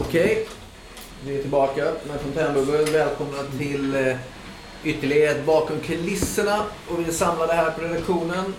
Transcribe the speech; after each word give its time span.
Okej, 0.00 0.46
vi 1.26 1.36
är 1.36 1.40
tillbaka 1.40 1.84
med 1.84 2.20
Fontänbubbel. 2.20 2.84
Välkomna 2.92 3.38
till 3.58 3.94
eh, 3.94 4.16
ytterligare 4.84 5.30
ett 5.30 5.46
bakom 5.46 5.80
kulisserna. 5.80 6.64
Och 6.88 7.00
vi 7.00 7.04
är 7.04 7.12
samlade 7.12 7.52
här 7.52 7.70
på 7.70 7.80
redaktionen. 7.80 8.54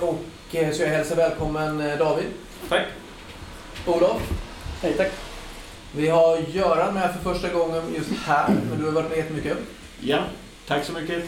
Och 0.00 0.54
eh, 0.54 0.72
så 0.72 0.82
jag 0.82 0.88
hälsar 0.88 1.16
välkommen 1.16 1.80
eh, 1.80 1.98
David. 1.98 2.26
Tack. 2.68 2.82
Olof. 3.86 4.22
Hej, 4.82 4.94
tack. 4.96 5.10
Vi 5.96 6.08
har 6.08 6.38
Göran 6.38 6.94
med 6.94 7.14
för 7.14 7.32
första 7.32 7.48
gången 7.48 7.94
just 7.96 8.10
här, 8.24 8.48
men 8.70 8.78
du 8.78 8.84
har 8.84 8.92
varit 8.92 9.08
med 9.08 9.18
jättemycket. 9.18 9.56
Ja, 10.00 10.18
tack 10.66 10.84
så 10.84 10.92
mycket. 10.92 11.24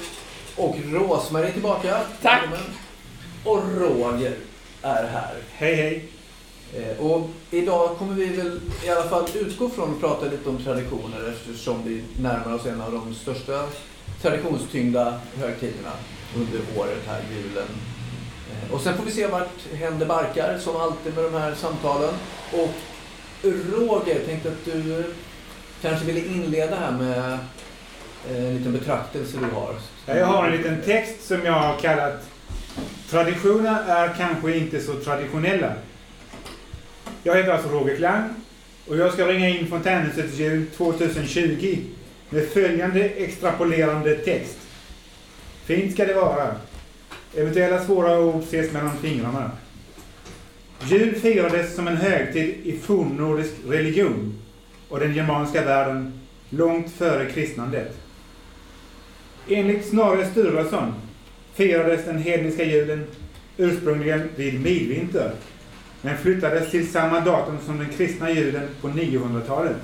Och 0.56 0.76
Rosmarie 0.92 1.48
är 1.48 1.52
tillbaka. 1.52 2.00
Tack. 2.22 2.42
Välkommen. 2.42 2.74
Och 3.44 3.62
Roger 3.80 4.34
är 4.82 5.06
här. 5.06 5.34
Hej, 5.52 5.74
hej. 5.74 6.08
Eh, 6.74 7.06
och 7.06 7.30
idag 7.50 7.96
kommer 7.98 8.14
vi 8.14 8.26
väl 8.26 8.60
i 8.84 8.90
alla 8.90 9.08
fall 9.08 9.24
utgå 9.34 9.68
från 9.68 9.94
att 9.94 10.00
prata 10.00 10.24
lite 10.24 10.48
om 10.48 10.58
traditioner 10.58 11.28
eftersom 11.28 11.84
vi 11.84 12.02
närmar 12.22 12.54
oss 12.54 12.66
en 12.66 12.80
av 12.80 12.92
de 12.92 13.14
största 13.14 13.64
traditionstyngda 14.22 15.20
högtiderna 15.36 15.92
under 16.36 16.60
året 16.80 17.02
här, 17.06 17.20
julen. 17.30 17.68
Eh, 18.50 18.74
och 18.74 18.80
sen 18.80 18.96
får 18.96 19.04
vi 19.04 19.10
se 19.10 19.26
vart 19.26 19.72
händer 19.74 20.06
barkar 20.06 20.58
som 20.58 20.76
alltid 20.76 21.14
med 21.14 21.24
de 21.24 21.34
här 21.34 21.54
samtalen. 21.54 22.14
Och 22.52 22.70
Roger, 23.42 24.26
tänkte 24.26 24.48
att 24.48 24.64
du 24.64 25.04
kanske 25.82 26.06
ville 26.06 26.26
inleda 26.26 26.76
här 26.76 26.92
med 26.92 27.32
eh, 28.30 28.46
en 28.46 28.56
liten 28.56 28.72
betraktelse 28.72 29.36
du 29.38 29.54
har. 29.54 29.74
Jag 30.18 30.26
har 30.26 30.46
en 30.46 30.56
liten 30.56 30.82
text 30.82 31.26
som 31.26 31.44
jag 31.44 31.52
har 31.52 31.78
kallat 31.78 32.28
Traditioner 33.10 33.82
är 33.88 34.14
kanske 34.16 34.56
inte 34.56 34.80
så 34.80 34.94
traditionella. 34.94 35.72
Jag 37.22 37.36
heter 37.36 37.52
alltså 37.52 37.68
Roger 37.68 37.96
Klang 37.96 38.28
och 38.88 38.96
jag 38.96 39.12
ska 39.12 39.26
ringa 39.26 39.48
in 39.48 39.66
Fontänhusets 39.66 40.34
jul 40.38 40.66
2020 40.76 41.78
med 42.30 42.48
följande 42.48 43.00
extrapolerande 43.00 44.14
text. 44.14 44.58
Fint 45.64 45.92
ska 45.92 46.04
det 46.04 46.14
vara. 46.14 46.54
Eventuella 47.36 47.84
svåra 47.84 48.20
ord 48.20 48.42
ses 48.42 48.72
mellan 48.72 48.98
fingrarna. 48.98 49.50
Jul 50.86 51.14
firades 51.14 51.74
som 51.74 51.88
en 51.88 51.96
högtid 51.96 52.54
i 52.64 52.78
fornnordisk 52.78 53.52
religion 53.68 54.34
och 54.88 55.00
den 55.00 55.14
germanska 55.14 55.64
världen 55.64 56.20
långt 56.50 56.90
före 56.90 57.30
kristnandet. 57.30 57.96
Enligt 59.48 59.88
Snorre 59.88 60.30
Sturlason 60.30 60.94
firades 61.54 62.04
den 62.04 62.18
hedniska 62.18 62.64
julen 62.64 63.06
ursprungligen 63.56 64.28
vid 64.36 64.60
midvinter, 64.60 65.32
men 66.02 66.18
flyttades 66.18 66.70
till 66.70 66.90
samma 66.90 67.20
datum 67.20 67.58
som 67.66 67.78
den 67.78 67.88
kristna 67.88 68.30
julen 68.30 68.68
på 68.80 68.88
900-talet. 68.88 69.76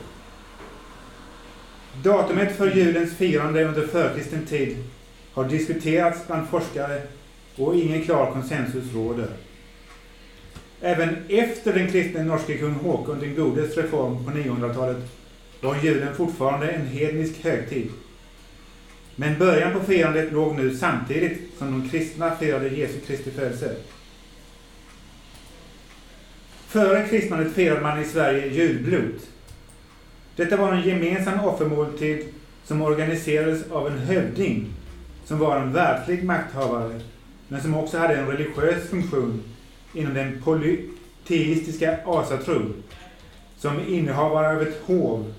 Datumet 2.03 2.57
för 2.57 2.71
julens 2.71 3.17
firande 3.17 3.65
under 3.65 3.87
förkristen 3.87 4.47
tid 4.47 4.77
har 5.33 5.45
diskuterats 5.45 6.27
bland 6.27 6.49
forskare 6.49 7.03
och 7.57 7.77
ingen 7.77 8.05
klar 8.05 8.33
konsensus 8.33 8.95
råder. 8.95 9.29
Även 10.81 11.17
efter 11.29 11.73
den 11.73 11.91
kristne 11.91 12.25
norske 12.25 12.59
kung 12.59 12.75
Håkon 12.75 13.21
den 13.21 13.35
godes 13.35 13.77
reform 13.77 14.25
på 14.25 14.31
900-talet 14.31 14.97
var 15.61 15.77
julen 15.83 16.15
fortfarande 16.15 16.69
en 16.69 16.87
hednisk 16.87 17.45
högtid. 17.45 17.91
Men 19.17 19.39
början 19.39 19.73
på 19.73 19.81
firandet 19.81 20.33
låg 20.33 20.55
nu 20.55 20.77
samtidigt 20.77 21.39
som 21.59 21.71
de 21.71 21.89
kristna 21.89 22.37
firade 22.37 22.69
Jesu 22.69 23.01
Kristi 23.07 23.31
födelse. 23.31 23.77
Före 26.75 27.09
kristnandet 27.09 27.53
firade 27.53 27.81
man 27.81 28.03
i 28.03 28.05
Sverige 28.05 28.47
julblot. 28.47 29.29
Detta 30.37 30.57
var 30.57 30.73
en 30.73 30.89
gemensam 30.89 31.41
offermåltid 31.41 32.25
som 32.65 32.83
organiserades 32.83 33.71
av 33.71 33.87
en 33.87 33.99
hövding 33.99 34.67
som 35.25 35.39
var 35.39 35.57
en 35.57 35.73
världslig 35.73 36.25
makthavare 36.25 37.01
men 37.49 37.63
som 37.63 37.75
också 37.77 37.99
hade 37.99 38.17
en 38.17 38.27
religiös 38.27 38.89
funktion 38.91 39.43
inom 39.93 40.15
den 40.15 40.43
polyteistiska 40.45 41.99
asatron 42.05 42.83
som 43.59 43.81
innehavare 43.89 44.57
av 44.57 44.63
ett 44.63 44.83
hov 44.87 45.35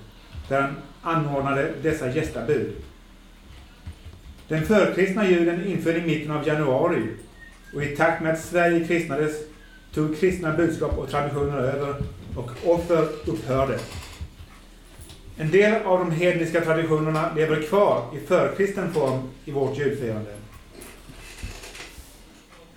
där 0.48 0.60
han 0.60 0.74
anordnade 1.02 1.72
dessa 1.82 2.10
gästabud. 2.10 2.72
Den 4.48 4.66
förkristna 4.66 5.30
julen 5.30 5.66
inföll 5.66 5.96
i 5.96 6.00
mitten 6.00 6.30
av 6.30 6.48
januari 6.48 7.02
och 7.74 7.82
i 7.82 7.96
takt 7.96 8.22
med 8.22 8.32
att 8.32 8.44
Sverige 8.44 8.86
kristnades 8.86 9.55
tog 9.96 10.16
kristna 10.16 10.52
budskap 10.52 10.98
och 10.98 11.10
traditioner 11.10 11.58
över 11.58 11.94
och 12.36 12.50
offer 12.64 13.08
upphörde. 13.26 13.78
En 15.36 15.50
del 15.50 15.82
av 15.82 15.98
de 15.98 16.10
hedniska 16.10 16.60
traditionerna 16.60 17.34
lever 17.36 17.62
kvar 17.62 18.02
i 18.16 18.26
förkristen 18.26 18.92
form 18.92 19.20
i 19.44 19.50
vårt 19.50 19.78
julfirande. 19.78 20.30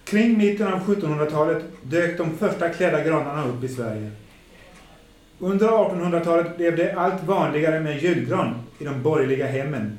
Kring 0.03 0.37
mitten 0.37 0.67
av 0.67 0.79
1700-talet 0.79 1.63
dök 1.83 2.17
de 2.17 2.37
första 2.37 2.69
klädda 2.69 3.03
granarna 3.03 3.47
upp 3.47 3.63
i 3.63 3.67
Sverige. 3.67 4.11
Under 5.39 5.67
1800-talet 5.67 6.57
blev 6.57 6.75
det 6.75 6.93
allt 6.93 7.23
vanligare 7.23 7.79
med 7.79 8.03
julgran 8.03 8.55
i 8.79 8.83
de 8.83 9.01
borgerliga 9.03 9.47
hemmen 9.47 9.97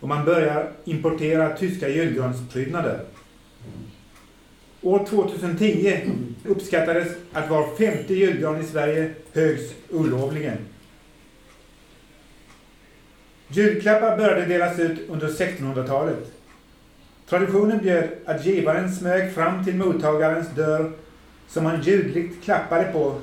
och 0.00 0.08
man 0.08 0.24
börjar 0.24 0.70
importera 0.84 1.56
tyska 1.56 1.88
julgransprydnader. 1.88 3.00
År 4.82 5.06
2010 5.06 6.00
uppskattades 6.44 7.08
att 7.32 7.50
var 7.50 7.76
femte 7.76 8.14
julgran 8.14 8.60
i 8.60 8.64
Sverige 8.64 9.10
högs 9.32 9.62
olovligen. 9.90 10.56
Julklappar 13.48 14.16
började 14.16 14.44
delas 14.44 14.78
ut 14.78 15.08
under 15.08 15.28
1600-talet. 15.28 16.32
Traditionen 17.28 17.78
bjöd 17.78 18.08
att 18.24 18.46
givaren 18.46 18.92
smög 18.92 19.32
fram 19.32 19.64
till 19.64 19.76
mottagarens 19.76 20.48
dörr 20.56 20.92
som 21.48 21.66
han 21.66 21.82
ljudligt 21.82 22.44
klappade 22.44 22.84
på, 22.84 23.14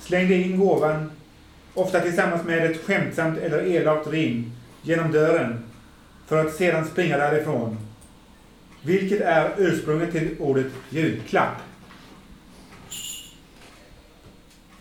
slängde 0.00 0.34
in 0.34 0.60
gåvan, 0.60 1.10
ofta 1.74 2.00
tillsammans 2.00 2.44
med 2.44 2.70
ett 2.70 2.84
skämtsamt 2.84 3.38
eller 3.38 3.66
elakt 3.66 4.06
rim, 4.06 4.52
genom 4.82 5.12
dörren 5.12 5.64
för 6.26 6.46
att 6.46 6.54
sedan 6.54 6.84
springa 6.84 7.18
därifrån. 7.18 7.76
Vilket 8.82 9.20
är 9.20 9.54
ursprunget 9.58 10.12
till 10.12 10.36
ordet 10.38 10.66
julklapp. 10.90 11.56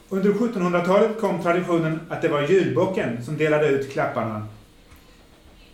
Under 0.10 0.32
1700-talet 0.32 1.20
kom 1.20 1.42
traditionen 1.44 2.00
att 2.10 2.22
det 2.22 2.28
var 2.28 2.42
julbocken 2.42 3.24
som 3.26 3.38
delade 3.38 3.68
ut 3.68 3.92
klapparna. 3.92 4.48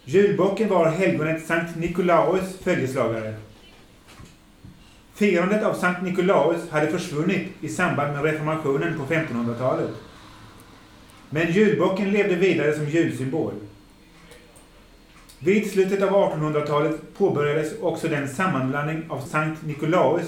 Julbocken 0.03 0.69
var 0.69 0.85
helgonet 0.85 1.45
Sankt 1.45 1.75
Nikolaus 1.75 2.57
följeslagare. 2.63 3.33
Firandet 5.13 5.63
av 5.63 5.73
Sankt 5.73 6.01
Nikolaus 6.01 6.69
hade 6.69 6.87
försvunnit 6.87 7.47
i 7.61 7.69
samband 7.69 8.13
med 8.13 8.23
reformationen 8.23 8.97
på 8.97 9.13
1500-talet. 9.13 9.89
Men 11.29 11.51
julbocken 11.51 12.11
levde 12.11 12.35
vidare 12.35 12.75
som 12.75 12.89
julsymbol. 12.89 13.53
Vid 15.39 15.71
slutet 15.71 16.01
av 16.01 16.09
1800-talet 16.09 16.95
påbörjades 17.17 17.73
också 17.81 18.07
den 18.07 18.27
sammanblandning 18.27 19.05
av 19.09 19.21
Sankt 19.21 19.65
Nikolaus, 19.65 20.25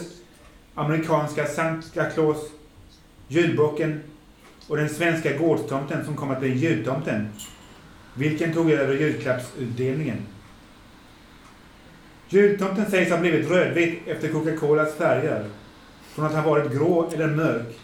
amerikanska 0.75 1.46
Santa 1.46 2.06
Claus, 2.06 2.38
julbocken 3.28 4.00
och 4.68 4.78
den 4.78 4.90
svenska 4.90 5.38
gårdstomten 5.38 6.06
som 6.06 6.16
kom 6.16 6.31
att 6.31 6.40
bli 6.40 6.53
jultomten, 6.53 7.30
vilken 8.14 8.53
tog 8.53 8.72
över 8.72 8.94
julklappsutdelningen. 8.94 10.18
Jultomten 12.30 12.92
sägs 12.92 13.12
ha 13.12 13.18
blivit 13.18 13.50
rödvit 13.50 14.08
efter 14.08 14.28
Coca-Colas 14.28 14.96
färger, 14.96 15.46
från 16.14 16.25
att 16.25 16.34
ha 16.34 16.50
varit 16.50 16.72
grå 16.72 17.12
eller 17.14 17.28
mörk, 17.28 17.80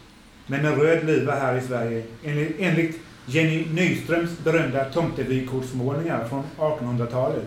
men 0.47 0.62
med 0.62 0.78
röd 0.78 1.06
luva 1.06 1.35
här 1.35 1.58
i 1.58 1.62
Sverige, 1.62 2.03
enligt, 2.24 2.56
enligt 2.59 3.00
Jenny 3.25 3.66
Nyströms 3.74 4.40
berömda 4.44 4.85
tomtevykortsmålningar 4.85 6.28
från 6.28 6.44
1800-talet. 6.58 7.46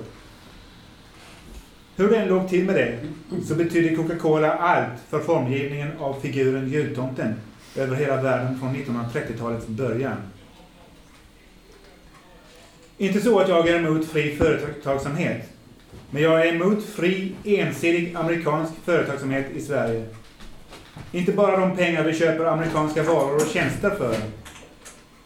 Hur 1.97 2.11
den 2.11 2.29
låg 2.29 2.49
till 2.49 2.64
med 2.64 2.75
det, 2.75 2.99
så 3.44 3.55
betydde 3.55 3.97
Coca-Cola 3.97 4.52
allt 4.52 5.00
för 5.08 5.20
formgivningen 5.20 5.88
av 5.99 6.20
figuren 6.20 6.69
jultomten 6.69 7.35
över 7.76 7.97
hela 7.97 8.23
världen 8.23 8.58
från 8.58 8.76
1930-talets 8.76 9.67
början. 9.67 10.17
Inte 12.99 13.20
så 13.20 13.38
att 13.38 13.49
jag 13.49 13.69
är 13.69 13.79
emot 13.79 14.06
fri 14.06 14.37
företagsamhet, 14.37 15.49
men 16.11 16.23
jag 16.23 16.47
är 16.47 16.55
emot 16.55 16.85
fri, 16.85 17.32
ensidig 17.44 18.17
amerikansk 18.17 18.73
företagsamhet 18.85 19.47
i 19.56 19.61
Sverige. 19.61 20.05
Inte 21.12 21.32
bara 21.32 21.61
de 21.61 21.76
pengar 21.76 22.05
vi 22.05 22.14
köper 22.14 22.44
amerikanska 22.44 23.02
varor 23.02 23.35
och 23.35 23.47
tjänster 23.52 23.91
för, 23.91 24.17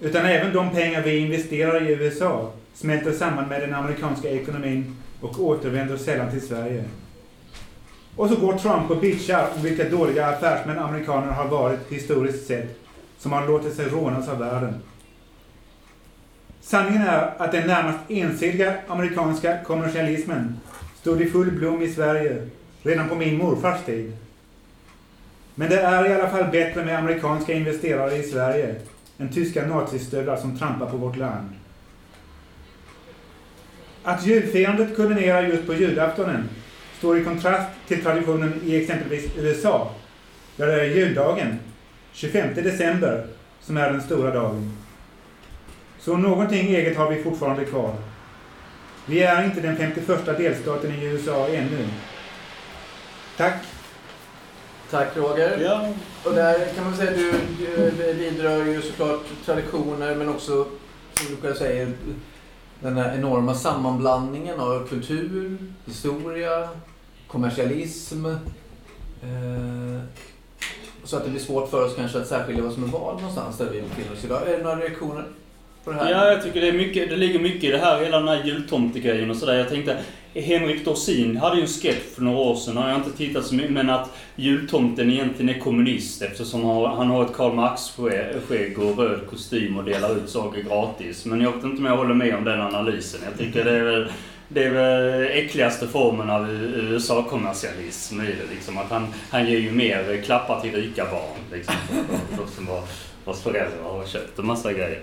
utan 0.03 0.27
även 0.27 0.53
de 0.53 0.71
pengar 0.71 1.03
vi 1.03 1.17
investerar 1.17 1.89
i 1.89 1.93
USA 1.93 2.53
smälter 2.75 3.13
samman 3.13 3.49
med 3.49 3.61
den 3.61 3.75
amerikanska 3.75 4.31
ekonomin 4.31 4.97
och 5.21 5.41
återvänder 5.41 5.97
sällan 5.97 6.31
till 6.31 6.47
Sverige. 6.47 6.85
Och 8.17 8.29
så 8.29 8.37
går 8.37 8.59
Trump 8.59 8.91
och 8.91 9.01
bitchar 9.01 9.49
om 9.57 9.63
vilka 9.63 9.89
dåliga 9.89 10.27
affärsmän 10.27 10.79
amerikaner 10.79 11.33
har 11.33 11.49
varit 11.49 11.81
historiskt 11.89 12.47
sett, 12.47 12.79
som 13.19 13.33
har 13.33 13.47
låtit 13.47 13.75
sig 13.75 13.89
rånas 13.89 14.29
av 14.29 14.39
världen. 14.39 14.75
Sanningen 16.61 17.03
är 17.03 17.35
att 17.39 17.53
den 17.53 17.67
närmast 17.67 17.99
ensidiga 18.09 18.75
amerikanska 18.89 19.59
kommersialismen 19.65 20.61
stod 21.01 21.23
i 21.23 21.31
full 21.31 21.51
blom 21.51 21.83
i 21.83 21.93
Sverige 21.93 22.49
redan 22.83 23.09
på 23.09 23.15
min 23.15 23.39
morfars 23.39 23.85
tid. 23.85 24.13
Men 25.55 25.71
det 25.71 25.81
är 25.81 26.11
i 26.11 26.15
alla 26.15 26.29
fall 26.29 26.51
bättre 26.51 26.85
med 26.85 26.99
amerikanska 26.99 27.53
investerare 27.53 28.17
i 28.17 28.23
Sverige 28.23 28.75
än 29.23 29.29
tyska 29.29 29.67
nazistövlar 29.67 30.37
som 30.37 30.59
trampar 30.59 30.87
på 30.87 30.97
vårt 30.97 31.17
land. 31.17 31.49
Att 34.03 34.27
julfirandet 34.27 34.97
kulminerar 34.97 35.43
just 35.43 35.67
på 35.67 35.75
julaftonen 35.75 36.49
står 36.99 37.19
i 37.19 37.25
kontrast 37.25 37.69
till 37.89 38.03
traditionen 38.03 38.61
i 38.65 38.77
exempelvis 38.77 39.31
USA, 39.37 39.91
där 40.57 40.67
det 40.67 40.81
är 40.81 40.85
juldagen, 40.85 41.59
25 42.13 42.55
december, 42.55 43.27
som 43.61 43.77
är 43.77 43.93
den 43.93 44.03
stora 44.03 44.35
dagen. 44.35 44.77
Så 45.99 46.17
någonting 46.17 46.69
eget 46.69 46.97
har 46.97 47.11
vi 47.11 47.23
fortfarande 47.23 47.65
kvar. 47.65 47.95
Vi 49.07 49.23
är 49.23 49.45
inte 49.45 49.61
den 49.61 49.77
51 49.77 50.27
delstaten 50.27 50.95
i 50.95 51.05
USA 51.05 51.49
ännu. 51.49 51.89
Tack. 53.37 53.57
Tack 54.93 55.17
Roger. 55.17 55.61
Ja. 55.61 55.89
Och 56.25 56.35
där 56.35 56.75
kan 56.75 56.85
man 56.85 56.97
säga 56.97 57.11
att 57.11 57.17
du 57.17 57.33
vidrör 58.13 58.65
ju 58.65 58.83
såklart 58.83 59.21
traditioner 59.45 60.15
men 60.15 60.29
också, 60.29 60.67
som 61.15 61.27
du 61.31 61.37
själv 61.43 61.55
säger, 61.55 61.93
den 62.81 62.97
här 62.97 63.15
enorma 63.15 63.55
sammanblandningen 63.55 64.61
av 64.61 64.89
kultur, 64.89 65.59
historia, 65.85 66.69
kommersialism. 67.27 68.27
Eh, 68.27 70.01
så 71.05 71.17
att 71.17 71.25
det 71.25 71.31
blir 71.31 71.41
svårt 71.41 71.71
för 71.71 71.85
oss 71.85 71.95
kanske 71.97 72.19
att 72.19 72.27
särskilja 72.27 72.63
vad 72.63 72.73
som 72.73 72.85
är 72.85 72.89
vad 72.89 73.17
någonstans 73.17 73.59
där 73.59 73.71
vi 73.73 73.83
befinner 73.83 74.13
oss 74.13 74.25
idag. 74.25 74.49
Är 74.49 74.59
det 74.59 74.65
några 74.65 74.77
reaktioner 74.77 75.25
på 75.85 75.91
det 75.91 75.97
här? 75.97 76.11
Ja, 76.11 76.33
jag 76.33 76.43
tycker 76.43 76.61
det, 76.61 76.69
är 76.69 76.73
mycket, 76.73 77.11
det 77.11 77.17
ligger 77.17 77.41
mycket 77.41 77.65
i 77.65 77.69
det 77.69 77.79
här, 77.79 78.05
hela 78.05 78.19
den 78.19 78.29
här 78.29 78.45
jultomtegrejen 78.45 79.31
och 79.31 79.37
sådär. 79.37 79.55
Jag 79.55 79.69
tänkte, 79.69 79.99
Henrik 80.35 80.85
Dorsin 80.85 81.37
hade 81.37 81.57
ju 81.57 81.63
en 81.63 81.69
sketch 81.69 82.15
för 82.15 82.23
några 82.23 82.39
år 82.39 82.57
sedan, 82.57 82.77
har 82.77 82.89
jag 82.89 82.99
inte 82.99 83.17
tittat 83.17 83.47
så 83.47 83.55
mycket, 83.55 83.73
men 83.73 83.91
att 83.91 84.11
jultomten 84.37 85.11
egentligen 85.11 85.55
är 85.55 85.61
kommunist 85.61 86.23
eftersom 86.23 86.65
han, 86.65 86.97
han 86.97 87.11
har 87.11 87.25
ett 87.25 87.33
Karl 87.33 87.55
Marx-skägg 87.55 88.79
och 88.79 88.99
röd 88.99 89.21
kostym 89.31 89.79
och 89.79 89.85
delar 89.85 90.17
ut 90.17 90.31
saker 90.31 90.63
gratis. 90.63 91.25
Men 91.25 91.41
jag 91.41 91.53
vet 91.53 91.65
inte 91.65 91.79
om 91.79 91.85
jag 91.85 91.97
håller 91.97 92.15
med 92.15 92.35
om 92.35 92.45
den 92.45 92.61
analysen. 92.61 93.21
Jag 93.25 93.39
tycker 93.39 93.65
det 93.65 93.77
är 93.77 93.85
väl 93.85 94.13
det 94.49 94.65
är 94.65 94.71
väl 94.71 95.23
äckligaste 95.31 95.89
formen 95.89 96.31
av 96.31 96.51
USA-kommersialism 96.75 98.21
i 98.21 98.27
det. 98.27 98.55
Liksom. 98.55 98.79
Att 98.79 98.91
han, 98.91 99.07
han 99.31 99.47
ger 99.47 99.59
ju 99.59 99.73
mer 99.73 100.23
klappar 100.25 100.61
till 100.61 100.73
rika 100.73 101.05
barn. 101.05 101.39
Liksom, 101.53 101.75
för, 101.89 102.37
för, 102.37 102.67
för, 102.67 102.83
vars 103.25 103.41
föräldrar 103.41 103.83
har 103.83 104.07
köpt 104.07 104.39
en 104.39 104.47
massa 104.47 104.73
grejer. 104.73 105.01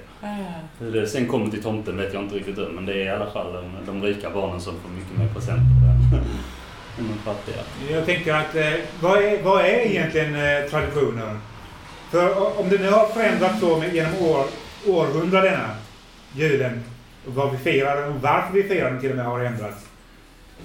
Hur 0.80 0.92
det 0.92 1.08
sen 1.08 1.28
kommer 1.28 1.52
till 1.52 1.64
tomten 1.64 1.98
vet 1.98 2.14
jag 2.14 2.24
inte 2.24 2.36
riktigt 2.36 2.58
än, 2.58 2.72
men 2.72 2.86
det 2.86 2.94
är 2.94 3.06
i 3.06 3.10
alla 3.10 3.32
fall 3.32 3.54
de, 3.54 3.86
de 3.86 4.04
rika 4.04 4.30
barnen 4.30 4.62
som 4.62 4.74
får 4.80 4.90
mycket 4.90 5.18
mer 5.18 5.28
presenter 5.28 5.64
än, 5.64 6.20
än 7.00 7.08
de 7.08 7.18
fattiga. 7.26 7.58
Jag 7.92 8.06
tänker 8.06 8.34
att, 8.34 8.56
eh, 8.56 8.74
vad, 9.02 9.24
är, 9.24 9.44
vad 9.44 9.66
är 9.66 9.86
egentligen 9.86 10.36
eh, 10.36 10.70
traditioner? 10.70 11.38
För 12.12 12.60
om 12.60 12.70
det 12.70 12.78
nu 12.78 12.90
har 12.90 13.06
förändrats 13.06 13.60
så 13.60 13.84
genom 13.94 14.26
år, 14.26 14.46
århundradena, 14.88 15.70
julen, 16.36 16.84
och 17.28 17.36
vad 17.36 17.52
vi 17.52 17.58
firar 17.58 18.10
och 18.10 18.22
varför 18.22 18.54
vi 18.54 18.64
firar 18.64 18.92
den 18.92 19.02
till 19.02 19.10
och 19.10 19.16
med 19.16 19.26
har 19.26 19.40
ändrats. 19.40 19.86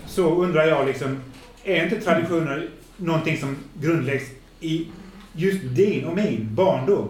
Så 0.07 0.43
undrar 0.43 0.65
jag 0.65 0.87
liksom, 0.87 1.21
är 1.65 1.85
inte 1.85 2.01
traditioner 2.01 2.69
någonting 2.97 3.39
som 3.39 3.57
grundläggs 3.75 4.25
i 4.61 4.87
just 5.33 5.59
din 5.63 6.05
och 6.05 6.17
min 6.17 6.49
barndom? 6.55 7.09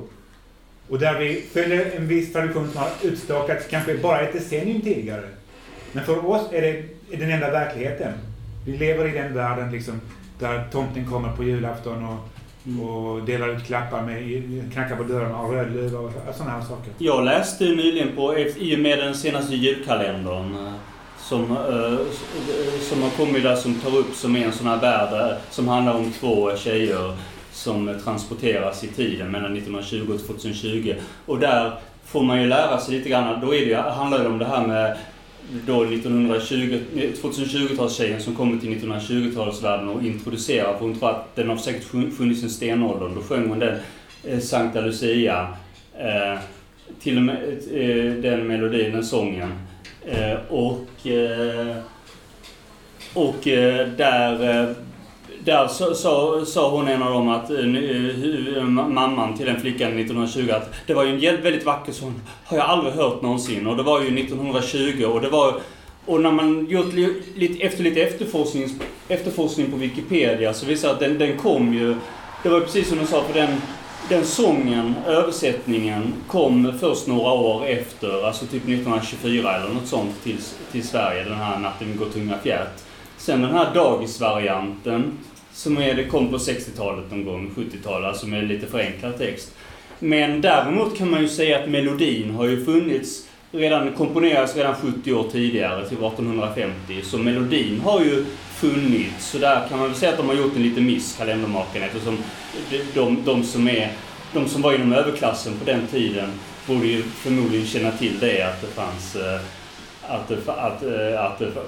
Och 0.88 0.98
där 0.98 1.18
vi 1.18 1.42
följer 1.52 1.96
en 1.96 2.08
viss 2.08 2.32
tradition 2.32 2.70
som 2.70 2.80
har 2.80 2.90
utstakats 3.02 3.66
kanske 3.70 3.98
bara 3.98 4.20
ett 4.20 4.32
decennium 4.32 4.80
tidigare. 4.80 5.28
Men 5.92 6.04
för 6.04 6.30
oss 6.30 6.42
är 6.52 6.62
det 6.62 6.68
är 7.10 7.18
den 7.18 7.30
enda 7.30 7.50
verkligheten. 7.50 8.12
Vi 8.66 8.76
lever 8.76 9.08
i 9.08 9.18
den 9.18 9.34
världen 9.34 9.72
liksom, 9.72 10.00
där 10.38 10.64
tomten 10.72 11.10
kommer 11.10 11.36
på 11.36 11.44
julafton 11.44 12.04
och 12.04 12.28
och 12.82 13.22
delar 13.22 13.48
ut 13.48 13.66
klappar 13.66 14.02
med, 14.02 14.72
knackar 14.72 14.96
på 14.96 15.02
dörrarna 15.02 15.38
och 15.38 15.52
rödluva 15.52 15.98
och 15.98 16.12
sådana 16.36 16.52
här 16.52 16.60
saker. 16.60 16.92
Jag 16.98 17.24
läste 17.24 17.64
nyligen 17.64 18.16
på, 18.16 18.38
i 18.38 18.76
och 18.76 18.78
med 18.78 18.98
den 18.98 19.14
senaste 19.14 19.54
julkalendern 19.54 20.54
eh, 20.54 20.72
som, 21.18 21.42
uh, 21.50 21.98
som 22.80 23.02
har 23.02 23.10
kommit 23.10 23.42
där 23.42 23.56
som 23.56 23.74
tar 23.74 23.96
upp 23.96 24.14
som 24.14 24.36
en 24.36 24.52
sån 24.52 24.66
här 24.66 24.80
värld 24.80 25.36
som 25.50 25.68
handlar 25.68 25.94
om 25.94 26.12
två 26.20 26.56
tjejer 26.56 27.16
som 27.54 28.00
transporteras 28.04 28.84
i 28.84 28.88
tiden 28.88 29.30
mellan 29.30 29.56
1920 29.56 30.12
och 30.14 30.26
2020. 30.26 30.94
Och 31.26 31.38
där 31.38 31.72
får 32.04 32.22
man 32.22 32.42
ju 32.42 32.48
lära 32.48 32.80
sig 32.80 32.98
lite 32.98 33.08
grann, 33.08 33.40
då 33.40 33.54
är 33.54 33.66
det, 33.66 33.76
handlar 33.76 34.18
det 34.18 34.28
om 34.28 34.38
det 34.38 34.44
här 34.44 34.66
med 34.66 34.96
då 35.66 35.84
2020-talstjejen 35.84 38.16
eh, 38.16 38.22
som 38.22 38.34
kommer 38.34 38.60
till 38.60 38.68
1920-talsvärlden 38.68 39.88
och 39.88 40.02
introducerar, 40.02 40.72
för 40.72 40.80
hon 40.80 40.98
tror 40.98 41.10
att 41.10 41.36
den 41.36 41.48
har 41.48 41.56
säkert 41.56 41.84
funnits 42.16 42.40
sen 42.40 42.50
stenåldern. 42.50 43.14
Då 43.14 43.22
sjöng 43.22 43.48
hon 43.48 43.58
den 43.58 43.78
eh, 44.24 44.38
Sankta 44.38 44.80
Lucia, 44.80 45.48
eh, 45.98 46.38
till 47.00 47.16
och 47.16 47.22
med 47.22 47.36
eh, 47.72 48.12
den 48.12 48.46
melodin, 48.46 48.92
den 48.92 49.04
sången. 49.04 49.52
Eh, 50.06 50.36
och 50.48 51.06
eh, 51.06 51.76
och 53.14 53.48
eh, 53.48 53.88
där 53.88 54.62
eh, 54.62 54.68
där 55.44 55.68
sa, 56.44 56.70
hon 56.70 56.88
en 56.88 57.02
av 57.02 57.12
dem 57.12 57.28
att, 57.28 57.50
uh, 57.50 58.64
mamman 58.68 59.36
till 59.36 59.46
den 59.46 59.60
flickan 59.60 59.98
1920, 59.98 60.50
att 60.50 60.74
det 60.86 60.94
var 60.94 61.04
ju 61.04 61.28
en 61.28 61.42
väldigt 61.42 61.64
vacker 61.64 61.92
sång. 61.92 62.20
Har 62.44 62.56
jag 62.56 62.66
aldrig 62.66 62.94
hört 62.94 63.22
någonsin. 63.22 63.66
Och 63.66 63.76
det 63.76 63.82
var 63.82 64.00
ju 64.00 64.18
1920 64.18 65.04
och 65.04 65.20
det 65.20 65.28
var 65.28 65.54
och 66.06 66.20
när 66.20 66.30
man 66.30 66.66
gjort 66.66 66.92
lite, 67.34 67.62
efter 67.62 67.82
lite 67.84 68.02
efterforskning, 68.02 68.68
efterforskning 69.08 69.70
på 69.70 69.76
Wikipedia 69.76 70.54
så 70.54 70.66
visar 70.66 70.90
att 70.90 71.00
den, 71.00 71.18
den 71.18 71.38
kom 71.38 71.74
ju, 71.74 71.96
det 72.42 72.48
var 72.48 72.60
precis 72.60 72.88
som 72.88 72.98
du 72.98 73.06
sa, 73.06 73.22
för 73.22 73.34
den, 73.34 73.60
den 74.08 74.24
sången, 74.24 74.94
översättningen, 75.06 76.14
kom 76.28 76.72
först 76.80 77.06
några 77.06 77.32
år 77.32 77.66
efter, 77.66 78.26
alltså 78.26 78.46
typ 78.46 78.62
1924 78.62 79.56
eller 79.56 79.74
något 79.74 79.86
sånt 79.86 80.22
till, 80.22 80.38
till 80.72 80.88
Sverige, 80.88 81.24
den 81.24 81.38
här 81.38 81.58
Natten 81.58 81.96
går 81.96 82.06
tunga 82.06 82.38
fjät. 82.38 82.84
Sen 83.16 83.42
den 83.42 83.54
här 83.54 83.74
dagisvarianten 83.74 85.18
som 85.54 85.78
är, 85.78 85.94
det 85.94 86.04
kom 86.04 86.28
på 86.30 86.36
60-talet 86.36 87.10
någon 87.10 87.24
gång, 87.24 87.50
70-talet, 87.56 88.08
alltså 88.08 88.26
med 88.26 88.48
lite 88.48 88.66
förenklad 88.66 89.18
text. 89.18 89.52
Men 89.98 90.40
däremot 90.40 90.98
kan 90.98 91.10
man 91.10 91.20
ju 91.20 91.28
säga 91.28 91.58
att 91.58 91.70
melodin 91.70 92.30
har 92.30 92.46
ju 92.46 92.64
funnits, 92.64 93.26
redan 93.52 93.92
komponerats 93.92 94.56
redan 94.56 94.74
70 94.74 95.12
år 95.12 95.30
tidigare, 95.32 95.88
till 95.88 95.96
1850. 95.98 97.02
Så 97.02 97.18
melodin 97.18 97.80
har 97.80 98.00
ju 98.00 98.24
funnits. 98.54 99.30
Så 99.30 99.38
där 99.38 99.68
kan 99.68 99.78
man 99.78 99.88
väl 99.88 99.96
säga 99.96 100.12
att 100.12 100.18
de 100.18 100.28
har 100.28 100.34
gjort 100.34 100.56
en 100.56 100.62
liten 100.62 100.86
miss, 100.86 101.16
kalendermakarna, 101.16 101.86
eftersom 101.86 102.18
de, 102.70 102.82
de, 102.94 103.24
de, 103.24 103.44
som 103.44 103.68
är, 103.68 103.92
de 104.32 104.48
som 104.48 104.62
var 104.62 104.74
inom 104.74 104.92
överklassen 104.92 105.52
på 105.58 105.64
den 105.64 105.86
tiden 105.86 106.30
borde 106.66 106.86
ju 106.86 107.02
förmodligen 107.02 107.66
känna 107.66 107.90
till 107.90 108.18
det, 108.20 108.42
att 108.42 108.60
det 108.60 108.66
fanns 108.66 109.16
eh, 109.16 109.40
att, 110.02 110.28
det, 110.28 110.52
att, 110.52 110.82
eh, 110.82 111.24
att, 111.24 111.42
att 111.42 111.66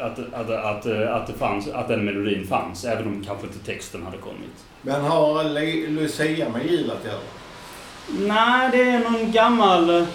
att, 0.00 0.18
att, 0.18 0.50
att, 0.50 0.86
att, 0.86 1.26
det 1.26 1.32
fanns, 1.32 1.68
att 1.68 1.88
den 1.88 2.04
melodin 2.04 2.46
fanns, 2.46 2.84
även 2.84 3.06
om 3.06 3.24
kanske 3.24 3.46
inte 3.46 3.58
texten 3.58 4.02
hade 4.02 4.18
kommit. 4.18 4.64
Men 4.82 5.00
har 5.00 5.44
Lucia 5.90 6.48
med 6.48 6.70
jul 6.70 6.90
att 6.90 7.04
göra? 7.04 7.20
Nej, 8.08 8.68
det 8.72 8.82
är 8.82 9.10
någon 9.10 9.32
gammal 9.32 10.00
eh, 10.00 10.06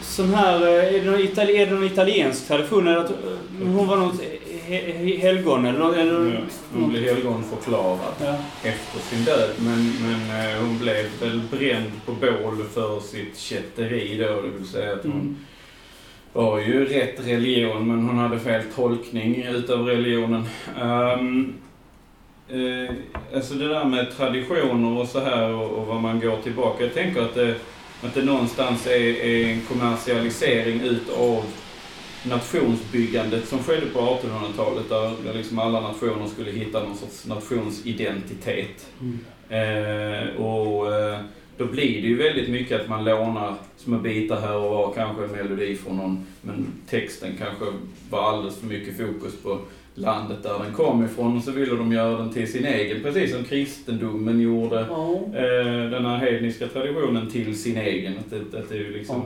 sån 0.00 0.34
här, 0.34 0.62
eh, 0.62 0.94
är 0.94 1.04
det 1.04 1.10
någon, 1.10 1.20
itali, 1.20 1.56
är 1.56 1.66
det 1.66 1.72
någon 1.72 1.84
italiensk 1.84 2.48
tradition? 2.48 2.88
Att 2.88 3.10
eh, 3.10 3.16
hon 3.62 3.86
var 3.86 3.96
något 3.96 4.20
helgon 5.20 5.66
eller, 5.66 5.98
eller 5.98 6.34
ja, 6.34 6.40
Hon 6.74 6.90
blev 6.90 7.02
helgonförklarad 7.02 8.14
ja. 8.24 8.36
efter 8.62 9.00
sin 9.00 9.24
död. 9.24 9.50
Men, 9.58 9.92
men 10.02 10.56
hon 10.60 10.78
blev 10.78 11.06
väl 11.20 11.40
bränd 11.50 11.90
på 12.06 12.12
bål 12.12 12.64
för 12.74 13.00
sitt 13.00 13.38
kätteri 13.38 14.18
då. 14.18 14.42
Det 14.42 14.48
vill 14.58 14.68
säga 14.68 14.92
att 14.92 15.02
hon 15.02 15.12
mm 15.12 15.36
var 16.32 16.58
ju 16.58 16.84
rätt 16.84 17.26
religion 17.26 17.88
men 17.88 18.08
hon 18.08 18.18
hade 18.18 18.38
fel 18.38 18.62
tolkning 18.74 19.42
utav 19.42 19.86
religionen. 19.86 20.44
Um, 20.80 21.54
eh, 22.48 22.94
alltså 23.34 23.54
det 23.54 23.68
där 23.68 23.84
med 23.84 24.16
traditioner 24.16 25.00
och 25.00 25.08
så 25.08 25.20
här 25.20 25.54
och, 25.54 25.70
och 25.70 25.86
vad 25.86 26.00
man 26.02 26.20
går 26.20 26.36
tillbaka. 26.42 26.84
Jag 26.84 26.94
tänker 26.94 27.22
att 27.22 27.34
det, 27.34 27.54
att 28.02 28.14
det 28.14 28.24
någonstans 28.24 28.86
är, 28.86 29.24
är 29.24 29.52
en 29.52 29.60
kommersialisering 29.60 30.80
utav 30.80 31.44
nationsbyggandet 32.22 33.48
som 33.48 33.58
skedde 33.58 33.86
på 33.86 34.00
1800-talet 34.00 34.88
där 34.88 35.34
liksom 35.34 35.58
alla 35.58 35.80
nationer 35.80 36.26
skulle 36.26 36.50
hitta 36.50 36.84
någon 36.84 36.96
sorts 36.96 37.26
nationsidentitet. 37.26 38.86
Mm. 39.00 39.18
Eh, 39.48 40.36
och 40.36 40.94
eh, 40.94 41.18
då 41.58 41.64
blir 41.64 42.02
det 42.02 42.08
ju 42.08 42.16
väldigt 42.16 42.48
mycket 42.48 42.80
att 42.80 42.88
man 42.88 43.04
lånar 43.04 43.54
små 43.76 43.98
bitar 43.98 44.40
här 44.40 44.56
och 44.56 44.70
var, 44.70 44.92
kanske 44.92 45.24
en 45.24 45.30
melodi 45.30 45.76
från 45.76 45.96
någon, 45.96 46.26
men 46.42 46.66
texten 46.90 47.32
kanske 47.38 47.64
var 48.10 48.22
alldeles 48.22 48.60
för 48.60 48.66
mycket 48.66 48.96
fokus 48.96 49.36
på 49.42 49.58
landet 49.94 50.42
där 50.42 50.58
den 50.64 50.74
kom 50.74 51.04
ifrån 51.04 51.36
och 51.36 51.42
så 51.42 51.50
ville 51.50 51.74
de 51.74 51.92
göra 51.92 52.18
den 52.18 52.32
till 52.32 52.52
sin 52.52 52.64
egen, 52.64 53.02
precis 53.02 53.32
som 53.32 53.44
kristendomen 53.44 54.40
gjorde 54.40 54.86
ja. 54.90 55.14
eh, 55.14 55.90
den 55.90 56.06
här 56.06 56.16
hedniska 56.16 56.66
traditionen 56.66 57.30
till 57.30 57.62
sin 57.62 57.76
egen. 57.76 58.12
Att 58.18 58.30
det, 58.30 58.58
att 58.58 58.68
det 58.68 58.78
är 58.78 58.92
liksom, 58.92 59.22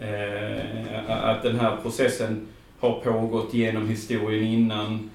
eh, 0.00 1.28
att 1.28 1.42
den 1.42 1.60
här 1.60 1.76
processen 1.82 2.46
har 2.80 3.00
pågått 3.00 3.54
genom 3.54 3.88
historien 3.88 4.44
innan 4.44 5.10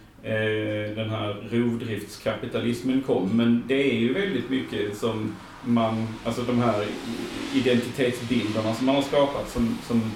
den 0.95 1.09
här 1.09 1.35
rovdriftskapitalismen 1.51 3.01
kom. 3.01 3.37
Men 3.37 3.63
det 3.67 3.91
är 3.91 3.99
ju 3.99 4.13
väldigt 4.13 4.49
mycket 4.49 4.97
som 4.97 5.35
man, 5.65 6.07
alltså 6.25 6.41
de 6.41 6.59
här 6.59 6.85
identitetsbilderna 7.53 8.75
som 8.75 8.85
man 8.85 8.95
har 8.95 9.01
skapat 9.01 9.49
som, 9.49 9.77
som 9.87 10.11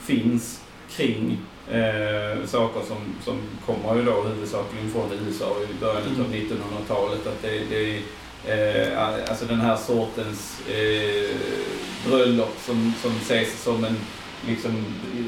finns 0.00 0.60
kring 0.90 1.38
eh, 1.70 2.46
saker 2.46 2.80
som, 2.88 2.96
som 3.24 3.38
kommer 3.66 3.96
ju 3.96 4.04
då 4.04 4.22
huvudsakligen 4.22 4.90
från 4.90 5.10
USA 5.26 5.56
i 5.70 5.80
början 5.80 6.02
Mm. 6.06 6.20
av 6.20 6.34
1900-talet. 6.34 7.26
Att 7.26 7.42
det, 7.42 7.62
det 7.70 8.02
eh, 8.52 9.28
alltså 9.30 9.44
den 9.44 9.60
här 9.60 9.76
sortens 9.76 10.60
eh, 10.68 11.36
bröllop 12.08 12.56
som, 12.60 12.92
som 13.02 13.10
ses 13.10 13.62
som 13.62 13.84
en 13.84 13.96
liksom, 14.48 14.84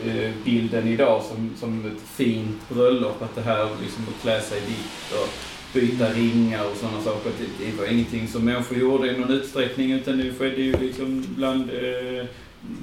eh, 0.07 0.31
bilden 0.45 0.89
idag 0.89 1.23
som, 1.23 1.51
som 1.57 1.87
ett 1.87 2.03
fint 2.17 2.69
bröllop. 2.69 3.23
Att 3.23 3.35
det 3.35 3.43
här 3.43 3.69
liksom 3.83 4.05
att 4.09 4.23
klä 4.23 4.41
sig 4.41 4.61
vitt 4.61 5.13
och 5.13 5.29
byta 5.75 6.13
ringar 6.13 6.65
och 6.71 6.77
sådana 6.77 7.01
saker. 7.01 7.31
Det, 7.39 7.65
det 7.65 7.79
var 7.79 7.93
ingenting 7.93 8.29
som 8.29 8.45
människor 8.45 8.79
gjorde 8.79 9.11
i 9.11 9.19
någon 9.19 9.31
utsträckning 9.31 9.93
utan 9.93 10.19
det 10.19 10.35
skedde 10.39 10.63
ju 10.63 10.77
liksom 10.77 11.25
bland 11.37 11.71
eh, 11.71 12.27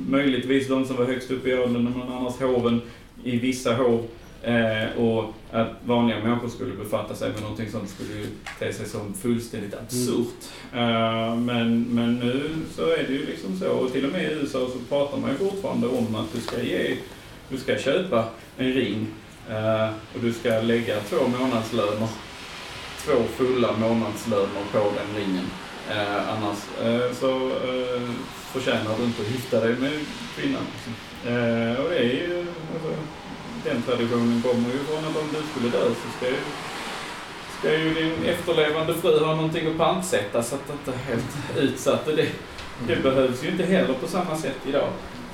möjligtvis 0.07 0.67
de 0.67 0.85
som 0.85 0.95
var 0.95 1.05
högst 1.05 1.31
upp 1.31 1.47
i 1.47 1.53
åldern, 1.53 1.83
men 1.83 2.17
annars 2.17 2.39
hoven 2.39 2.81
i 3.23 3.37
vissa 3.37 3.75
hov. 3.75 4.07
Eh, 4.43 4.97
och 4.97 5.33
att 5.55 5.71
vanliga 5.85 6.19
människor 6.19 6.49
skulle 6.49 6.75
befatta 6.75 7.15
sig 7.15 7.31
med 7.31 7.41
någonting 7.41 7.71
sånt 7.71 7.89
skulle 7.89 8.25
te 8.59 8.73
sig 8.73 8.85
som 8.85 9.13
fullständigt 9.13 9.73
absurt. 9.73 10.43
Eh, 10.73 11.35
men, 11.35 11.83
men 11.83 12.15
nu 12.15 12.49
så 12.75 12.81
är 12.81 13.03
det 13.07 13.13
ju 13.13 13.25
liksom 13.25 13.59
så, 13.59 13.69
och 13.69 13.91
till 13.91 14.05
och 14.05 14.11
med 14.11 14.21
i 14.21 14.33
USA 14.33 14.67
så 14.73 14.79
pratar 14.89 15.17
man 15.17 15.29
ju 15.29 15.37
fortfarande 15.37 15.87
om 15.87 16.15
att 16.15 16.33
du 16.33 16.41
ska 16.41 16.61
ge, 16.61 16.97
du 17.49 17.57
ska 17.57 17.77
köpa 17.77 18.25
en 18.57 18.73
ring 18.73 19.07
eh, 19.49 19.89
och 20.13 20.21
du 20.21 20.33
ska 20.33 20.61
lägga 20.61 20.99
två 20.99 21.27
månadslöner, 21.39 22.07
två 23.05 23.23
fulla 23.37 23.77
månadslöner 23.77 24.63
på 24.71 24.79
den 24.79 25.23
ringen. 25.23 25.45
Eh, 25.89 26.29
annars 26.29 26.57
så 27.19 27.47
eh, 27.47 28.09
förtjänar 28.53 28.97
du 28.97 29.03
inte 29.03 29.21
att 29.21 29.31
gifta 29.31 29.59
dig 29.59 29.75
med 29.75 29.91
kvinnan. 30.35 30.65
Och 31.77 31.89
det 31.89 31.97
är 31.97 32.03
ju, 32.03 32.45
alltså, 32.73 32.89
den 33.65 33.81
traditionen 33.81 34.41
kommer 34.41 34.69
ju 34.73 34.79
från 34.79 35.05
att 35.05 35.17
om 35.17 35.27
du 35.31 35.41
skulle 35.51 35.69
dö 35.69 35.85
så 35.89 36.17
ska 36.17 36.27
ju, 36.27 36.41
ska 37.59 37.77
ju 37.77 37.93
din 37.93 38.25
efterlevande 38.25 38.93
fru 38.93 39.19
ha 39.19 39.35
någonting 39.35 39.67
att 39.67 39.77
pantsätta 39.77 40.43
så 40.43 40.55
att 40.55 40.67
det 40.67 40.73
inte 40.73 40.91
är 40.91 41.03
helt 41.03 41.57
utsatt. 41.57 42.05
Det, 42.05 42.27
det 42.87 43.03
behövs 43.03 43.43
ju 43.43 43.49
inte 43.49 43.65
heller 43.65 43.93
på 43.93 44.07
samma 44.07 44.37
sätt 44.37 44.59
idag. 44.67 44.89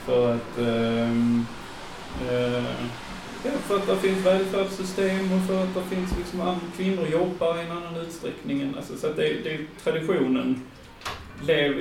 För 0.05 0.35
att, 0.35 0.57
ehm, 0.59 1.45
eh, 2.29 2.63
ja, 3.43 3.51
för 3.67 3.75
att 3.75 3.87
det 3.87 3.95
finns 3.95 4.25
välfärdssystem 4.25 5.31
och 5.33 5.47
för 5.47 5.63
att 5.63 5.75
det 5.75 5.95
finns 5.95 6.17
liksom, 6.17 6.59
kvinnor 6.77 7.07
jobbar 7.07 7.57
i 7.57 7.61
en 7.61 7.71
annan 7.71 7.95
utsträckning. 7.95 8.73
Alltså, 8.77 8.97
så 8.97 9.07
att 9.07 9.15
det, 9.15 9.33
det, 9.43 9.59
traditionen 9.83 10.61
lever, 11.47 11.79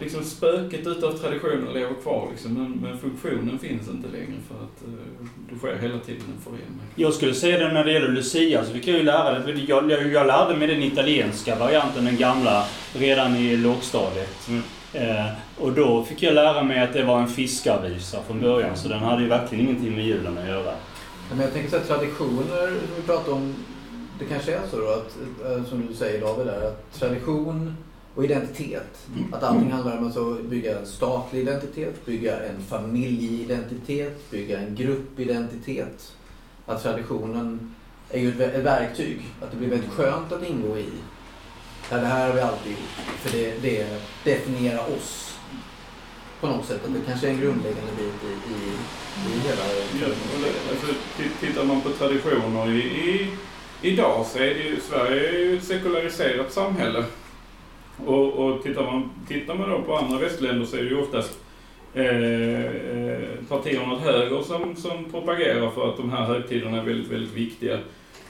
liksom 0.00 0.24
spöket 0.24 0.86
utav 0.86 1.12
traditionen 1.12 1.72
lever 1.72 1.94
kvar 2.02 2.28
liksom, 2.30 2.54
men, 2.54 2.72
men 2.82 2.98
funktionen 2.98 3.58
finns 3.58 3.88
inte 3.88 4.08
längre 4.08 4.34
för 4.48 4.54
att 4.54 4.82
eh, 4.84 5.26
det 5.50 5.58
sker 5.58 5.88
hela 5.88 5.98
tiden 5.98 6.22
en 6.36 6.42
förändring. 6.42 6.88
Jag 6.94 7.14
skulle 7.14 7.34
säga 7.34 7.58
det 7.58 7.72
när 7.72 7.84
det 7.84 7.92
gäller 7.92 8.08
Lucia, 8.08 8.64
så 8.64 8.72
vi 8.72 8.80
kan 8.80 8.94
ju 8.94 9.02
lära 9.02 9.38
det. 9.38 9.52
Jag, 9.52 9.90
jag, 9.90 10.12
jag 10.12 10.26
lärde 10.26 10.56
mig 10.56 10.68
den 10.68 10.82
italienska 10.82 11.56
varianten, 11.56 12.04
den 12.04 12.16
gamla, 12.16 12.64
redan 12.92 13.36
i 13.36 13.56
lågstadiet. 13.56 14.48
Mm. 14.48 14.62
Eh, 14.92 15.26
och 15.58 15.72
då 15.72 16.04
fick 16.04 16.22
jag 16.22 16.34
lära 16.34 16.62
mig 16.62 16.80
att 16.80 16.92
det 16.92 17.04
var 17.04 17.20
en 17.20 17.28
fiskarvisa 17.28 18.18
från 18.26 18.40
början, 18.40 18.76
så 18.76 18.88
den 18.88 18.98
hade 18.98 19.22
ju 19.22 19.28
verkligen 19.28 19.68
ingenting 19.68 19.94
med 19.94 20.06
julen 20.06 20.38
att 20.38 20.48
göra. 20.48 20.72
Men 21.30 21.40
jag 21.40 21.52
tänker 21.52 21.70
så 21.70 21.78
här, 21.78 21.84
traditioner, 21.84 22.66
som 22.66 22.96
vi 22.96 23.02
pratar 23.02 23.32
om, 23.32 23.54
det 24.18 24.24
kanske 24.24 24.54
är 24.54 24.60
så 24.70 24.76
då 24.76 24.88
att, 24.88 25.16
eh, 25.44 25.64
som 25.64 25.86
du 25.86 25.94
säger 25.94 26.20
David 26.20 26.46
där, 26.46 26.68
att 26.68 26.92
tradition 26.98 27.76
och 28.20 28.24
identitet. 28.24 29.06
Att 29.32 29.42
allting 29.42 29.70
handlar 29.72 29.98
om 29.98 30.06
att 30.06 30.42
bygga 30.44 30.78
en 30.78 30.86
statlig 30.86 31.40
identitet, 31.40 32.06
bygga 32.06 32.40
en 32.40 32.62
familjeidentitet, 32.68 34.30
bygga 34.30 34.58
en 34.58 34.74
gruppidentitet. 34.74 36.12
Att 36.66 36.82
traditionen 36.82 37.74
är 38.10 38.20
ju 38.20 38.28
ett 38.28 38.34
ver- 38.36 38.54
ett 38.58 38.64
verktyg. 38.64 39.20
Att 39.42 39.50
det 39.50 39.56
blir 39.56 39.68
väldigt 39.68 39.90
skönt 39.90 40.32
att 40.32 40.42
ingå 40.48 40.78
i. 40.78 40.86
Ja, 41.90 41.96
det 41.96 42.06
här 42.06 42.26
har 42.28 42.34
vi 42.34 42.40
alltid 42.40 42.70
gjort. 42.72 43.18
För 43.20 43.38
det, 43.38 43.54
det 43.62 43.86
definierar 44.24 44.84
oss. 44.96 45.38
På 46.40 46.46
något 46.46 46.66
sätt. 46.66 46.80
Att 46.86 46.92
det 46.94 47.00
kanske 47.06 47.26
är 47.26 47.30
en 47.30 47.40
grundläggande 47.40 47.92
bit 47.98 48.14
i, 48.24 48.52
i, 48.52 48.70
i 49.34 49.38
hela 49.48 49.62
Ja, 50.00 50.06
alltså, 50.70 50.86
ti- 51.18 51.46
tittar 51.46 51.64
man 51.64 51.80
på 51.80 51.88
traditioner 51.90 52.70
i, 52.70 52.78
i, 52.80 53.30
idag 53.82 54.26
så 54.26 54.38
är 54.38 54.54
det 54.54 54.62
ju, 54.62 54.80
Sverige 54.80 55.28
är 55.28 55.38
ju 55.38 55.56
ett 55.58 55.64
sekulariserat 55.64 56.52
samhälle. 56.52 57.04
Och, 58.06 58.32
och 58.32 58.62
tittar, 58.62 58.82
man, 58.82 59.10
tittar 59.28 59.54
man 59.54 59.70
då 59.70 59.82
på 59.82 59.96
andra 59.96 60.18
västländer 60.18 60.66
så 60.66 60.76
är 60.76 60.82
det 60.82 60.88
ju 60.88 61.00
oftast 61.00 61.38
eh, 61.94 62.04
eh, 62.04 63.18
partierna 63.48 63.92
åt 63.92 64.00
höger 64.00 64.42
som, 64.42 64.76
som 64.76 65.04
propagerar 65.04 65.70
för 65.70 65.88
att 65.90 65.96
de 65.96 66.10
här 66.10 66.24
högtiderna 66.24 66.78
är 66.78 66.82
väldigt, 66.84 67.10
väldigt 67.12 67.34
viktiga. 67.34 67.74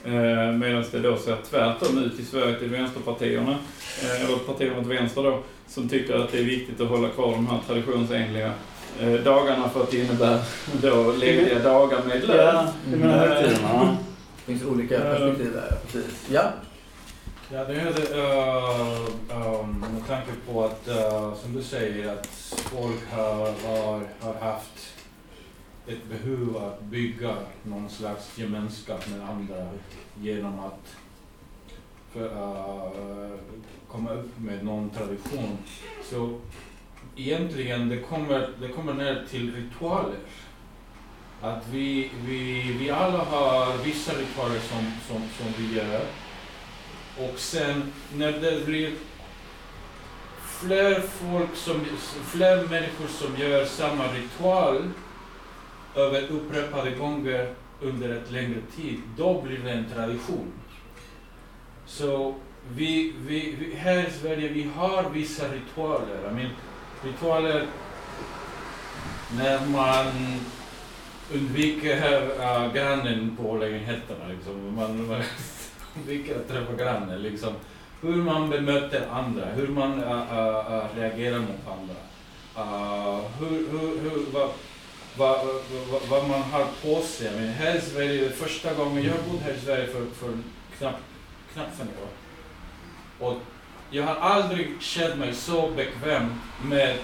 Eh, 0.05 0.51
Medan 0.51 0.83
det 0.91 0.99
då 0.99 1.17
ser 1.17 1.37
tvärtom 1.49 1.97
ut 1.97 2.19
i 2.19 2.25
Sverige 2.25 2.55
till 2.59 2.69
vänsterpartierna, 2.69 3.55
eh, 4.01 4.25
eller 4.25 4.37
partierna 4.37 4.79
åt 4.79 4.87
vänster 4.87 5.23
då, 5.23 5.39
som 5.67 5.89
tycker 5.89 6.15
att 6.15 6.31
det 6.31 6.39
är 6.39 6.43
viktigt 6.43 6.81
att 6.81 6.89
hålla 6.89 7.09
kvar 7.09 7.31
de 7.31 7.47
här 7.47 7.59
traditionsenliga 7.67 8.51
eh, 9.01 9.13
dagarna 9.13 9.69
för 9.69 9.83
att 9.83 9.91
det 9.91 9.97
innebär 9.97 10.39
då 10.81 11.11
lediga 11.11 11.59
dagar 11.59 11.99
med 12.07 12.27
lön. 12.27 12.37
Ja, 12.37 12.67
du 12.91 12.97
menar 12.97 13.27
högtiderna? 13.27 13.97
Det 14.45 14.51
finns 14.51 14.65
olika 14.65 14.99
perspektiv 14.99 15.51
där. 15.53 15.77
Precis. 15.85 16.27
Ja. 16.31 16.43
Ja, 17.53 17.65
det 17.65 17.75
är 17.75 17.93
det, 17.93 18.15
uh, 18.15 19.59
um, 19.61 19.79
med 19.79 20.07
tanke 20.07 20.31
på 20.47 20.63
att, 20.63 20.87
uh, 20.87 21.35
som 21.35 21.53
du 21.53 21.63
säger, 21.63 22.13
att 22.13 22.27
folk 22.55 23.11
har, 23.11 23.67
har, 23.67 24.07
har 24.19 24.33
haft 24.33 24.95
ett 25.87 26.03
behov 26.09 26.57
att 26.57 26.81
bygga 26.81 27.35
någon 27.63 27.89
slags 27.89 28.37
gemenskap 28.37 29.09
med 29.09 29.29
andra 29.29 29.67
genom 30.21 30.59
att 30.59 30.95
för, 32.13 32.25
uh, 32.25 33.37
komma 33.87 34.11
upp 34.11 34.39
med 34.39 34.65
någon 34.65 34.89
tradition. 34.89 35.57
Så 36.03 36.39
egentligen 37.15 37.89
det 37.89 37.97
kommer, 37.97 38.49
det 38.61 38.67
kommer 38.67 38.93
ner 38.93 39.25
till 39.29 39.55
ritualer. 39.55 40.19
Att 41.41 41.67
vi, 41.67 42.11
vi, 42.25 42.61
vi 42.79 42.89
alla 42.89 43.23
har 43.23 43.77
vissa 43.83 44.11
ritualer 44.11 44.59
som, 44.59 44.91
som, 45.07 45.21
som 45.37 45.53
vi 45.57 45.75
gör. 45.75 46.05
Och 47.21 47.39
sen 47.39 47.93
när 48.15 48.31
det 48.31 48.65
blir 48.65 48.91
fler 50.61 51.01
folk 51.01 51.55
som, 51.55 51.85
fler 52.25 52.67
människor 52.67 53.07
som 53.07 53.37
gör 53.37 53.65
samma 53.65 54.03
ritual 54.07 54.89
över 55.95 56.21
upprepade 56.21 56.91
gånger 56.91 57.53
under 57.81 58.09
ett 58.09 58.31
längre 58.31 58.61
tid, 58.75 58.99
då 59.17 59.41
blir 59.41 59.57
det 59.57 59.71
en 59.71 59.85
tradition. 59.93 60.51
Så 61.85 62.35
vi, 62.75 63.13
vi, 63.27 63.55
vi, 63.59 63.75
här 63.75 64.07
i 64.07 64.11
Sverige, 64.11 64.47
vi 64.47 64.69
har 64.75 65.09
vissa 65.09 65.45
ritualer. 65.47 66.29
I 66.31 66.33
mean, 66.33 66.49
ritualer 67.03 67.67
när 69.37 69.65
man 69.65 70.05
undviker 71.33 72.21
uh, 72.39 72.73
grannen 72.73 73.37
på 73.41 73.57
lägenheterna. 73.57 74.27
Liksom. 74.29 74.75
Man, 74.75 75.07
man 75.07 75.23
vilka 75.93 76.35
att 76.35 76.47
träffa 76.47 76.73
grannen. 76.73 77.21
Liksom. 77.21 77.53
Hur 78.01 78.15
man 78.15 78.49
bemöter 78.49 79.07
andra, 79.11 79.45
hur 79.45 79.67
man 79.67 80.03
uh, 80.03 80.11
uh, 80.11 80.73
uh, 80.73 80.83
reagerar 80.95 81.39
mot 81.39 81.67
andra. 81.67 81.95
Uh, 82.57 83.21
hur, 83.39 83.49
hur, 83.49 84.01
hur, 84.01 84.25
vad, 84.33 84.49
vad, 85.17 85.45
vad, 85.91 86.01
vad 86.09 86.29
man 86.29 86.41
har 86.41 86.65
på 86.81 87.01
sig. 87.01 87.31
Men 87.35 87.47
här 87.49 87.75
i 87.75 87.81
Sverige, 87.81 88.29
första 88.29 88.73
gången, 88.73 89.03
jag 89.03 89.15
bodde 89.29 89.43
här 89.43 89.53
i 89.53 89.59
Sverige 89.59 89.87
för, 89.87 90.05
för 90.05 90.37
knappt, 90.77 91.03
knapp 91.53 91.77
fem 91.77 91.87
år. 91.87 92.09
Och 93.27 93.37
jag 93.89 94.03
har 94.03 94.15
aldrig 94.15 94.81
känt 94.81 95.17
mig 95.17 95.33
så 95.33 95.71
bekväm 95.71 96.41
med, 96.63 96.97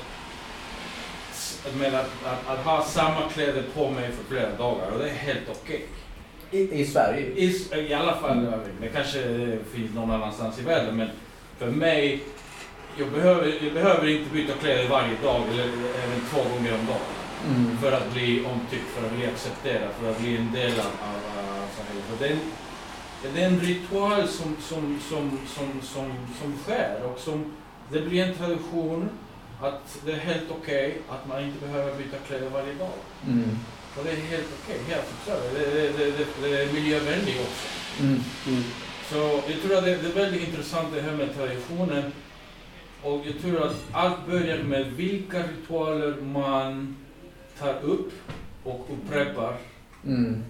med 1.79 1.93
att, 1.93 2.09
att, 2.25 2.47
att 2.47 2.65
ha 2.65 2.83
samma 2.83 3.29
kläder 3.29 3.63
på 3.75 3.89
mig 3.89 4.11
för 4.11 4.23
flera 4.23 4.57
dagar 4.57 4.91
och 4.91 4.99
det 4.99 5.09
är 5.09 5.13
helt 5.13 5.49
okej. 5.49 5.87
I, 6.51 6.81
I 6.81 6.85
Sverige. 6.85 7.21
I, 7.35 7.65
I 7.89 7.93
alla 7.93 8.15
fall, 8.15 8.45
vet, 8.45 8.81
det 8.81 8.87
kanske 8.87 9.19
finns 9.71 9.93
någon 9.95 10.11
annanstans 10.11 10.59
i 10.59 10.63
världen 10.63 10.97
men 10.97 11.09
för 11.57 11.71
mig, 11.71 12.23
jag 12.97 13.11
behöver, 13.11 13.53
jag 13.63 13.73
behöver 13.73 14.07
inte 14.07 14.33
byta 14.33 14.53
kläder 14.53 14.89
varje 14.89 15.15
dag 15.23 15.41
eller 15.51 15.63
även 16.03 16.21
två 16.31 16.37
gånger 16.37 16.73
om 16.73 16.85
dagen. 16.85 17.17
Mm. 17.47 17.77
För 17.77 17.91
att 17.91 18.13
bli 18.13 18.45
omtyckt, 18.45 18.87
för 18.95 19.07
att 19.07 19.13
bli 19.13 19.25
accepterad, 19.25 19.89
för 20.01 20.11
att 20.11 20.19
bli 20.19 20.37
en 20.37 20.51
del 20.51 20.71
av, 20.71 20.85
av, 20.85 21.67
samhället. 21.77 22.19
Det, 22.19 22.27
är 22.27 22.31
en, 22.31 22.39
det 23.33 23.41
är 23.41 23.47
en 23.47 23.59
ritual 23.59 24.27
som, 24.27 24.55
som, 24.61 24.99
som, 25.09 25.39
som, 25.47 25.81
som, 25.81 26.11
som 26.41 26.57
sker 26.63 27.01
och 27.03 27.19
som 27.19 27.53
det 27.91 28.01
blir 28.01 28.23
en 28.23 28.35
tradition 28.35 29.09
att 29.61 29.99
det 30.05 30.11
är 30.11 30.17
helt 30.17 30.51
okej 30.61 30.97
att 31.09 31.27
man 31.27 31.43
inte 31.43 31.65
behöver 31.65 31.97
byta 31.97 32.17
kläder 32.17 32.49
varje 32.49 32.73
dag. 32.73 32.93
Mm. 33.27 33.57
Och 33.97 34.03
det 34.03 34.11
är 34.11 34.15
helt 34.15 34.47
okej, 34.63 34.79
helt 34.87 35.01
acceptabelt. 35.01 35.53
Det, 35.53 35.71
det, 35.71 35.87
det, 35.97 36.11
det, 36.17 36.49
det 36.49 36.61
är 36.63 36.73
miljövänligt 36.73 37.39
också. 37.39 37.67
Mm. 38.03 38.19
Mm. 38.47 38.63
Så 39.11 39.41
jag 39.51 39.61
tror 39.61 39.77
att 39.77 39.83
det, 39.85 39.95
det 39.95 40.07
är 40.07 40.23
väldigt 40.23 40.47
intressant 40.47 40.87
det 40.95 41.01
här 41.01 41.11
med 41.11 41.35
traditionen. 41.35 42.11
Och 43.03 43.25
jag 43.25 43.41
tror 43.41 43.63
att 43.67 43.75
allt 43.91 44.27
börjar 44.27 44.63
med 44.63 44.85
vilka 44.91 45.43
ritualer 45.43 46.15
man 46.21 46.95
tar 47.59 47.81
upp 47.83 48.11
och 48.63 48.87
upprepar. 48.93 49.57
Mm. 50.05 50.43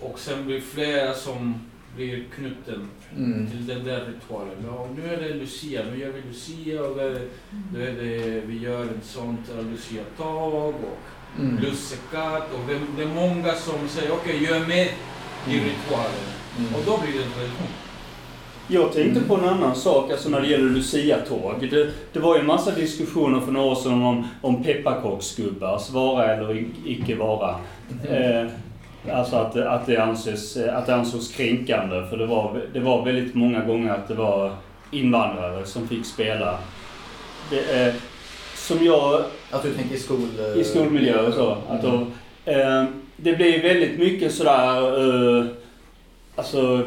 Och 0.00 0.18
sen 0.18 0.46
blir 0.46 0.60
flera 0.60 1.14
som 1.14 1.60
blir 1.96 2.24
knuten 2.34 2.88
Mm. 3.16 3.50
till 3.50 3.66
den 3.66 3.84
där 3.84 4.04
ritualen. 4.06 4.54
Ja, 4.66 4.88
nu 4.96 5.14
är 5.14 5.16
det 5.16 5.34
Lucia, 5.34 5.82
nu 5.92 5.98
gör 5.98 6.12
vi 6.12 6.20
Lucia 6.28 6.82
och 6.82 6.96
det, 6.96 7.28
då 7.74 7.80
är 7.80 7.92
det, 7.92 8.40
vi 8.40 8.58
gör 8.58 8.84
ett 8.84 9.04
sånt 9.04 9.40
Lucia-tåg 9.70 10.74
och 10.74 10.98
Mm. 11.38 11.58
lussekatt 11.62 12.52
och 12.52 12.60
det, 12.68 12.78
det 12.96 13.02
är 13.02 13.14
många 13.14 13.54
som 13.54 13.88
säger 13.88 14.12
okej, 14.12 14.44
jag 14.44 14.56
är 14.56 14.66
med 14.66 14.86
i 15.46 15.54
Mm. 15.58 15.64
ritualen. 15.64 16.28
Mm. 16.58 16.74
Och 16.74 16.80
då 16.86 16.98
blir 16.98 17.18
det 17.18 17.24
en 17.24 17.32
tradition. 17.32 17.66
Jag 18.70 18.92
tänkte 18.92 19.20
på 19.20 19.34
en 19.34 19.44
annan 19.44 19.76
sak, 19.76 20.10
alltså 20.10 20.28
när 20.28 20.40
det 20.40 20.46
gäller 20.48 20.70
Lucia-tåg. 20.70 21.68
Det, 21.70 21.90
det 22.12 22.20
var 22.20 22.34
ju 22.34 22.40
en 22.40 22.46
massa 22.46 22.70
diskussioner 22.70 23.40
för 23.40 23.52
några 23.52 23.66
år 23.66 23.74
sedan 23.74 24.02
om, 24.02 24.28
om 24.40 24.62
pepparkaksgubbars 24.64 25.90
vara 25.90 26.34
eller 26.34 26.64
icke 26.84 27.14
vara. 27.16 27.54
Eh, 28.10 28.46
alltså 29.12 29.36
att, 29.36 29.56
att, 29.56 29.86
det 29.86 29.96
anses, 29.96 30.56
att 30.56 30.86
det 30.86 30.94
ansågs 30.94 31.34
kränkande, 31.34 32.06
för 32.10 32.16
det 32.16 32.26
var, 32.26 32.60
det 32.72 32.80
var 32.80 33.04
väldigt 33.04 33.34
många 33.34 33.60
gånger 33.64 33.92
att 33.94 34.08
det 34.08 34.14
var 34.14 34.52
invandrare 34.90 35.66
som 35.66 35.88
fick 35.88 36.06
spela. 36.06 36.58
Det, 37.50 37.86
eh, 37.86 37.94
som 38.68 38.84
jag 38.84 39.24
Att 39.50 39.62
du 39.62 39.74
tänker 39.74 39.94
i 39.94 39.98
skol... 39.98 40.28
eh, 40.38 40.60
i 40.60 40.64
skolmiljö 40.64 41.26
och 41.26 41.34
så. 41.34 41.56
Att 41.68 41.82
då, 41.82 42.06
eh, 42.44 42.84
det 43.16 43.32
blir 43.32 43.62
väldigt 43.62 43.98
mycket 43.98 44.34
sådär, 44.34 45.38
eh, 45.38 45.46
alltså, 46.36 46.82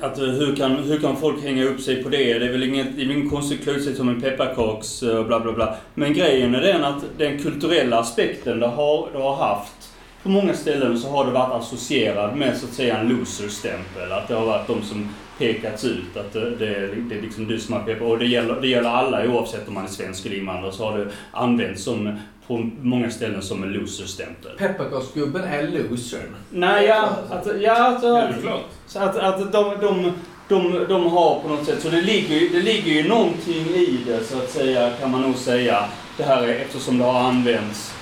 att 0.00 0.18
eh, 0.18 0.24
hur 0.24 0.56
kan, 0.56 0.76
hur 0.76 0.98
kan 0.98 1.16
folk 1.16 1.42
hänga 1.42 1.64
upp 1.64 1.80
sig 1.80 2.02
på 2.02 2.08
det? 2.08 2.38
Det 2.38 2.46
är 2.46 2.52
väl 2.52 2.62
inget, 2.62 2.96
det 2.96 3.02
är 3.02 3.04
ingen 3.04 3.30
konstig 3.30 3.62
klösigt 3.62 3.96
som 3.96 4.08
en 4.08 4.20
pepparkaks 4.20 5.02
eh, 5.02 5.24
bla 5.24 5.40
bla 5.40 5.52
bla. 5.52 5.76
Men 5.94 6.14
grejen 6.14 6.54
är 6.54 6.60
den 6.60 6.84
att 6.84 7.04
den 7.18 7.38
kulturella 7.42 7.98
aspekten 7.98 8.60
det 8.60 8.66
har, 8.66 9.08
det 9.12 9.18
har 9.18 9.36
haft 9.36 9.90
på 10.22 10.28
många 10.28 10.54
ställen 10.54 10.98
så 10.98 11.08
har 11.08 11.24
det 11.24 11.30
varit 11.30 11.62
associerad 11.62 12.36
med 12.36 12.56
så 12.56 12.66
att 12.66 12.72
säga 12.72 12.98
en 12.98 13.08
loser-stämpel. 13.08 14.12
Att 14.12 14.28
det 14.28 14.34
har 14.34 14.46
varit 14.46 14.66
de 14.66 14.82
som 14.82 15.08
pekats 15.46 15.84
ut. 15.84 16.16
Att 16.16 16.32
det, 16.32 16.50
det, 16.56 16.66
är- 16.74 17.22
liksom 17.22 17.46
du 17.46 17.58
som 17.58 17.74
har 17.74 17.80
peppar. 17.82 18.06
Och 18.06 18.18
det 18.18 18.26
gäller, 18.26 18.60
det 18.60 18.68
gäller 18.68 18.90
alla 18.90 19.26
oavsett 19.26 19.68
om 19.68 19.74
man 19.74 19.84
är 19.84 19.88
svensk 19.88 20.26
eller 20.26 20.36
invandrare. 20.36 20.72
Så 20.72 20.84
har 20.90 20.98
det 20.98 21.08
använts 21.32 21.82
som, 21.84 22.16
på 22.46 22.70
många 22.80 23.10
ställen 23.10 23.42
som 23.42 23.62
en 23.62 23.72
loser-stämpel. 23.72 24.52
Pepparkaksgubben 24.58 25.44
är 25.44 25.62
losern. 25.68 26.20
Nej, 26.50 26.86
ja, 26.86 27.08
att, 27.30 27.46
ja, 27.60 27.72
alltså, 27.72 28.06
Ja, 28.08 28.14
det 28.14 28.34
är 28.38 28.40
klart. 28.42 28.60
så 28.86 28.98
att, 28.98 29.16
att 29.16 29.52
de, 29.52 29.74
de, 29.80 30.12
de, 30.48 30.84
de 30.88 31.06
har 31.06 31.40
på 31.40 31.48
något 31.48 31.66
sätt, 31.66 31.82
så 31.82 31.88
det 31.88 32.00
ligger, 32.00 32.34
ju- 32.36 32.48
det 32.48 32.60
ligger 32.62 32.92
ju 32.92 33.08
någonting 33.08 33.66
i 33.74 33.98
det 34.06 34.24
så 34.24 34.36
att 34.38 34.50
säga, 34.50 34.90
kan 35.00 35.10
man 35.10 35.20
nog 35.22 35.36
säga. 35.36 35.84
Det 36.16 36.22
här 36.22 36.42
är 36.42 36.48
eftersom 36.48 36.98
det 36.98 37.04
har 37.04 37.20
använts, 37.20 37.94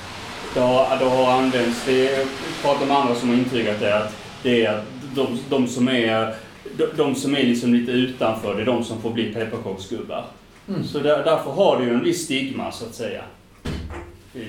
det 0.54 0.60
har, 0.60 0.96
det 0.98 1.04
har 1.04 1.32
använts, 1.32 1.84
det 1.86 2.08
är, 2.14 2.26
pratar 2.62 2.86
med 2.86 2.96
andra 2.96 3.14
som 3.14 3.28
har 3.28 3.36
intygat 3.36 3.80
det, 3.80 3.96
att 3.98 4.12
det 4.42 4.64
är 4.66 4.72
att 4.74 4.84
de, 5.14 5.38
de 5.50 5.66
som 5.68 5.88
är 5.88 6.34
de, 6.80 6.96
de 6.96 7.14
som 7.14 7.34
är 7.34 7.42
liksom 7.42 7.74
lite 7.74 7.92
utanför, 7.92 8.54
det 8.54 8.62
är 8.62 8.66
de 8.66 8.84
som 8.84 9.02
får 9.02 9.10
bli 9.10 9.32
pepparkaksgubbar. 9.34 10.24
Mm. 10.68 10.84
Så 10.84 10.98
där, 10.98 11.24
därför 11.24 11.50
har 11.50 11.78
det 11.78 11.84
ju 11.84 11.90
en 11.90 12.04
viss 12.04 12.24
stigma 12.24 12.72
så 12.72 12.84
att 12.84 12.94
säga. 12.94 13.22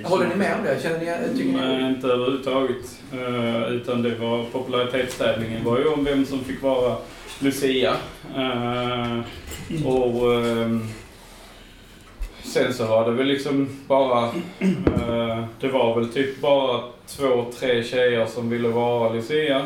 Håller 0.03 0.27
ni 0.27 0.35
med 0.35 0.55
om 0.57 0.63
det? 0.63 0.83
Känner 0.83 0.99
ni, 0.99 1.37
tycker 1.37 1.57
Nej, 1.57 1.83
ni? 1.83 1.89
inte 1.89 2.07
överhuvudtaget. 2.07 2.99
Eh, 3.13 3.73
utan 3.73 4.01
det 4.01 4.15
var 4.15 4.43
popularitetstävlingen 4.43 5.63
var 5.63 5.77
ju 5.79 5.87
om 5.87 6.03
vem 6.03 6.25
som 6.25 6.43
fick 6.43 6.61
vara 6.61 6.95
Lucia. 7.39 7.95
Eh, 8.35 9.19
och 9.85 10.33
ehm, 10.33 10.87
sen 12.43 12.73
så 12.73 12.85
var 12.85 13.05
det 13.05 13.11
väl 13.11 13.27
liksom 13.27 13.69
bara... 13.87 14.25
eh, 14.59 15.43
det 15.59 15.67
var 15.67 15.95
väl 15.95 16.09
typ 16.09 16.41
bara 16.41 16.81
två, 17.07 17.45
tre 17.59 17.83
tjejer 17.83 18.25
som 18.25 18.49
ville 18.49 18.67
vara 18.67 19.13
Lucia. 19.13 19.65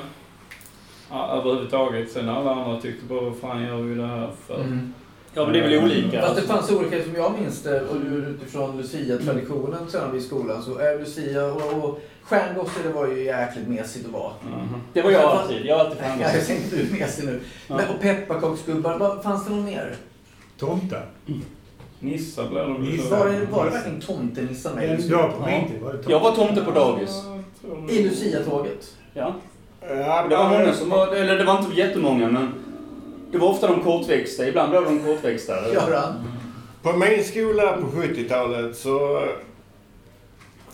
Ja, 1.16 1.38
överhuvudtaget. 1.42 2.12
Sen 2.12 2.30
alla 2.30 2.52
andra 2.52 2.82
tyckte 2.82 3.06
bara, 3.06 3.22
vad 3.22 3.36
fan 3.38 3.64
gör 3.64 3.76
vi 3.82 3.96
det 3.96 4.08
här 4.08 4.30
för? 4.48 4.56
Mm. 4.62 4.94
Ja 5.34 5.44
men 5.44 5.54
det 5.54 5.60
är 5.60 5.64
väl 5.70 5.84
olika. 5.84 6.22
Fast 6.22 6.36
det 6.36 6.42
fanns 6.42 6.72
olika, 6.72 7.04
som 7.04 7.16
jag 7.16 7.34
minns 7.40 7.62
det, 7.64 7.82
och 7.82 7.96
du- 8.00 8.16
utifrån 8.16 8.78
Lucia-traditionen 8.78 9.80
sen 9.90 10.18
i 10.18 10.22
skolan, 10.22 10.64
så 10.64 10.78
är 10.78 11.00
Lucia 11.00 11.46
och, 11.46 11.84
och 11.84 12.00
stjärngosse, 12.24 12.80
det 12.84 12.90
var 12.90 13.08
ju 13.08 13.24
jäkligt 13.24 13.68
mesigt 13.68 14.06
att 14.06 14.12
vara. 14.12 14.32
Mhm. 14.44 14.82
Det 14.94 15.02
var 15.02 15.12
jag 15.12 15.22
alltid. 15.24 15.66
Jag 15.66 15.78
har 15.78 15.86
alltid 15.86 15.98
Ja, 16.20 16.32
jag 16.34 16.44
säger 16.44 16.62
inte 16.64 16.76
du 16.76 16.82
är 16.96 17.00
mesig 17.00 17.26
nu. 17.26 17.40
Ja. 17.68 17.76
Men, 17.78 17.90
och 17.96 18.02
pepparkaksgubbar, 18.02 19.22
fanns 19.24 19.46
det 19.46 19.54
något 19.56 19.66
mer? 19.66 19.96
Tomtar. 20.60 21.06
Nissar 22.00 22.50
blev 22.50 22.64
de 22.68 22.74
väl 22.84 22.92
Nissar. 22.92 23.18
Var 23.18 23.26
det, 23.30 23.46
var 23.52 23.66
det 23.66 23.72
verkligen 23.72 24.02
tomtenissar 24.02 24.76
med? 24.76 25.02
Ja, 25.10 25.32
på 25.40 25.46
min 25.46 25.68
tid 25.68 25.82
var 25.82 25.92
det 25.92 25.98
tomtar. 25.98 26.12
Jag 26.12 26.20
var 26.20 26.32
tomte 26.32 26.62
på 26.62 26.72
dagis. 26.72 27.24
I 27.90 28.04
Lucia-tåget? 28.04 28.94
Ja. 29.14 29.34
Ja, 29.90 30.26
Det 30.30 30.36
var 30.36 30.50
många 30.50 30.74
som 30.74 30.90
var, 30.90 31.08
eller 31.16 31.38
det 31.38 31.44
var 31.44 31.60
inte 31.60 31.82
jättemånga 31.82 32.28
men 32.32 32.54
det 33.32 33.38
var 33.38 33.48
ofta 33.50 33.68
de 33.68 33.84
kortväxta. 33.84 34.48
Ibland 34.48 34.74
var 34.74 34.82
de 34.82 35.00
kortväxta. 35.00 35.74
Göran? 35.74 36.14
På 36.82 36.94
min 36.94 37.24
skola 37.24 37.78
på 37.78 37.88
70-talet 37.88 38.78
så 38.78 39.18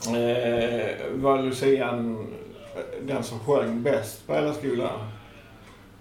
eh, 0.08 0.96
var 1.14 1.42
Lucian 1.44 2.28
den 3.02 3.24
som 3.24 3.40
sjöng 3.40 3.84
bäst 3.84 4.28
på 4.28 4.34
hela 4.34 4.54
skolan. 4.54 5.00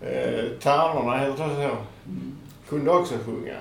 Eh, 0.02 0.44
Tärnorna 0.62 1.16
heter 1.18 1.48
det 1.48 1.68
så. 1.68 1.76
Kunde 2.68 2.90
också 2.90 3.14
sjunga. 3.26 3.56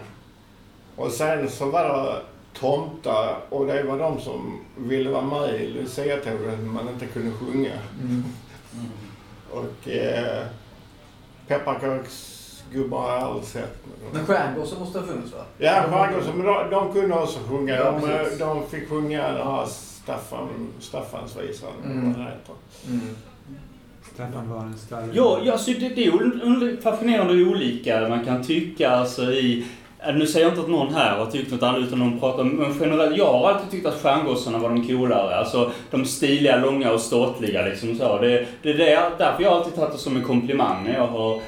Och 0.96 1.12
sen 1.12 1.50
så 1.50 1.66
var 1.66 1.84
det 1.84 2.16
tomtar 2.60 3.38
och 3.50 3.66
det 3.68 3.84
var 3.84 4.00
de 4.00 4.20
som 4.22 4.60
ville 4.78 5.10
vara 5.10 5.22
med 5.26 5.62
i 5.62 5.68
Lucia-tåget 5.68 6.60
men 6.60 6.74
man 6.74 6.90
inte 6.90 7.06
kunde 7.06 7.32
sjunga. 7.32 7.72
Mm. 8.04 8.24
Och 9.52 9.90
eh, 9.90 10.46
pepparkaksgubbar 11.48 13.02
har 13.02 13.12
jag 13.12 13.24
aldrig 13.24 13.46
sett. 13.46 13.78
Men 14.14 14.26
stjärngosse 14.26 14.80
måste 14.80 15.00
ha 15.00 15.06
funnits 15.06 15.34
va? 15.34 15.44
Ja, 15.58 15.84
skärgårdsgubbar, 15.90 16.44
men 16.44 16.46
de, 16.46 16.70
de 16.70 16.94
kunde 16.94 17.16
också 17.16 17.40
sjunga. 17.50 17.76
Ja, 17.76 17.92
de, 17.92 18.02
precis. 18.02 18.40
de 18.40 18.68
fick 18.68 18.90
sjunga 18.90 19.32
den 19.32 19.48
här 19.48 19.66
Staffan, 19.66 20.50
Staffansvisan. 20.80 21.70
Mm. 21.86 22.16
Mm. 22.88 23.16
Staffan 24.14 24.50
var 24.50 24.62
en 24.62 24.78
stall. 24.78 25.10
Ja, 25.14 25.40
ja 25.44 25.58
så 25.58 25.72
det, 25.72 25.90
det 25.90 26.06
är 26.06 26.82
fascinerande 26.82 27.34
hur 27.34 27.50
olika 27.50 28.10
man 28.10 28.26
kan 28.26 28.44
tycka 28.44 28.90
alltså 28.90 29.32
i... 29.32 29.66
äh, 30.08 30.16
Nu 30.16 30.28
säger 30.28 30.46
jag 30.46 30.52
inte 30.52 30.62
att 30.62 30.70
någon 30.70 30.94
här 30.94 31.18
har 31.18 31.26
tyckt 31.26 31.52
något 31.52 31.64
annat 31.64 31.82
utan 31.82 32.00
de 32.00 32.20
pratar 32.20 32.44
men 32.44 32.76
generellt, 32.82 33.18
jag 33.18 33.26
har 33.34 33.52
alltid 33.52 33.72
tyckt 33.72 33.86
att 33.88 34.02
stjärngossarna 34.02 34.58
var 34.58 34.70
de 34.70 34.88
coolare. 34.88 35.36
Alltså 35.36 35.72
de 35.92 36.06
stiliga, 36.06 36.58
långa 36.58 36.92
och 36.94 37.02
ståtliga 37.02 37.66
liksom 37.66 37.96
så. 37.96 38.18
Det, 38.18 38.46
det 38.64 38.70
är 38.70 38.78
det, 38.78 39.12
därför 39.18 39.44
jag 39.44 39.50
har 39.50 39.58
alltid 39.58 39.76
tagit 39.76 39.92
det 39.92 39.98
som 39.98 40.16
en 40.16 40.24
komplimang 40.24 40.84
när 40.84 40.94
jag 40.94 41.08
har 41.08 41.42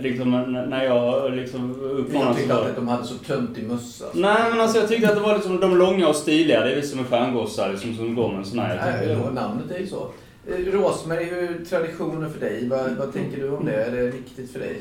liksom, 0.00 0.52
när 0.52 0.84
jag 0.84 1.32
liksom 1.34 1.78
Jag 1.82 1.90
uppmanat 1.90 2.36
tyckte 2.36 2.54
alltid 2.54 2.70
att 2.70 2.76
de 2.76 2.88
hade 2.88 3.04
så 3.04 3.14
töntig 3.14 3.64
mössa. 3.64 4.04
Nej 4.12 4.42
men 4.50 4.60
alltså 4.60 4.78
jag 4.78 4.88
tyckte 4.88 5.08
att 5.08 5.14
det 5.14 5.20
var 5.20 5.34
liksom 5.34 5.60
de 5.60 5.76
långa 5.78 6.08
och 6.08 6.16
stiliga, 6.16 6.60
det 6.60 6.72
är 6.72 6.80
som 6.82 7.00
är 7.00 7.04
stjärngossar 7.04 7.70
liksom 7.70 7.94
som 7.94 8.14
går 8.14 8.28
med 8.28 8.38
en 8.38 8.44
sån 8.44 8.58
här. 8.58 8.76
Jag 8.76 8.84
Nej, 9.06 9.16
tycker- 9.16 9.30
namnet 9.30 9.70
är 9.70 9.78
ju 9.78 9.86
så. 9.86 10.08
Eh, 10.48 10.72
Rosmarie, 10.72 11.24
hur 11.26 11.64
traditioner 11.70 12.28
för 12.28 12.40
dig? 12.40 12.68
Vad, 12.68 12.90
vad 12.98 13.12
tänker 13.12 13.40
du 13.42 13.50
om 13.50 13.64
det? 13.64 13.84
Är 13.84 13.90
det 13.90 14.02
viktigt 14.06 14.52
för 14.52 14.58
dig? 14.60 14.76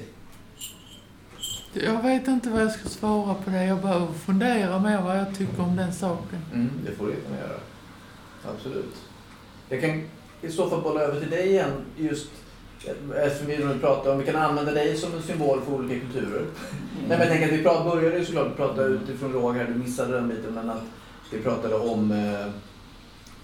Jag 1.83 2.03
vet 2.03 2.27
inte 2.27 2.49
vad 2.49 2.61
jag 2.61 2.71
ska 2.71 2.89
svara 2.89 3.33
på 3.33 3.49
det. 3.49 3.65
Jag 3.65 3.81
behöver 3.81 4.13
fundera 4.13 4.79
mer 4.79 5.01
vad 5.01 5.17
jag 5.17 5.35
tycker 5.37 5.61
om 5.61 5.75
den 5.75 5.93
saken. 5.93 6.39
Mm, 6.53 6.69
det 6.85 6.91
får 6.91 7.05
du 7.05 7.11
gärna 7.11 7.47
göra. 7.47 7.59
Absolut. 8.55 8.95
Jag 9.69 9.81
kan 9.81 10.03
i 10.41 10.51
så 10.51 10.69
fall 10.69 10.81
bolla 10.81 11.01
över 11.01 11.19
till 11.19 11.29
dig 11.29 11.47
igen 11.47 11.71
just 11.97 12.29
eftersom 13.15 13.47
vi 13.47 13.57
nu 13.57 13.79
pratar 13.79 14.11
om, 14.11 14.19
vi 14.19 14.25
kan 14.25 14.35
använda 14.35 14.71
dig 14.71 14.97
som 14.97 15.13
en 15.13 15.21
symbol 15.21 15.61
för 15.61 15.73
olika 15.73 16.05
kulturer. 16.05 16.45
Nej, 17.07 17.17
men 17.17 17.19
jag 17.19 17.27
tänker 17.27 17.47
att 17.47 17.53
vi 17.53 17.63
prat, 17.63 17.85
började 17.85 18.17
ju 18.17 18.25
såklart 18.25 18.55
prata 18.55 18.83
utifrån 18.83 19.33
Roger, 19.33 19.67
du 19.67 19.73
missade 19.73 20.13
den 20.13 20.27
biten, 20.27 20.53
men 20.53 20.69
att 20.69 20.83
vi 21.31 21.39
pratade 21.39 21.75
om 21.75 22.11
eh, 22.11 22.47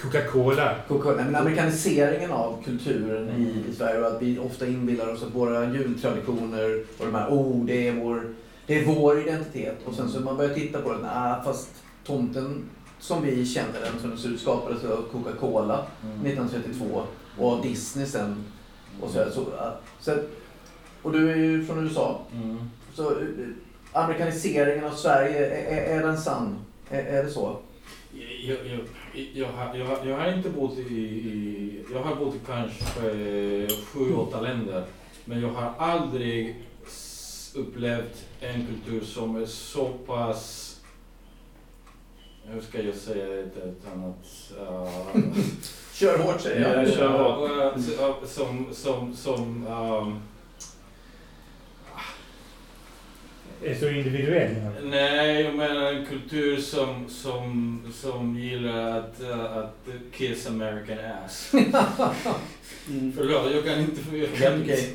Coca-Cola. 0.02 0.76
Coca- 0.88 1.16
men 1.16 1.36
amerikaniseringen 1.36 2.32
av 2.32 2.64
kulturen 2.66 3.30
i, 3.30 3.72
i 3.72 3.76
Sverige 3.76 4.00
och 4.02 4.08
att 4.08 4.22
vi 4.22 4.40
ofta 4.40 4.68
inbillar 4.68 5.14
oss 5.14 5.24
att 5.24 5.36
våra 5.36 5.74
jultraditioner 5.74 6.84
och 6.98 7.06
de 7.06 7.16
här, 7.16 7.30
oh, 7.30 7.66
det 7.66 7.88
är 7.88 7.94
vår, 7.94 8.34
det 8.68 8.80
är 8.80 8.86
vår 8.86 9.20
identitet. 9.20 9.78
Och 9.86 9.94
sen 9.94 10.10
så 10.10 10.20
man 10.20 10.38
börjar 10.38 10.54
titta 10.54 10.82
på 10.82 10.94
det, 10.94 11.00
nej, 11.00 11.36
fast 11.46 11.70
tomten 12.06 12.64
som 13.00 13.24
vi 13.24 13.46
känner 13.46 13.82
den, 13.82 14.00
som 14.02 14.10
den 14.10 14.20
ser 14.20 14.30
ut, 14.30 14.42
skapades 14.42 14.84
av 14.84 15.06
Coca-Cola 15.12 15.86
1932 16.26 17.02
och 17.38 17.52
av 17.52 17.62
Disney 17.62 18.06
sen. 18.06 18.44
Och, 19.02 19.10
så, 19.10 19.24
så, 19.32 19.46
så, 20.00 20.16
och 21.02 21.12
du 21.12 21.32
är 21.32 21.36
ju 21.36 21.66
från 21.66 21.88
USA. 21.88 22.22
Mm. 22.34 22.58
Så 22.94 23.10
eh, 23.12 23.18
amerikaniseringen 23.92 24.86
av 24.86 24.92
Sverige, 24.92 25.48
är, 25.48 25.78
är, 25.78 25.98
är 25.98 26.08
den 26.08 26.18
sann? 26.18 26.60
Är, 26.90 27.04
är 27.04 27.24
det 27.24 27.30
så? 27.30 27.58
Jag, 28.44 28.58
jag, 28.68 28.80
jag, 29.34 29.48
har, 29.48 29.76
jag, 29.78 29.86
har- 29.86 30.06
jag 30.06 30.18
har 30.18 30.34
inte 30.34 30.50
bott 30.50 30.78
i, 30.78 30.82
i... 30.94 31.86
Jag 31.94 32.00
har 32.04 32.16
bott 32.16 32.36
i 32.36 32.40
kanske 32.46 33.68
sju, 33.86 34.14
åtta 34.16 34.42
länder. 34.42 34.86
Men 35.26 35.42
jag 35.42 35.50
har 35.50 35.74
aldrig 35.78 36.56
upplevt 37.56 38.26
en 38.40 38.68
kultur 38.68 39.06
som 39.06 39.36
är 39.36 39.46
så 39.46 39.86
pass... 40.06 40.68
Hur 42.46 42.62
ska 42.62 42.82
jag 42.82 42.96
säga 42.96 43.26
det 43.28 43.42
utan 43.42 44.04
att... 44.04 44.52
Uh, 44.62 45.34
Kör 45.94 46.18
hårt 46.18 46.42
säger 46.42 46.62
jag. 46.76 46.88
Ja, 46.88 46.92
kör 46.92 47.10
hårt. 47.10 48.28
som... 48.30 48.68
som, 48.74 49.16
som 49.16 49.68
um, 49.68 50.20
Är 53.64 53.76
så 53.76 53.90
individuell. 53.90 54.56
Nej, 54.84 55.42
jag 55.42 55.56
menar 55.56 55.94
en 55.94 56.06
kultur 56.06 56.58
som, 56.58 57.10
som, 57.10 57.82
som 57.94 58.40
gillar 58.40 59.00
att, 59.00 59.24
att 59.32 59.88
kiss 60.12 60.48
American 60.48 60.98
ass. 61.26 61.52
Mm. 62.90 63.14
Förlåt, 63.18 63.52
jag 63.54 63.66
kan 63.66 63.80
inte... 63.80 64.18
Jag 64.18 64.34
kan 64.34 64.62
inte 64.62 64.88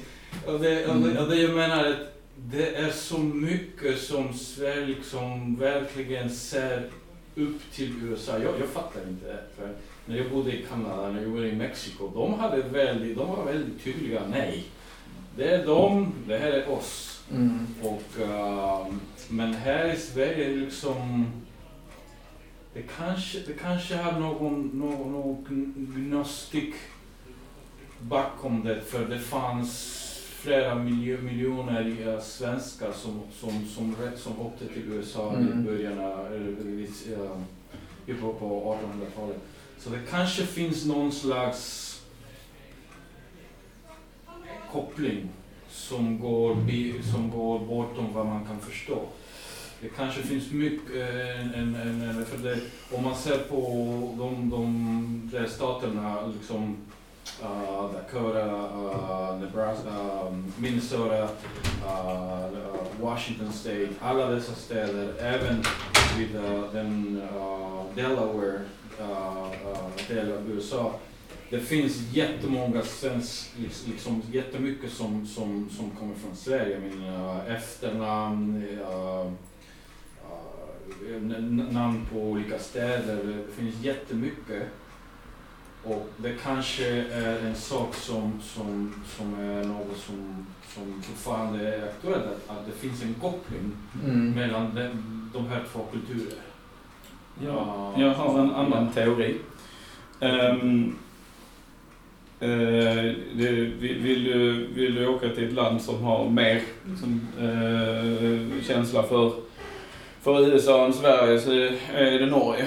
och, 0.46 0.61
det, 0.61 0.87
och, 0.87 0.96
det, 0.96 1.20
och 1.20 1.31
det 1.31 1.37
jag 1.37 1.55
menar 1.55 1.85
är 1.85 1.90
att 1.90 2.12
det 2.37 2.74
är 2.76 2.90
så 2.90 3.18
mycket 3.18 3.98
som 3.98 4.35
Sverige 4.35 4.87
liksom 4.87 5.57
verkligen 5.57 6.31
ser 6.31 6.90
upp 7.35 7.72
till 7.72 7.92
USA. 8.02 8.33
Jag, 8.33 8.55
jag 8.61 8.68
fattar 8.68 9.00
inte 9.09 9.26
det. 9.26 9.42
För 9.57 9.68
när 10.07 10.16
jag 10.16 10.31
bodde 10.31 10.52
i 10.52 10.64
Kanada, 10.70 11.09
när 11.09 11.22
jag 11.22 11.31
bodde 11.31 11.48
i 11.48 11.52
Mexiko, 11.52 12.11
de, 12.14 12.35
hade 12.35 12.62
väldigt, 12.62 13.16
de 13.16 13.29
var 13.29 13.44
väldigt 13.44 13.85
tydliga. 13.85 14.22
Nej, 14.31 14.64
det 15.37 15.55
är 15.55 15.66
de, 15.66 16.12
det 16.29 16.38
här 16.38 16.52
är 16.52 16.70
oss. 16.70 17.15
Mm. 17.32 17.66
Och, 17.82 18.20
ehm, 18.22 19.00
men 19.28 19.54
här 19.54 19.92
i 19.94 19.96
Sverige 19.96 20.48
liksom... 20.48 21.26
Det 22.74 22.82
kanske, 22.96 23.38
det 23.46 23.52
kanske 23.52 23.96
har 23.96 24.20
någon, 24.20 24.70
någon, 24.74 25.12
någon 25.12 25.44
gnostik 25.96 26.74
bakom 28.00 28.64
det, 28.64 28.80
för 28.80 29.08
det 29.08 29.18
fanns 29.18 30.02
flera 30.40 30.74
miljo, 30.74 31.22
miljoner 31.22 32.08
eh, 32.08 32.20
svenskar 32.20 32.92
som, 32.92 33.22
som, 33.40 33.66
som, 33.66 33.96
re- 33.96 34.16
som 34.16 34.40
åkte 34.40 34.66
till 34.66 34.82
USA 34.92 35.32
i 35.32 35.36
Mm. 35.36 35.64
början 35.64 35.98
av, 36.00 36.26
eller 36.26 36.66
i, 36.66 36.88
i 38.06 38.14
på, 38.14 38.32
på 38.34 38.78
1800-talet. 38.82 39.36
Så 39.78 39.90
det 39.90 39.98
kanske 40.10 40.42
finns 40.46 40.84
någon 40.84 41.12
slags 41.12 41.82
koppling 44.72 45.28
som 45.88 46.18
går, 46.18 46.57
som 47.12 47.31
går 47.31 47.59
bortom 47.59 48.12
vad 48.14 48.27
man 48.27 48.44
kan 48.44 48.61
förstå. 48.61 49.03
Det 49.81 49.88
kanske 49.88 50.22
finns 50.22 50.53
mycket, 50.53 50.96
eh, 50.96 51.40
en, 51.40 51.55
en, 51.55 52.03
en, 52.03 52.27
för 52.27 52.38
det, 52.38 52.59
om 52.96 53.05
man 53.05 53.16
ser 53.16 53.38
på 53.38 53.57
de, 54.18 54.51
de 54.51 55.31
där 55.33 55.46
staterna, 55.46 56.27
liksom 56.27 56.77
uh, 57.42 57.92
Dakota, 57.92 58.46
uh, 58.46 59.40
Nebraska, 59.40 59.88
uh, 59.88 60.38
Minnesota, 60.57 61.22
uh, 61.22 62.49
Washington 63.01 63.53
State, 63.53 63.88
alla 64.01 64.27
dessa 64.27 64.55
städer, 64.55 65.14
även 65.20 65.62
vid 66.18 66.37
uh, 66.37 66.72
den 66.72 67.22
uh, 67.37 67.83
Delaware 67.94 68.61
uh, 69.01 69.51
uh, 69.70 70.09
del 70.09 70.33
av 70.33 70.51
USA, 70.51 70.92
det 71.50 71.61
finns 71.61 72.12
jättemånga 72.12 72.82
svensk, 72.82 73.50
liks- 73.59 73.88
liksom 73.88 74.22
jättemycket 74.32 74.92
som, 74.92 75.26
som, 75.26 75.68
som 75.70 75.90
kommer 75.90 76.14
från 76.14 76.37
Sverige. 76.37 76.80
Jag 76.80 77.00
menar 77.00 77.44
efternamn, 77.48 78.64
n- 81.09 81.35
n- 81.38 81.68
namn 81.72 82.06
på 82.12 82.18
olika 82.18 82.59
städer. 82.59 83.16
Det 83.46 83.52
finns 83.62 83.80
jättemycket. 83.85 84.62
Och 85.85 86.09
det 86.16 86.32
kanske 86.42 86.87
är 87.02 87.46
en 87.46 87.54
sak 87.54 87.94
som, 87.94 88.40
som, 88.42 88.94
som 89.16 89.35
är 89.35 89.64
något 89.64 89.96
som, 89.96 90.46
som 90.74 91.02
fortfarande 91.02 91.74
är 91.76 91.82
aktuellt, 91.85 92.24
att, 92.24 92.56
att 92.59 92.66
det 92.66 92.72
finns 92.72 93.02
en 93.02 93.14
koppling 93.14 93.72
Mm. 94.04 94.30
mellan 94.32 94.74
de, 94.74 94.88
de 95.32 95.46
här 95.48 95.64
två 95.72 95.80
kulturerna. 95.92 96.42
Ja, 97.44 97.94
jag 97.98 98.14
har 98.14 98.38
en 98.40 98.50
annan 98.50 98.92
teori. 98.92 99.37
Ehm, 100.20 100.96
eh, 102.40 103.12
det, 103.33 103.51
vill, 103.81 103.99
vill, 103.99 104.25
du, 104.25 104.66
vill 104.75 104.94
du 104.94 105.07
åka 105.07 105.29
till 105.29 105.44
ett 105.46 105.53
land 105.53 105.83
som 105.83 106.03
har 106.03 106.29
mer 106.31 106.61
liksom, 106.90 107.20
eh, 107.40 108.62
känsla 108.66 109.03
för, 109.03 109.33
för 110.22 110.49
USA 110.49 110.85
än 110.87 110.92
Sverige 110.92 111.40
så 111.40 111.51
är 111.94 112.18
det 112.18 112.27
Norge. 112.27 112.62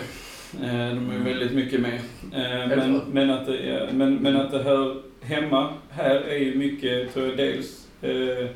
Eh, 0.63 0.95
de 0.95 1.09
är 1.09 1.17
ju 1.17 1.23
väldigt 1.23 1.51
mycket 1.51 1.79
med. 1.81 1.93
Eh, 2.33 2.67
men, 2.77 3.01
men, 3.11 3.29
att 3.29 3.45
det, 3.45 3.57
är- 3.57 3.89
men, 3.91 4.15
men 4.15 4.35
att 4.37 4.51
det 4.51 4.63
hör 4.63 5.01
hemma 5.21 5.73
här 5.89 6.15
är 6.15 6.37
ju 6.37 6.55
mycket, 6.55 7.13
tror 7.13 7.27
jag, 7.27 7.37
dels 7.37 7.87
eh, 8.01 8.47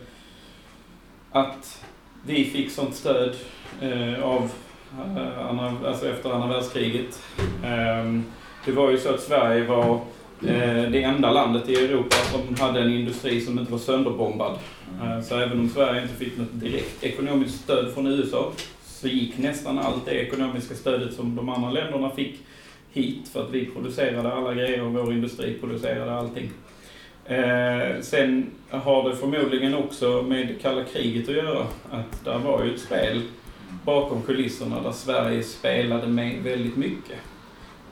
att 1.32 1.84
vi 2.26 2.45
fick 2.45 2.71
sånt 2.71 2.95
stöd 2.95 3.36
eh, 3.82 4.23
av 4.23 4.49
alltså 5.86 6.10
efter 6.10 6.32
andra 6.32 6.47
världskriget. 6.47 7.21
Ehm, 7.65 8.23
det 8.65 8.71
var 8.71 8.91
ju 8.91 8.97
så 8.97 9.10
att 9.13 9.21
Sverige 9.21 9.63
var 9.63 9.99
det 10.91 11.03
enda 11.03 11.32
landet 11.32 11.69
i 11.69 11.75
Europa 11.75 12.15
som 12.15 12.56
hade 12.67 12.79
en 12.82 12.93
industri 12.93 13.41
som 13.41 13.60
inte 13.60 13.71
var 13.71 13.79
sönderbombad. 13.79 14.60
Eh, 15.03 15.21
Så 15.21 15.38
även 15.39 15.60
om 15.60 15.69
Sverige 15.69 16.01
inte 16.01 16.13
fick 16.13 16.38
något 16.38 16.47
direkt 16.53 17.03
ekonomiskt 17.03 17.63
stöd 17.63 17.93
från 17.93 18.08
USA 18.08 18.51
så 18.86 19.08
gick 19.08 19.38
nästan 19.38 19.79
allt 19.79 20.06
det 20.06 20.12
ekonomiska 20.12 20.75
stödet 20.75 21.13
som 21.13 21.36
de 21.36 21.49
andra 21.49 21.71
länderna 21.71 22.10
fick 22.10 22.39
hit 22.93 23.27
för 23.34 23.41
att 23.43 23.51
vi 23.51 23.65
producerade 23.65 24.34
alla 24.34 24.53
grejer 24.53 24.84
och 24.84 24.93
vår 24.93 25.13
industri 25.13 25.53
producerade 25.53 26.13
allting. 26.15 26.49
Eh, 27.25 28.01
sen 28.01 28.45
har 28.69 29.10
det 29.10 29.15
förmodligen 29.15 29.75
också 29.75 30.25
med 30.27 30.62
kalla 30.62 30.84
kriget 30.84 31.29
att 31.29 31.36
göra. 31.36 31.65
Att 31.91 32.25
där 32.25 32.38
var 32.39 32.63
ju 32.63 32.73
ett 32.73 32.79
spel 32.82 33.21
bakom 33.86 34.21
kulisserna 34.21 34.82
där 34.82 34.91
Sverige 34.91 35.43
spelade 35.43 36.08
med 36.08 36.43
väldigt 36.43 36.75
mycket. 36.75 37.17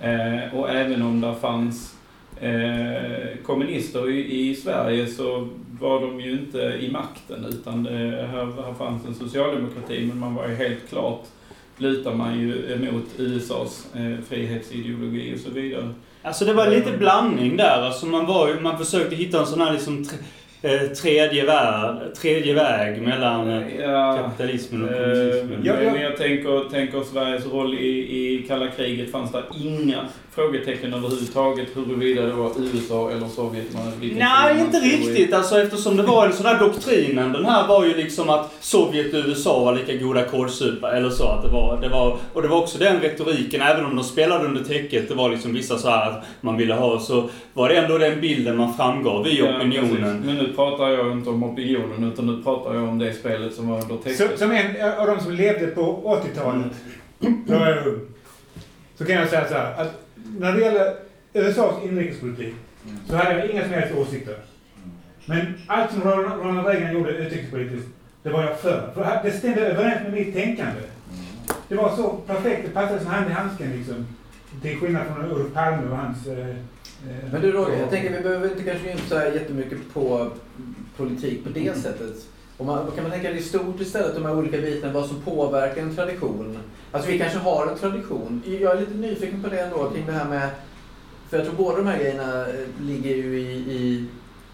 Eh, 0.02 0.56
och 0.60 0.70
även 0.70 1.02
om 1.02 1.22
det 1.22 1.36
fanns 1.42 1.96
eh, 2.42 3.38
kommunister 3.44 4.10
i, 4.10 4.50
i 4.50 4.56
Sverige 4.56 5.08
så 5.08 5.48
var 5.80 6.02
de 6.02 6.20
ju 6.20 6.32
inte 6.32 6.58
i 6.58 6.92
makten 6.92 7.46
utan 7.46 7.84
det, 7.84 8.28
här, 8.32 8.64
här 8.66 8.74
fanns 8.74 9.06
en 9.06 9.16
socialdemokrati 9.16 10.06
men 10.06 10.20
man 10.20 10.36
var 10.36 10.48
ju 10.48 10.56
helt 10.56 10.90
klart 10.90 11.28
lutar 11.78 12.14
man 12.14 12.40
ju 12.40 12.74
emot 12.74 13.06
USAs 13.18 13.88
eh, 13.96 14.24
frihetsideologi 14.30 15.36
och 15.36 15.40
så 15.40 15.50
vidare. 15.50 15.90
Alltså 16.22 16.46
det 16.46 16.54
var 16.54 16.68
lite 16.68 16.98
blandning 16.98 17.58
där. 17.58 17.82
Alltså 17.82 18.06
man, 18.06 18.26
var, 18.26 18.60
man 18.62 18.78
försökte 18.78 19.16
hitta 19.16 19.40
en 19.40 19.46
sån 19.46 19.62
här 19.62 19.74
liksom 19.74 20.02
eh, 20.02 20.08
tredje, 21.02 21.46
värld, 21.46 22.14
tredje 22.22 22.54
väg 22.54 23.02
mellan 23.02 23.50
eh, 23.50 23.76
Ja, 23.80 24.18
kapitalismen 24.24 24.84
och 24.84 24.90
Eh, 24.92 24.98
kommunismen. 25.04 25.62
Ja, 25.64 25.74
ja. 25.84 25.92
Men 25.94 26.02
jag 26.02 26.18
tänker, 26.18 26.70
tänker 26.70 27.04
Sveriges 27.04 27.46
roll 27.46 27.74
i, 27.74 27.88
i 27.88 28.46
kalla 28.48 28.68
kriget 28.68 29.12
fanns 29.12 29.32
det 29.32 29.44
inga 29.64 29.98
frågetecken 30.36 30.94
överhuvudtaget 30.94 31.68
huruvida 31.76 32.22
det 32.22 32.34
var 32.34 32.52
USA 32.74 33.12
eller 33.12 33.28
Sovjet 33.28 33.74
man 33.74 33.92
vilken 34.00 34.20
Nej, 34.20 34.60
inte 34.60 34.78
riktigt. 34.80 35.34
Alltså 35.34 35.62
eftersom 35.62 35.98
det 35.98 36.04
var 36.04 36.26
en 36.26 36.34
sån 36.34 36.46
här 36.46 36.60
doktrinen. 36.60 37.34
Den 37.34 37.46
här 37.46 37.68
var 37.68 37.86
ju 37.86 37.94
liksom 37.98 38.30
att 38.30 38.54
Sovjet 38.60 39.14
och 39.14 39.20
USA 39.28 39.64
var 39.64 39.76
lika 39.76 40.04
goda 40.06 40.24
kålsupare. 40.24 40.98
Eller 40.98 41.10
så 41.10 41.28
att 41.28 41.44
det 41.44 41.50
var, 41.50 41.80
det 41.82 41.90
var. 41.90 42.18
Och 42.34 42.42
det 42.42 42.48
var 42.48 42.58
också 42.62 42.78
den 42.78 43.00
retoriken, 43.00 43.62
även 43.62 43.86
om 43.86 43.96
de 43.96 44.04
spelade 44.06 44.46
under 44.46 44.64
täcket. 44.64 45.10
Det 45.10 45.16
var 45.16 45.30
liksom 45.30 45.54
vissa 45.54 45.78
så 45.78 45.90
här 45.90 46.10
att 46.10 46.26
man 46.42 46.58
ville 46.58 46.74
ha. 46.74 47.00
Så 47.00 47.30
var 47.54 47.70
det 47.70 47.76
ändå 47.76 47.98
den 47.98 48.22
bilden 48.22 48.58
man 48.58 48.74
framgav 48.74 49.28
i 49.28 49.40
Ja, 49.40 49.58
opinionen. 49.58 50.24
precis. 50.26 50.51
Nu 50.52 50.56
pratar 50.56 50.90
jag 50.90 51.12
inte 51.12 51.30
om 51.30 51.44
opinionen 51.44 52.04
utan 52.04 52.26
nu 52.26 52.44
pratar 52.44 52.74
jag 52.74 52.84
om 52.84 53.00
det 53.00 53.14
spelet 53.14 53.54
som 53.54 53.68
var 53.68 53.82
under 53.82 54.10
Så, 54.10 54.28
Som, 54.28 54.38
som 54.38 54.52
en 54.52 55.00
av 55.00 55.08
de 55.08 55.20
som 55.20 55.32
levde 55.32 55.68
på 55.68 55.82
80-talet, 56.26 56.72
då 57.20 57.60
var 57.60 57.70
jag 57.70 57.88
ung, 57.88 58.00
så 58.96 59.06
kan 59.06 59.16
jag 59.16 59.30
säga 59.30 59.48
så 59.48 59.54
här 59.54 59.82
att 59.82 60.02
när 60.40 60.54
det 60.54 60.62
gäller 60.62 60.96
USAs 61.34 61.84
inrikespolitik 61.84 62.54
så 63.10 63.16
hade 63.16 63.40
jag 63.40 63.50
inga 63.50 63.64
som 63.64 63.72
helst 63.72 63.96
åsikter. 63.96 64.38
Men 65.26 65.54
allt 65.68 65.92
som 65.92 66.02
Ronald 66.02 66.68
Reagan 66.68 66.94
gjorde 66.94 67.12
utrikespolitiskt, 67.12 67.90
det 68.24 68.30
var 68.30 68.44
jag 68.44 68.60
för. 68.60 68.92
För 68.94 69.20
det 69.24 69.32
stämde 69.32 69.62
överens 69.62 70.04
med 70.04 70.14
mitt 70.14 70.34
tänkande. 70.34 70.82
Det 71.68 71.76
var 71.76 71.96
så 71.96 72.10
perfekt, 72.28 72.66
det 72.66 72.74
passade 72.74 73.00
som 73.00 73.12
hand 73.12 73.30
i 73.30 73.34
handsken 73.34 73.72
liksom. 73.78 74.08
Till 74.62 74.80
skillnad 74.80 75.04
från 75.08 75.32
Olof 75.32 75.54
Palme 75.54 75.92
och 75.92 75.98
hans... 75.98 76.28
Eh, 76.28 76.56
men 77.32 77.42
du 77.42 77.52
Roger, 77.52 77.80
jag 77.80 77.90
tänker 77.90 78.18
vi 78.18 78.24
behöver 78.24 78.50
inte 78.50 78.64
kanske 78.64 78.86
gå 78.86 78.92
in 78.92 78.98
så 79.10 79.18
här 79.18 79.32
jättemycket 79.32 79.94
på 79.94 80.32
politik 80.98 81.44
på 81.44 81.50
det 81.50 81.78
sättet. 81.78 82.26
Om 82.58 82.68
man, 82.68 82.92
kan 82.96 83.04
man 83.04 83.12
tänka 83.12 83.30
det 83.30 83.38
i 83.38 83.42
stort 83.42 83.82
istället, 83.82 84.16
de 84.16 84.26
här 84.26 84.38
olika 84.38 84.58
bitarna, 84.58 84.94
vad 84.94 85.06
som 85.06 85.22
påverkar 85.22 85.82
en 85.82 85.96
tradition. 85.96 86.58
Alltså 86.92 87.12
vi 87.12 87.20
kanske 87.20 87.40
har 87.40 87.68
en 87.68 87.78
tradition. 87.78 88.42
Jag 88.62 88.76
är 88.76 88.80
lite 88.80 88.94
nyfiken 88.94 89.44
på 89.44 89.50
det 89.50 89.60
ändå, 89.60 89.90
kring 89.90 90.06
det 90.06 90.12
här 90.12 90.30
med... 90.30 90.50
För 91.30 91.38
jag 91.38 91.46
tror 91.46 91.56
båda 91.58 91.78
de 91.78 91.88
här 91.88 92.00
grejerna 92.00 92.48
eh, 92.48 92.54
ligger 92.82 93.16
ju 93.16 93.40
i, 93.40 93.52
i, 93.52 94.06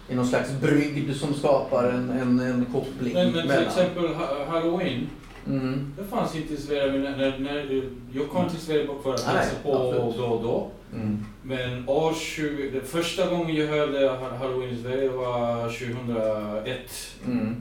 i 0.08 0.14
någon 0.14 0.26
slags 0.26 0.50
brygd 0.60 1.16
som 1.16 1.34
skapar 1.34 1.84
en, 1.84 2.10
en, 2.10 2.40
en 2.40 2.66
koppling 2.72 3.14
Men, 3.14 3.32
men 3.32 3.48
till 3.48 3.66
exempel 3.66 4.06
ha- 4.06 4.44
halloween, 4.48 5.06
Mm. 5.46 5.92
Det 5.98 6.04
fanns 6.04 6.36
inte 6.36 6.54
i 6.54 6.56
Sverige, 6.56 6.92
när, 6.98 7.16
när, 7.16 7.38
när 7.38 7.82
jag 8.12 8.28
kom 8.28 8.48
till 8.48 8.58
Sverige 8.58 8.86
för 9.02 9.14
att 9.14 9.26
Nej, 9.26 9.36
hälsa 9.36 9.54
på 9.62 9.70
då 10.18 10.24
och 10.24 10.42
då. 10.42 10.70
Mm. 10.94 11.24
Men 11.42 11.88
år 11.88 12.14
20, 12.14 12.70
det 12.70 12.80
första 12.80 13.30
gången 13.30 13.56
jag 13.56 13.66
hörde 13.66 14.08
ha- 14.08 14.36
halloween 14.36 14.70
i 14.74 14.82
Sverige 14.82 15.08
var 15.08 15.62
2001. 15.68 17.14
Mm. 17.26 17.56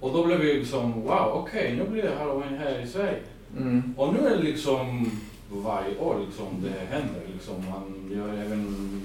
Och 0.00 0.12
då 0.12 0.26
blev 0.26 0.38
det 0.38 0.44
liksom, 0.54 0.92
wow, 1.02 1.32
okej, 1.34 1.74
nu 1.76 1.90
blir 1.92 2.02
det 2.02 2.14
halloween 2.18 2.58
här 2.58 2.82
i 2.84 2.86
Sverige. 2.86 3.18
Mm. 3.58 3.94
Och 3.96 4.14
nu 4.14 4.20
är 4.26 4.30
det 4.36 4.42
liksom 4.42 5.10
varje 5.50 5.98
år 5.98 6.16
liksom 6.26 6.46
det 6.62 6.94
händer. 6.96 7.20
Liksom. 7.32 7.54
Man 7.70 8.10
gör 8.16 8.44
även 8.46 9.02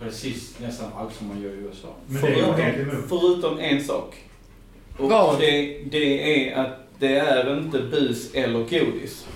precis 0.00 0.58
nästan 0.60 0.90
allt 0.96 1.14
som 1.14 1.26
man 1.28 1.42
gör 1.42 1.50
i 1.50 1.54
USA. 1.56 1.88
Men 2.06 2.22
det 2.22 2.28
är 2.28 2.38
jag 2.38 2.52
helt 2.52 2.78
emot. 2.78 3.04
Förutom 3.08 3.58
en 3.58 3.84
sak. 3.84 4.14
Och 4.98 5.10
Vad? 5.10 5.40
det, 5.40 5.78
det 5.90 6.48
är 6.50 6.56
att 6.64 6.88
det 6.98 7.16
är 7.16 7.58
inte 7.58 7.78
bus 7.78 8.34
eller 8.34 8.58
godis. 8.58 9.26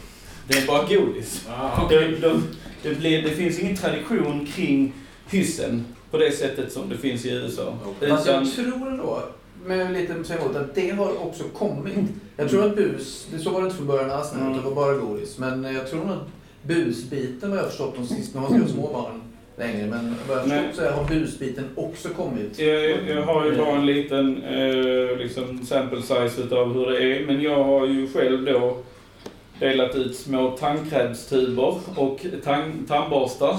Det 0.49 0.59
är 0.59 0.66
bara 0.66 0.83
godis. 0.88 1.49
Ah, 1.51 1.88
Det, 1.88 2.09
det, 2.09 2.40
det, 2.82 2.94
blir, 2.98 3.22
det 3.22 3.30
finns 3.30 3.58
ingen 3.58 3.76
tradition 3.76 4.46
kring 4.54 4.92
hyssen 5.30 5.84
på 6.10 6.18
det 6.18 6.32
sättet 6.32 6.72
som 6.72 6.88
det 6.88 6.96
finns 6.96 7.26
i 7.26 7.30
USA. 7.30 7.74
Fast 8.08 8.26
Utan, 8.26 8.44
jag 8.44 8.52
tror 8.54 8.88
ändå, 8.88 9.22
med 9.66 9.92
lite 9.92 10.24
säga 10.24 10.40
emot, 10.40 10.56
att 10.56 10.74
det 10.74 10.90
har 10.90 11.22
också 11.26 11.44
kommit. 11.44 11.94
Jag 12.36 12.50
tror 12.50 12.66
att 12.66 12.76
bus, 12.76 13.26
det 13.32 13.38
så 13.38 13.50
var 13.50 13.60
det 13.60 13.64
inte 13.64 13.76
från 13.76 13.86
början 13.86 14.10
alls, 14.10 14.32
Mm. 14.34 14.52
det 14.52 14.60
var 14.60 14.74
bara 14.74 14.94
godis. 14.94 15.38
Men 15.38 15.64
jag 15.64 15.90
tror 15.90 16.00
nog 16.04 16.10
att 16.10 16.28
busbiten, 16.62 17.50
vad 17.50 17.58
jag 17.58 17.62
har 17.62 17.68
förstått 17.68 17.94
de 17.96 18.06
sista, 18.06 18.40
nu 18.40 18.46
har 18.46 18.58
jag 18.58 18.68
små 18.68 18.92
barn 18.92 19.22
längre, 19.56 19.86
men 19.86 20.14
vad 20.28 20.36
jag 20.36 20.44
förstått 20.44 20.86
så 20.86 20.90
har 20.90 21.08
busbiten 21.08 21.64
också 21.74 22.08
kommit. 22.08 22.58
jag, 22.58 22.90
jag 23.08 23.22
har 23.22 23.46
ju 23.46 23.56
bara 23.56 23.76
en 23.76 23.86
liten 23.86 24.42
eh, 24.42 25.16
liksom 25.18 25.66
sample 25.66 26.02
size 26.02 26.42
utav 26.42 26.72
hur 26.74 26.86
det 26.90 27.02
är. 27.02 27.26
Men 27.26 27.40
jag 27.42 27.64
har 27.64 27.86
ju 27.86 28.08
själv 28.12 28.44
då 28.44 28.76
delat 29.61 29.94
ut 29.94 30.16
små 30.16 30.51
tandkrämstuber 30.57 31.79
och 31.96 32.27
tand, 32.44 32.88
tandborstar 32.88 33.57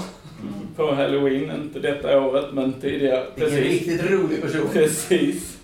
på 0.76 0.94
halloween. 0.94 1.50
Inte 1.50 1.78
detta 1.80 2.20
året, 2.20 2.46
men 2.52 2.72
tidigare. 2.72 3.26
Vilken 3.34 3.58
riktigt 3.58 4.10
rolig 4.10 4.42
person. 4.42 4.68
Precis. 4.72 5.58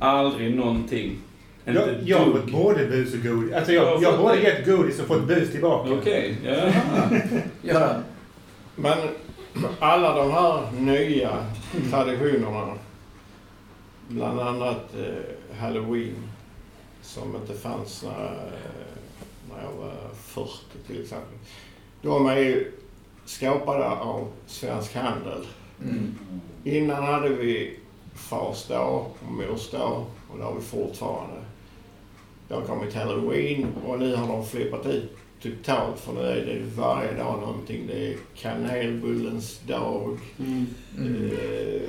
Aldrig 0.00 0.56
någonting. 0.56 1.18
Jag, 1.64 1.74
Inte 1.74 2.00
jag 2.04 2.18
har 2.18 2.32
fått 2.32 2.52
både 2.52 2.86
bus 2.86 3.14
och 3.14 3.22
godis. 3.22 3.54
Alltså 3.54 3.72
Jag 3.72 3.86
jag, 3.88 4.02
jag 4.02 4.12
har 4.12 4.18
både 4.22 4.36
det. 4.36 4.42
gett 4.42 4.66
godis 4.66 5.00
och 5.00 5.06
fått 5.06 5.26
bus 5.28 5.50
tillbaka. 5.50 5.92
Okej, 5.92 6.36
ja. 6.44 6.72
Göran. 7.62 8.02
Men 8.76 8.98
alla 9.78 10.14
de 10.16 10.30
här 10.30 10.62
nya 10.78 11.30
traditionerna, 11.90 12.74
bland 14.08 14.40
annat 14.40 14.94
eh, 14.98 15.60
halloween, 15.60 16.14
som 17.02 17.36
inte 17.36 17.54
fanns 17.54 18.02
när, 18.02 18.24
eh, 18.24 18.81
när 19.56 19.62
jag 19.62 19.72
var 19.72 19.94
40 20.14 20.50
till 20.86 21.02
exempel. 21.02 21.38
De 22.02 22.26
är 22.26 22.36
ju 22.36 22.72
skapade 23.24 23.90
av 23.90 24.28
Svensk 24.46 24.94
Handel. 24.94 25.46
Mm. 25.82 26.14
Innan 26.64 27.04
hade 27.04 27.28
vi 27.28 27.78
Fars 28.14 28.66
dag 28.66 29.06
och 29.20 29.32
Mors 29.32 29.70
dag 29.70 30.04
och 30.30 30.38
det 30.38 30.44
har 30.44 30.54
vi 30.54 30.60
fortfarande. 30.60 31.36
Det 32.48 32.54
har 32.54 32.62
kommit 32.62 32.94
halloween 32.94 33.66
och 33.86 33.98
nu 33.98 34.16
har 34.16 34.28
de 34.28 34.46
flippat 34.46 34.86
ut 34.86 35.16
totalt 35.42 36.00
för 36.00 36.12
nu 36.12 36.20
är 36.20 36.46
det 36.46 36.60
varje 36.76 37.12
dag 37.12 37.40
någonting. 37.40 37.86
Det 37.86 38.08
är 38.08 38.16
kanelbullens 38.36 39.60
dag. 39.66 40.18
Mm. 40.38 40.66
Mm. 40.98 41.30
Eh, 41.30 41.80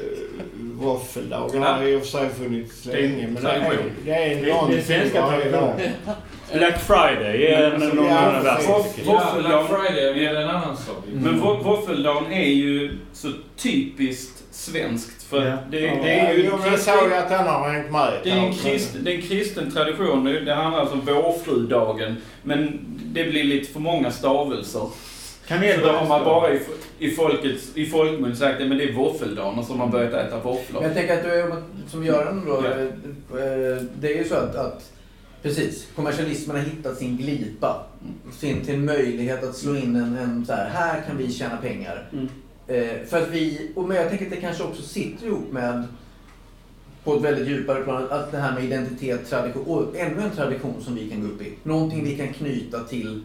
Våffeldagen 0.59 1.63
har 1.63 1.83
i 1.83 1.95
och 1.95 2.01
för 2.01 2.07
sig 2.07 2.29
funnits 2.29 2.85
länge 2.85 3.27
men 3.27 3.43
det 3.43 3.49
är, 3.49 3.79
det 4.05 4.11
är 4.11 4.53
någonting 4.53 5.13
varje 5.13 5.51
dag. 5.51 5.91
Black 6.53 6.79
Friday 6.81 7.45
är 7.45 7.71
en 7.71 7.79
Men- 7.79 7.99
annan 7.99 8.43
värld. 8.43 8.57
precis. 8.57 9.05
Ja, 9.05 9.33
Black 9.39 9.67
Friday 9.69 10.25
är 10.25 10.35
en 10.35 10.49
annan 10.49 10.77
sak. 10.77 11.03
Men 11.13 11.41
vå- 11.41 11.63
våffeldagen 11.63 12.31
är 12.33 12.45
ju 12.49 12.97
så 13.13 13.27
typiskt 13.57 14.43
svenskt. 14.51 15.23
För 15.23 15.45
Ja. 15.45 15.57
det, 15.71 15.79
det 15.79 16.19
är 16.19 16.33
ju 16.33 16.43
Jo, 16.45 16.57
men 16.61 16.71
jag 16.71 16.79
såg 16.79 17.13
att 17.13 17.29
den 17.29 17.47
har 17.47 17.69
hängt 17.69 17.91
med 17.91 18.13
det 18.23 18.29
är, 18.29 18.35
en 18.35 18.41
men- 18.43 18.53
krist, 18.53 18.95
det 19.01 19.11
är 19.11 19.15
en 19.15 19.21
kristen 19.21 19.71
tradition. 19.71 20.23
Det 20.23 20.39
det 20.39 20.53
handlar 20.53 20.79
alltså 20.79 20.95
om 20.95 21.01
vårfrudagen. 21.05 22.15
Men 22.43 22.79
det 23.05 23.23
blir 23.23 23.43
lite 23.43 23.73
för 23.73 23.79
många 23.79 24.11
stavelser. 24.11 24.79
Så 25.47 25.55
då 25.83 25.89
har 25.89 26.07
man 26.07 26.23
bara 26.25 26.53
i, 26.53 26.59
i, 26.99 27.09
folkets, 27.11 27.63
i 27.77 27.85
folkmun 27.85 28.35
sagt 28.35 28.61
att 28.61 28.67
men 28.67 28.77
det 28.77 28.83
är 28.83 28.93
våffeldagen 28.93 29.59
och 29.59 29.65
så 29.65 29.71
har 29.73 29.77
man 29.77 29.91
börjat 29.91 30.13
äta 30.13 30.35
Men 30.35 30.43
våfflor. 30.43 30.83
jag 30.83 30.93
tänker 30.93 31.13
att 31.17 31.23
du 31.23 31.29
är, 31.31 31.53
som 31.87 32.05
Göran 32.05 32.43
då, 32.45 32.63
Ja. 32.65 32.69
eh, 32.71 32.81
eh, 33.43 33.83
det 33.99 34.07
är 34.13 34.17
ju 34.17 34.23
så 34.23 34.35
att, 34.35 34.55
att 34.55 34.89
precis, 35.43 35.87
kommersialismen 35.95 36.55
har 36.55 36.63
hittat 36.63 36.97
sin 36.97 37.17
glipa. 37.17 37.85
Sin, 38.31 38.65
sin 38.65 38.85
möjlighet 38.85 39.43
att 39.43 39.55
slå 39.55 39.75
in 39.75 39.95
en, 39.95 40.17
en 40.17 40.45
så 40.45 40.53
här, 40.53 40.69
här 40.69 41.01
kan 41.01 41.17
vi 41.17 41.33
tjäna 41.33 41.57
pengar. 41.57 42.09
Mm. 42.13 42.27
Eh, 42.67 43.05
för 43.05 43.21
att 43.21 43.29
vi, 43.29 43.71
och 43.75 43.87
men 43.87 43.97
jag 43.97 44.09
tänker 44.09 44.25
att 44.25 44.31
det 44.31 44.41
kanske 44.41 44.63
också 44.63 44.81
sitter 44.81 45.27
ihop 45.27 45.51
med, 45.51 45.83
på 47.03 47.15
ett 47.15 47.21
väldigt 47.21 47.47
djupare 47.47 47.83
plan, 47.83 48.07
att 48.11 48.31
det 48.31 48.37
här 48.37 48.53
med 48.53 48.63
identitet, 48.63 49.29
tradition, 49.29 49.63
och 49.65 49.97
ännu 49.97 50.21
en 50.21 50.31
tradition 50.31 50.81
som 50.81 50.95
vi 50.95 51.09
kan 51.09 51.21
gå 51.21 51.27
upp 51.27 51.41
i. 51.41 51.53
Någonting 51.63 52.03
vi 52.03 52.17
kan 52.17 52.33
knyta 52.33 52.83
till 52.83 53.23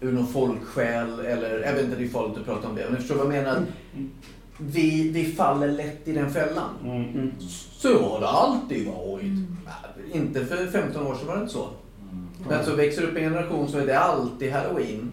ur 0.00 0.12
någon 0.12 0.26
folksjäl 0.26 1.20
eller, 1.20 1.60
jag 1.60 1.74
vet 1.74 1.84
inte, 1.84 1.96
det 1.96 2.04
är 2.04 2.08
farligt 2.08 2.38
att 2.38 2.44
prata 2.44 2.68
om 2.68 2.74
det, 2.74 2.84
men 2.84 2.92
jag 2.92 3.00
förstår 3.00 3.16
vad 3.16 3.26
jag 3.26 3.42
menar. 3.42 3.56
Mm. 3.56 4.10
Vi, 4.58 5.10
vi 5.10 5.24
faller 5.24 5.68
lätt 5.68 6.08
i 6.08 6.12
den 6.12 6.30
fällan. 6.30 6.70
Mm, 6.84 7.04
mm. 7.04 7.32
Så 7.72 8.02
har 8.02 8.20
det 8.20 8.28
alltid 8.28 8.86
varit. 8.86 9.24
Nej, 9.24 9.89
Inte 10.12 10.44
för 10.46 10.66
15 10.66 11.06
år 11.06 11.14
sedan 11.14 11.26
var 11.26 11.34
det 11.36 11.40
inte 11.40 11.52
så. 11.52 11.68
Men 12.48 12.64
så 12.64 12.74
växer 12.74 13.02
upp 13.02 13.16
en 13.16 13.22
generation 13.22 13.68
så 13.68 13.78
är 13.78 13.86
det 13.86 13.98
alltid 13.98 14.52
halloween. 14.52 15.10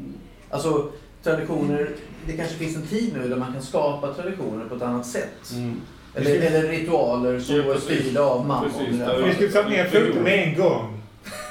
Alltså 0.50 0.90
traditioner, 1.24 1.90
det 2.28 2.34
kanske 2.34 2.56
finns 2.56 2.76
en 2.76 2.82
tid 2.82 3.14
nu 3.22 3.30
där 3.30 3.36
man 3.36 3.54
kan 3.54 3.62
skapa 3.62 4.14
traditioner 4.14 4.66
på 4.66 4.76
ett 4.76 4.82
annat 4.82 5.06
sätt. 5.06 5.52
Mm. 5.56 5.82
Eller, 6.16 6.42
eller 6.42 6.70
ritualer 6.70 7.40
som 7.40 7.56
Ja, 7.56 7.74
är 7.74 7.78
styrda 7.78 8.22
av 8.22 8.48
mammon. 8.48 8.70
Det 9.00 9.24
Vi 9.26 9.34
skulle 9.34 9.52
ta 9.52 9.70
ner 9.70 9.86
foten 9.86 10.24
med 10.24 10.48
en 10.48 10.56
gång. 10.64 11.00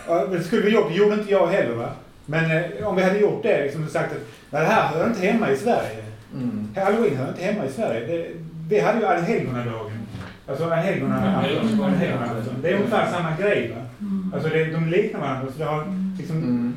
Men 0.08 0.44
skulle 0.44 0.62
vi 0.62 0.70
gjort, 0.70 0.88
det 0.88 0.94
gjorde 0.94 1.14
inte 1.14 1.32
jag 1.32 1.46
heller 1.46 1.74
va. 1.74 1.88
Men 2.26 2.50
eh, 2.50 2.86
om 2.88 2.96
vi 2.96 3.02
hade 3.02 3.18
gjort 3.18 3.42
det 3.42 3.64
liksom 3.64 3.88
sagt 3.88 4.12
att 4.12 4.18
"Nej, 4.50 4.62
det 4.62 4.68
här 4.68 4.88
hör 4.88 5.06
inte 5.06 5.20
hemma 5.26 5.50
i 5.50 5.56
Sverige. 5.56 6.04
Mm. 6.34 6.68
Halloween 6.76 7.16
hör 7.16 7.28
inte 7.28 7.42
hemma 7.42 7.64
i 7.66 7.72
Sverige. 7.72 8.06
Det, 8.06 8.26
vi 8.68 8.80
hade 8.80 8.98
ju 8.98 9.06
allhelgonadagen. 9.06 9.95
Alltså 10.48 10.64
allhelgona... 10.64 11.18
Mm. 11.18 11.34
allhelgonadagen. 11.34 12.54
Det 12.62 12.68
är 12.68 12.76
ungefär 12.76 13.12
samma 13.12 13.36
grej 13.36 13.74
va. 13.76 13.82
Alltså 14.34 14.48
det, 14.48 14.64
de 14.64 14.88
liknar 14.88 15.20
varandra. 15.20 15.52
Så 15.52 15.58
det 15.58 15.64
har 15.64 15.84
liksom... 16.18 16.36
Mm. 16.36 16.74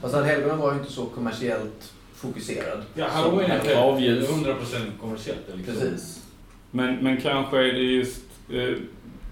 Fast 0.00 0.14
att 0.14 0.26
helgonen 0.26 0.58
var 0.58 0.72
ju 0.72 0.78
inte 0.78 0.92
så 0.92 1.06
kommersiellt 1.06 1.92
fokuserad. 2.14 2.82
Ja, 2.94 3.06
halloween 3.10 3.50
är 3.50 3.76
Avljus. 3.76 4.28
100% 4.28 4.56
kommersiellt. 5.00 5.40
Liksom. 5.54 5.74
Precis. 5.74 6.24
Men, 6.70 6.96
men 6.96 7.20
kanske 7.20 7.58
är 7.58 7.72
det 7.72 7.82
just 7.82 8.24
eh, 8.52 8.76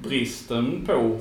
bristen 0.03 0.83
på 0.87 1.19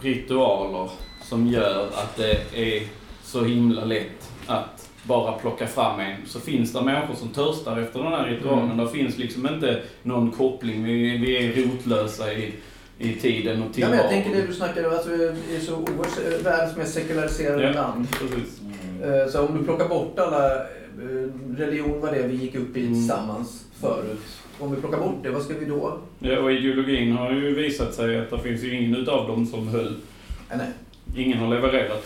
ritualer 0.00 0.90
som 1.22 1.46
gör 1.46 1.86
att 1.86 2.16
det 2.16 2.32
är 2.54 2.82
så 3.22 3.44
himla 3.44 3.84
lätt 3.84 4.30
att 4.46 4.87
bara 5.02 5.32
plocka 5.32 5.66
fram 5.66 6.00
en. 6.00 6.16
Så 6.26 6.40
finns 6.40 6.72
det 6.72 6.82
människor 6.82 7.14
som 7.14 7.28
törstar 7.28 7.80
efter 7.80 8.02
den 8.02 8.12
här 8.12 8.26
ritualen. 8.26 8.64
Mm. 8.70 8.76
Det 8.86 8.88
finns 8.92 9.18
liksom 9.18 9.46
inte 9.46 9.80
någon 10.02 10.30
koppling. 10.30 10.84
Vi, 10.84 11.16
vi 11.18 11.36
är 11.36 11.62
rotlösa 11.62 12.32
i, 12.32 12.52
i 12.98 13.12
tiden 13.14 13.62
och 13.62 13.68
Ja, 13.68 13.72
tillvaron. 13.72 13.96
men 13.96 14.04
jag 14.04 14.10
tänker 14.10 14.40
det 14.40 14.46
du 14.46 14.54
snackade 14.54 14.88
om, 14.88 14.94
alltså, 14.94 15.10
vi 15.10 15.56
är 15.56 15.60
så 15.60 15.74
oerhört 15.76 16.42
världens 16.46 16.76
mest 16.76 16.94
sekulariserade 16.94 17.62
Ja. 17.62 17.72
land. 17.72 18.08
Precis. 18.10 18.60
Mm. 18.60 19.20
Eh, 19.20 19.26
Så 19.28 19.46
om 19.46 19.58
du 19.58 19.64
plockar 19.64 19.88
bort 19.88 20.18
alla, 20.18 20.54
eh, 20.56 20.66
religion 21.56 22.00
var 22.00 22.12
det 22.12 22.22
vi 22.26 22.34
gick 22.36 22.54
upp 22.54 22.76
i 22.76 22.80
Mm. 22.80 22.92
tillsammans 22.94 23.64
förut. 23.80 24.20
Om 24.60 24.74
vi 24.74 24.80
plockar 24.80 24.98
bort 24.98 25.18
det, 25.22 25.30
vad 25.30 25.42
ska 25.42 25.54
vi 25.54 25.64
då? 25.64 25.98
Ja, 26.18 26.38
och 26.38 26.52
ideologin 26.52 27.12
har 27.12 27.32
ju 27.32 27.54
visat 27.54 27.94
sig 27.94 28.18
att 28.20 28.30
det 28.30 28.38
finns 28.38 28.62
ju 28.62 28.74
ingen 28.78 28.96
utav 28.96 29.28
dem 29.28 29.46
som 29.46 29.68
höll. 29.68 29.96
Eh, 30.50 30.56
nej. 30.56 30.66
Ingen 31.24 31.38
har 31.38 31.48
levererat. 31.54 32.04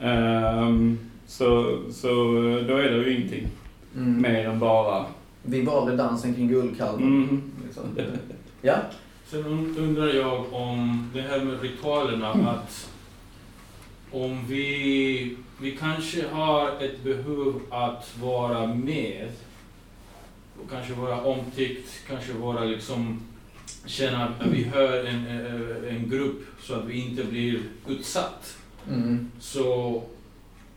Ehm, 0.00 0.98
så, 1.28 1.78
så 1.92 2.08
då 2.68 2.76
är 2.76 2.90
det 2.90 2.96
ju 2.96 3.16
ingenting 3.16 3.46
Mm. 3.96 4.22
mer 4.22 4.48
än 4.48 4.58
bara... 4.58 5.06
Vi 5.42 5.62
valde 5.62 5.96
dansen 5.96 6.34
kring 6.34 6.48
guldkalven. 6.48 7.06
Mm. 7.06 7.42
Liksom. 7.64 7.82
Ja. 8.62 8.76
Sen 9.26 9.44
und- 9.46 9.78
undrar 9.78 10.06
jag 10.06 10.52
om 10.52 11.10
det 11.14 11.20
här 11.20 11.40
med 11.44 11.62
ritualerna 11.62 12.30
att 12.30 12.90
om 14.10 14.46
vi, 14.48 15.36
vi 15.60 15.76
kanske 15.76 16.28
har 16.28 16.70
ett 16.82 17.04
behov 17.04 17.60
att 17.70 18.16
vara 18.22 18.66
med 18.66 19.28
och 20.62 20.70
kanske 20.70 20.92
vara 20.92 21.20
omtyckt, 21.20 21.90
kanske 22.08 22.32
vara 22.32 22.64
liksom 22.64 23.20
känna 23.86 24.24
att 24.28 24.46
vi 24.46 24.62
hör 24.64 25.04
en, 25.04 25.26
eh, 25.26 25.94
en 25.96 26.10
grupp 26.10 26.42
så 26.62 26.74
att 26.74 26.84
vi 26.84 27.08
inte 27.08 27.24
blir 27.24 27.60
utsatt. 27.88 28.56
Mm. 28.90 29.30
Så 29.40 30.02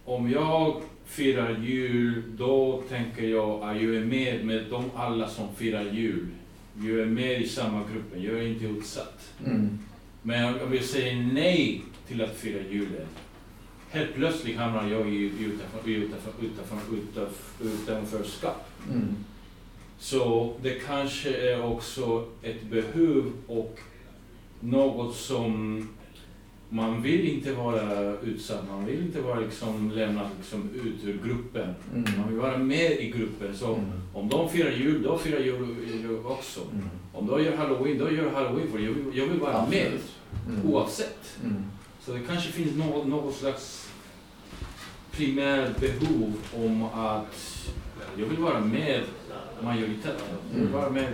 om 0.06 0.32
jag 0.32 0.82
firar 1.06 1.58
jul, 1.64 2.24
då 2.38 2.84
tänker 2.90 3.24
jag 3.24 3.64
att 3.64 3.82
jag 3.82 3.96
är 3.96 4.06
med 4.06 4.46
med 4.46 4.66
de 4.70 4.84
alla 4.96 5.30
som 5.30 5.56
firar 5.56 5.84
jul. 5.84 6.28
Jag 6.76 7.00
är 7.00 7.06
med 7.06 7.42
i 7.42 7.48
samma 7.48 7.84
gruppen, 7.94 8.24
jag 8.24 8.38
är 8.38 8.48
inte 8.48 8.66
utsatt. 8.66 9.34
Mm. 9.46 9.80
Men 10.22 10.62
om 10.62 10.74
jag 10.74 10.84
säger 10.84 11.16
nej 11.16 11.82
till 12.08 12.22
att 12.22 12.36
fira 12.36 12.62
julen, 12.72 13.08
helt 13.90 14.16
plötsligt 14.16 14.58
hamnar 14.58 14.90
jag 14.90 15.10
i 15.10 15.32
utanför, 15.40 15.90
utanför, 15.90 16.32
utanför, 16.42 16.96
utanför, 16.96 17.66
utanförskap. 17.66 18.68
Mm. 18.92 19.16
Så 20.00 20.54
det 20.62 20.80
kanske 20.86 21.36
är 21.36 21.66
också 21.66 22.26
ett 22.42 22.64
behov 22.64 23.32
och 23.48 23.80
något 24.60 25.16
som 25.16 25.88
man 26.74 27.02
vill 27.02 27.26
inte 27.30 27.54
vara 27.54 28.14
utsatt, 28.20 28.64
man 28.70 28.86
vill 28.86 29.00
inte 29.00 29.22
vara 29.22 29.40
liksom 29.40 29.92
lämnad 29.92 30.28
liksom 30.38 30.70
ut 30.84 31.04
ur 31.04 31.20
gruppen. 31.26 31.74
Mm. 31.96 32.06
Man 32.18 32.28
vill 32.30 32.38
vara 32.40 32.58
med 32.58 32.92
i 32.92 33.12
gruppen. 33.18 33.58
Så 33.58 33.74
Mm. 33.74 33.86
om 34.14 34.30
de 34.30 34.50
firar 34.50 34.72
jul, 34.72 35.04
då 35.04 35.18
firar 35.18 35.40
jag 35.40 36.26
också. 36.32 36.60
Mm. 36.74 36.90
Om 37.14 37.28
de 37.28 37.44
gör 37.44 37.58
halloween, 37.58 37.98
då 37.98 38.12
gör 38.12 38.30
halloween 38.32 38.72
för 38.72 38.80
jag 38.80 38.92
vill, 38.92 39.18
jag 39.18 39.28
vill 39.28 39.40
vara 39.40 39.66
med 39.70 39.92
Mm. 40.48 40.72
oavsett. 40.72 41.38
Mm. 41.44 41.64
Så 42.02 42.12
det 42.14 42.20
kanske 42.28 42.52
finns 42.52 42.76
något, 42.78 43.08
något 43.08 43.36
slags 43.36 43.90
primärt 45.12 45.80
behov 45.80 46.34
om 46.56 46.84
att 46.84 47.68
jag 48.18 48.26
vill 48.26 48.38
vara 48.40 48.60
med 48.60 49.02
majoriteten. 49.64 50.26
Jag 50.52 50.60
vill 50.60 50.68
Mm. 50.68 50.74
vara 50.82 50.90
med 50.90 51.08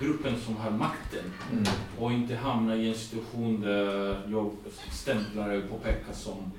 gruppen 0.00 0.34
som 0.46 0.56
har 0.56 0.70
makten 0.70 1.24
Mm. 1.52 1.64
och 1.98 2.12
inte 2.12 2.34
hamna 2.36 2.76
i 2.76 2.88
en 2.88 2.94
situation 2.94 3.60
där 3.60 4.16
jag 4.30 4.50
stämplar 4.92 5.56
och 5.56 5.70
påpekar 5.70 6.12
som 6.12 6.52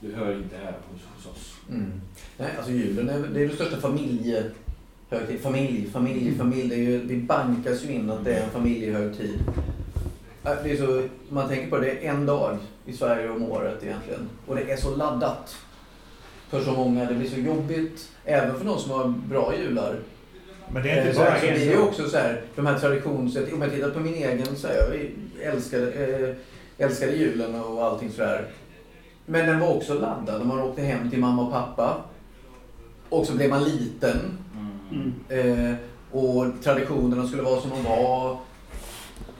du 0.00 0.14
hör 0.14 0.36
inte 0.36 0.56
här 0.56 0.74
hos, 0.90 1.26
oss. 1.26 1.54
Mm. 1.70 1.92
Nej, 2.38 2.48
alltså 2.56 2.72
julen 2.72 3.08
är, 3.08 3.18
det 3.18 3.40
är 3.42 3.46
den 3.46 3.56
största 3.56 3.76
familjehögtid. 3.76 5.40
Familj, 5.42 5.90
familj, 5.92 6.34
familj. 6.38 6.68
Det, 6.68 6.74
är 6.74 6.78
ju, 6.78 7.04
det 7.04 7.16
bankas 7.16 7.84
ju 7.84 7.92
in 7.92 8.10
att 8.10 8.24
det 8.24 8.34
är 8.34 8.44
en 8.44 8.50
familjehögtid. 8.50 9.38
Äh, 10.44 10.52
Det 10.64 10.70
är 10.70 10.76
så, 10.76 11.08
man 11.28 11.48
tänker 11.48 11.70
på 11.70 11.78
det, 11.78 11.86
det 11.86 12.06
är 12.06 12.10
en 12.14 12.26
dag 12.26 12.58
i 12.86 12.92
Sverige 12.92 13.30
om 13.30 13.42
året 13.42 13.84
egentligen. 13.84 14.28
Och 14.46 14.56
det 14.56 14.72
är 14.72 14.76
så 14.76 14.96
laddat. 14.96 15.56
För 16.48 16.64
så 16.64 16.72
många. 16.72 17.04
Det 17.04 17.14
blir 17.14 17.30
så 17.30 17.40
jobbigt. 17.40 18.10
Även 18.24 18.58
för 18.58 18.64
de 18.64 18.78
som 18.78 18.90
har 18.90 19.08
bra 19.28 19.54
jular. 19.58 19.96
Men 20.72 20.82
det 20.82 20.90
är 20.90 20.96
Eh, 20.96 21.02
inte 21.02 21.14
så, 21.14 21.20
bara 21.20 21.40
så 21.40 21.46
en 21.46 21.54
det 21.58 21.74
dag. 21.74 21.84
också 21.84 22.08
så 22.08 22.16
här, 22.16 22.40
de 22.56 22.66
här 22.66 22.78
traditions... 22.78 23.36
Om 23.36 23.62
jag 23.62 23.72
tittar 23.72 23.90
på 23.90 24.00
min 24.00 24.14
egen 24.14 24.56
så 24.56 24.66
här, 24.66 24.74
jag 24.76 25.10
älskade, 25.54 25.92
eh, 25.92 26.34
älskade 26.86 27.12
julen 27.12 27.54
och 27.54 27.84
allting 27.84 28.10
sådär. 28.10 28.44
Men 29.26 29.46
den 29.46 29.60
var 29.60 29.76
också 29.76 29.94
laddad. 29.94 30.38
när 30.38 30.44
Man 30.44 30.60
åkte 30.60 30.82
hem 30.82 31.10
till 31.10 31.18
mamma 31.18 31.42
och 31.42 31.52
pappa. 31.52 32.04
Och 33.08 33.26
så 33.26 33.32
blev 33.32 33.50
man 33.50 33.64
liten. 33.64 34.38
Mm. 34.90 35.14
Eh, 35.28 35.74
och 36.10 36.46
traditionerna 36.62 37.26
skulle 37.26 37.42
vara 37.42 37.60
som 37.60 37.70
de 37.70 37.84
var. 37.84 38.38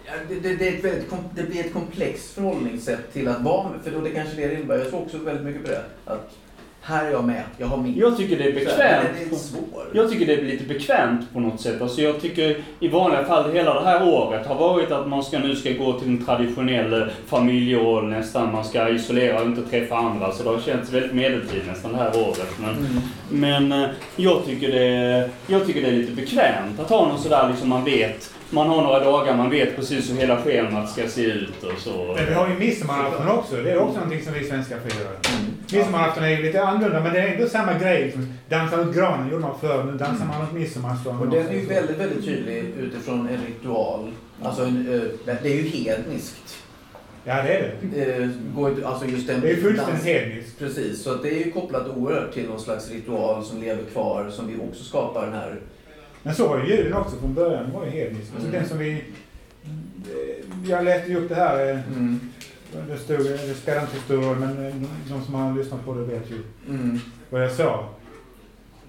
Ja, 0.06 0.12
det, 0.28 0.34
det, 0.34 0.56
det, 0.56 0.68
är 0.68 0.78
ett 0.78 0.84
väldigt, 0.84 1.10
det 1.34 1.42
blir 1.42 1.60
ett 1.60 1.72
komplext 1.72 2.30
förhållningssätt 2.34 3.12
till 3.12 3.28
att 3.28 3.42
vara 3.42 3.68
med. 3.68 3.80
För 3.84 3.90
då 3.90 4.00
det 4.00 4.10
kanske 4.10 4.36
det 4.36 4.54
innebär. 4.54 4.78
Jag 4.78 4.90
tror 4.90 5.02
också 5.02 5.18
väldigt 5.18 5.44
mycket 5.44 5.62
på 5.64 5.68
det. 5.68 5.84
Att 6.04 6.36
här 6.84 7.04
är 7.06 7.10
jag 7.10 7.24
med. 7.24 7.42
Jag 7.58 7.66
har 7.66 7.76
min. 7.76 7.98
Jag 7.98 8.16
tycker 8.16 8.38
det 8.38 8.44
är 8.44 8.52
bekvämt. 8.52 9.04
men 9.20 9.30
Det 9.30 9.98
är. 9.98 10.02
Jag 10.02 10.10
tycker 10.10 10.26
det 10.26 10.34
är 10.34 10.42
lite 10.42 10.64
bekvämt 10.64 11.32
på 11.32 11.40
något 11.40 11.60
sätt. 11.60 11.82
Alltså 11.82 12.02
jag 12.02 12.20
tycker 12.20 12.56
i 12.80 12.88
vanliga 12.88 13.24
fall 13.24 13.52
hela 13.52 13.74
det 13.74 13.86
här 13.86 14.08
året 14.08 14.46
har 14.46 14.54
varit 14.54 14.90
att 14.90 15.08
man 15.08 15.24
ska 15.24 15.38
nu 15.38 15.56
ska 15.56 15.70
gå 15.72 15.92
till 16.00 16.08
en 16.08 16.24
traditionell 16.24 17.10
familjeroll 17.26 18.08
nästan. 18.08 18.52
Man 18.52 18.64
ska 18.64 18.88
isolera 18.88 19.40
och 19.40 19.46
inte 19.46 19.62
träffa 19.70 19.96
andra. 19.96 20.32
Så 20.32 20.42
det 20.42 20.48
har 20.50 20.60
känts 20.60 20.92
väldigt 20.92 21.12
medeltid 21.12 21.62
nästan 21.66 21.92
det 21.92 21.98
här 21.98 22.10
året. 22.28 22.48
Men, 22.60 22.70
Mm. 23.30 23.68
men 23.68 23.82
eh, 23.82 23.88
jag, 24.16 24.44
tycker 24.46 24.72
det, 24.72 25.30
jag 25.46 25.66
tycker 25.66 25.82
det 25.82 25.88
är 25.88 25.92
lite 25.92 26.12
bekvämt 26.12 26.80
att 26.80 26.90
ha 26.90 27.08
någon 27.08 27.18
sådär 27.18 27.48
liksom 27.50 27.68
man 27.68 27.84
vet. 27.84 28.33
Man 28.50 28.68
har 28.68 28.82
några 28.82 29.00
dagar, 29.00 29.36
man 29.36 29.50
vet 29.50 29.76
precis 29.76 30.10
hur 30.10 30.16
hela 30.16 30.42
schemat 30.42 30.90
ska 30.90 31.08
se 31.08 31.24
ut 31.24 31.62
och 31.62 31.78
så. 31.78 32.14
Men 32.16 32.26
vi 32.26 32.34
har 32.34 32.48
ju 32.48 32.54
midsommarafton 32.58 33.28
också. 33.28 33.56
Det 33.56 33.70
är 33.70 33.78
också 33.78 33.94
någonting 33.94 34.22
som 34.24 34.32
vi 34.34 34.44
svenskar 34.44 34.78
firar. 34.86 35.06
Mm. 35.06 35.52
Midsommarafton 35.72 36.24
är 36.24 36.28
ju 36.28 36.42
lite 36.42 36.62
annorlunda 36.64 37.00
men 37.00 37.12
det 37.12 37.20
är 37.20 37.34
ändå 37.34 37.48
samma 37.48 37.78
grej. 37.78 38.04
Liksom. 38.04 38.32
Dansa 38.48 38.76
runt 38.76 38.96
granen 38.96 39.30
gjorde 39.30 39.42
man 39.42 39.58
förr, 39.60 39.84
nu 39.84 39.92
dansar 39.98 40.24
man 40.26 40.40
runt 40.40 40.52
midsommarstången. 40.52 41.20
Och 41.20 41.28
den 41.28 41.48
är 41.48 41.52
ju 41.54 41.66
väldigt, 41.66 41.98
väldigt 41.98 42.24
tydlig 42.24 42.64
utifrån 42.80 43.28
en 43.28 43.38
ritual. 43.46 44.10
Alltså 44.42 44.62
en, 44.62 44.94
eh, 45.26 45.34
det 45.42 45.48
är 45.48 45.54
ju 45.54 45.68
hedniskt. 45.68 46.56
Ja, 47.24 47.34
det 47.42 47.54
är 47.54 47.74
det. 47.94 48.22
Eh, 48.22 48.28
går 48.56 48.74
alltså 48.84 49.06
just 49.06 49.26
den 49.26 49.40
Det 49.40 49.50
är 49.50 49.56
fullständigt 49.56 49.94
dans- 49.94 50.04
hedniskt. 50.04 50.58
Precis, 50.58 51.02
så 51.02 51.10
att 51.14 51.22
det 51.22 51.28
är 51.30 51.44
ju 51.46 51.50
kopplat 51.52 51.88
oerhört 51.96 52.32
till 52.34 52.48
någon 52.48 52.60
slags 52.60 52.90
ritual 52.90 53.44
som 53.44 53.60
lever 53.60 53.82
kvar 53.92 54.30
som 54.30 54.46
vi 54.46 54.54
också 54.70 54.84
skapar 54.84 55.24
den 55.24 55.34
här. 55.34 55.60
Men 56.26 56.34
så 56.34 56.48
var 56.48 56.58
ju 56.64 56.76
julen 56.76 56.92
också 56.94 57.16
från 57.16 57.34
början. 57.34 57.62
Den 57.62 57.72
var 57.72 57.84
ju 57.84 57.90
hednisk. 57.90 58.30
Alltså 58.34 58.48
Mm. 58.48 58.60
den 58.60 58.68
som 58.68 58.78
vi... 58.78 58.90
eh, 58.92 60.70
Jag 60.70 60.84
läste 60.84 61.10
ju 61.10 61.16
upp 61.16 61.28
det 61.28 61.34
här. 61.34 61.70
eh, 61.70 61.78
Mm. 61.96 62.20
Det, 62.88 62.96
stod, 62.98 63.18
det 63.18 63.54
spelar 63.54 63.80
inte 63.80 63.94
så 63.96 64.00
stor 64.02 64.16
roll, 64.22 64.36
men 64.36 64.66
eh, 64.66 64.74
de 65.08 65.24
som 65.24 65.34
har 65.34 65.54
lyssnat 65.58 65.84
på 65.84 65.94
det 65.94 66.04
vet 66.04 66.30
ju 66.30 66.38
Mm. 66.68 67.00
vad 67.30 67.42
jag 67.42 67.52
sa. 67.52 67.88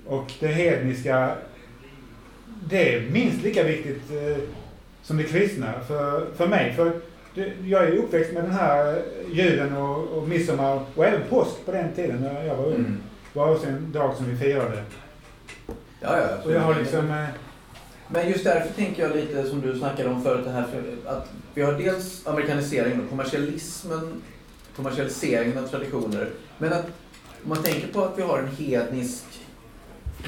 Och 0.06 0.32
det 0.40 0.48
hedniska, 0.48 1.32
det 2.70 2.96
är 2.96 3.10
minst 3.10 3.44
lika 3.44 3.64
viktigt 3.64 4.12
eh, 4.12 4.38
som 5.02 5.18
det 5.18 5.24
kristna 5.24 5.74
för, 5.88 6.26
för 6.36 6.48
mig. 6.48 6.74
För 6.74 6.92
det, 7.36 7.52
jag 7.66 7.84
är 7.84 7.92
uppväxt 7.98 8.34
med 8.34 8.44
den 8.44 8.52
här 8.52 9.02
julen 9.32 9.78
och, 9.78 10.04
och 10.18 10.28
midsommar 10.28 10.80
och 10.96 11.06
även 11.06 11.22
påsk 11.30 11.66
på 11.66 11.72
den 11.72 11.94
tiden 11.96 12.22
när 12.22 12.44
jag 12.46 12.56
var 12.56 12.66
ung. 12.66 12.74
Mm. 12.76 12.98
Det 13.34 13.40
var 13.40 13.52
också 13.52 13.68
en 13.68 13.92
dag 13.92 14.16
som 14.16 14.26
vi 14.30 14.38
firade. 14.38 14.84
Ja, 16.06 16.20
ja. 16.20 16.28
Och 16.46 16.52
jag 16.52 16.62
har 16.62 16.76
liksom... 16.76 17.12
Eh, 17.12 17.26
Men 18.08 18.30
just 18.30 18.44
därför 18.44 18.74
tänker 18.74 19.04
jag 19.04 19.16
lite 19.16 19.50
som 19.50 19.62
du 19.62 19.80
snackade 19.80 20.10
om 20.10 20.24
förut, 20.24 20.46
det 20.46 20.52
här 20.52 20.66
att 21.06 21.30
vi 21.54 21.62
har 21.62 21.74
dels 21.74 22.28
amerikaniseringen 22.28 23.04
och 23.04 23.10
kommersialismen, 23.10 24.22
kommersialiseringen 24.76 25.58
av 25.58 25.68
traditioner. 25.68 26.30
Men 26.58 26.74
att 26.74 26.86
om 27.44 27.50
man 27.50 27.64
tänker 27.64 27.88
på 27.88 28.04
att 28.04 28.18
vi 28.18 28.22
har 28.22 28.40
en 28.40 28.56
hednisk 28.56 29.24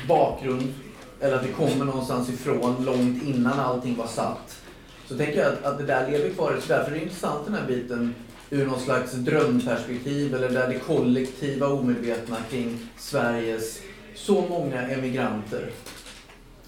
bakgrund, 0.07 0.73
eller 1.19 1.35
att 1.35 1.43
det 1.43 1.51
kommer 1.51 1.85
någonstans 1.85 2.29
ifrån 2.29 2.85
långt 2.85 3.23
innan 3.23 3.59
allting 3.59 3.95
var 3.95 4.07
satt. 4.07 4.61
Så 5.07 5.17
tänker 5.17 5.39
jag 5.39 5.53
att, 5.53 5.65
att 5.65 5.77
det 5.77 5.85
där 5.85 6.11
lever 6.11 6.29
kvar. 6.29 6.57
Så 6.61 6.73
därför 6.73 6.91
är 6.91 6.95
det 6.95 7.01
intressant 7.01 7.45
den 7.45 7.53
här 7.53 7.67
biten 7.67 8.15
ur 8.49 8.65
någon 8.65 8.79
slags 8.79 9.11
drömperspektiv 9.11 10.35
eller 10.35 10.49
där 10.49 10.67
det 10.67 10.79
kollektiva 10.79 11.67
omedvetna 11.67 12.37
kring 12.49 12.79
Sveriges 12.97 13.79
så 14.17 14.41
många 14.49 14.81
emigranter 14.81 15.69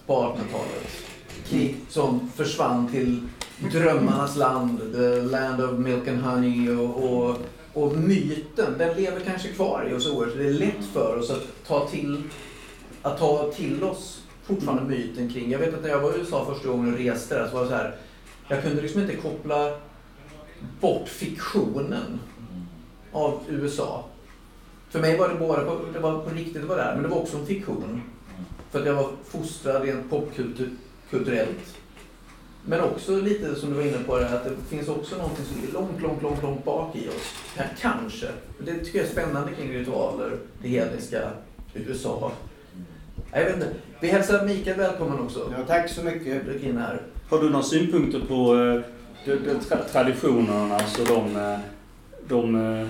på 0.06 0.14
1800-talet. 0.14 1.86
Som 1.90 2.32
försvann 2.36 2.92
till 2.92 3.28
drömmarnas 3.72 4.36
land, 4.36 4.80
the 4.94 5.22
land 5.22 5.64
of 5.64 5.80
milk 5.80 6.08
and 6.08 6.22
honey 6.22 6.70
och, 6.70 7.04
och, 7.04 7.38
och 7.74 7.98
myten, 7.98 8.78
den 8.78 8.98
lever 8.98 9.20
kanske 9.20 9.48
kvar 9.48 9.88
i 9.92 9.94
oss 9.94 10.08
oerhört. 10.08 10.38
Det 10.38 10.48
är 10.48 10.54
lätt 10.54 10.86
för 10.94 11.18
oss 11.18 11.30
att 11.30 11.68
ta 11.68 11.88
till, 11.88 12.24
att 13.02 13.20
ta 13.20 13.52
till 13.52 13.84
oss 13.84 14.22
fortfarande 14.44 14.84
myten 14.84 15.34
kring. 15.34 15.52
Jag 15.52 15.60
vet 15.60 15.74
att 15.74 15.82
när 15.82 15.90
jag 15.90 16.00
var 16.00 16.16
i 16.16 16.20
USA 16.20 16.46
första 16.54 16.68
gången 16.68 16.94
och 16.94 17.00
reste 17.00 17.36
där 17.36 17.48
så 17.48 17.56
var 17.56 17.62
det 17.64 17.70
så 17.70 17.76
här, 17.76 17.96
jag 18.48 18.64
kunde 18.64 18.82
liksom 18.82 19.02
inte 19.02 19.16
koppla 19.16 19.78
bort 20.80 21.08
fiktionen 21.08 22.20
av 23.12 23.40
USA. 23.50 24.06
För 24.90 25.00
mig 25.00 25.18
var 25.18 25.30
det 25.30 25.36
bara 25.36 25.66
på, 25.66 25.80
det 25.94 26.00
var 26.00 26.20
på 26.22 26.30
riktigt 26.30 26.62
det 26.62 26.68
var 26.68 26.78
där, 26.78 26.94
men 26.94 27.04
det 27.04 27.10
var 27.10 27.18
också 27.18 27.38
en 27.38 27.46
fiktion. 27.46 28.02
För 28.72 28.80
att 28.80 28.86
jag 28.86 28.94
var 28.94 29.10
fostrad 29.24 29.82
rent 29.84 30.10
popkulturellt. 30.10 31.76
Men 32.66 32.82
också 32.82 33.22
lite 33.22 33.56
som 33.56 33.70
du 33.70 33.76
var 33.76 33.84
inne 33.84 34.04
på, 34.06 34.18
det, 34.18 34.30
att 34.30 34.44
det 34.44 34.52
finns 34.70 34.88
också 34.88 35.18
någonting 35.18 35.46
som 35.46 35.62
ligger 35.62 35.74
långt, 35.74 36.02
långt, 36.02 36.22
långt, 36.22 36.44
långt 36.44 36.66
bak 36.66 36.96
i 36.96 37.10
oss. 37.10 37.36
Ja, 37.58 37.64
kanske. 37.80 38.28
Det 38.60 38.74
tycker 38.80 39.00
jag 39.00 39.08
är 39.08 39.12
spännande 39.12 39.52
kring 39.52 39.74
ritualer, 39.74 40.38
det 40.62 40.68
hedniska 40.68 41.30
USA. 41.74 42.32
Jag 43.32 43.46
vet 43.46 43.54
inte. 43.54 43.70
Vi 44.00 44.08
hälsar 44.08 44.46
Mikael 44.46 44.78
välkommen 44.78 45.20
också. 45.20 45.54
Ja, 45.58 45.66
tack 45.68 45.90
så 45.90 46.04
mycket. 46.04 46.64
In 46.64 46.78
här. 46.78 47.02
Har 47.30 47.42
du 47.42 47.50
några 47.50 47.64
synpunkter 47.64 48.20
på 48.28 48.56
eh, 48.56 48.82
de, 49.26 49.36
de 49.36 49.60
tra 49.60 49.78
traditionerna, 49.92 50.76
alltså 50.76 51.04
de, 51.04 51.36
eh, 51.36 51.60
de 52.28 52.56
eh, 52.56 52.88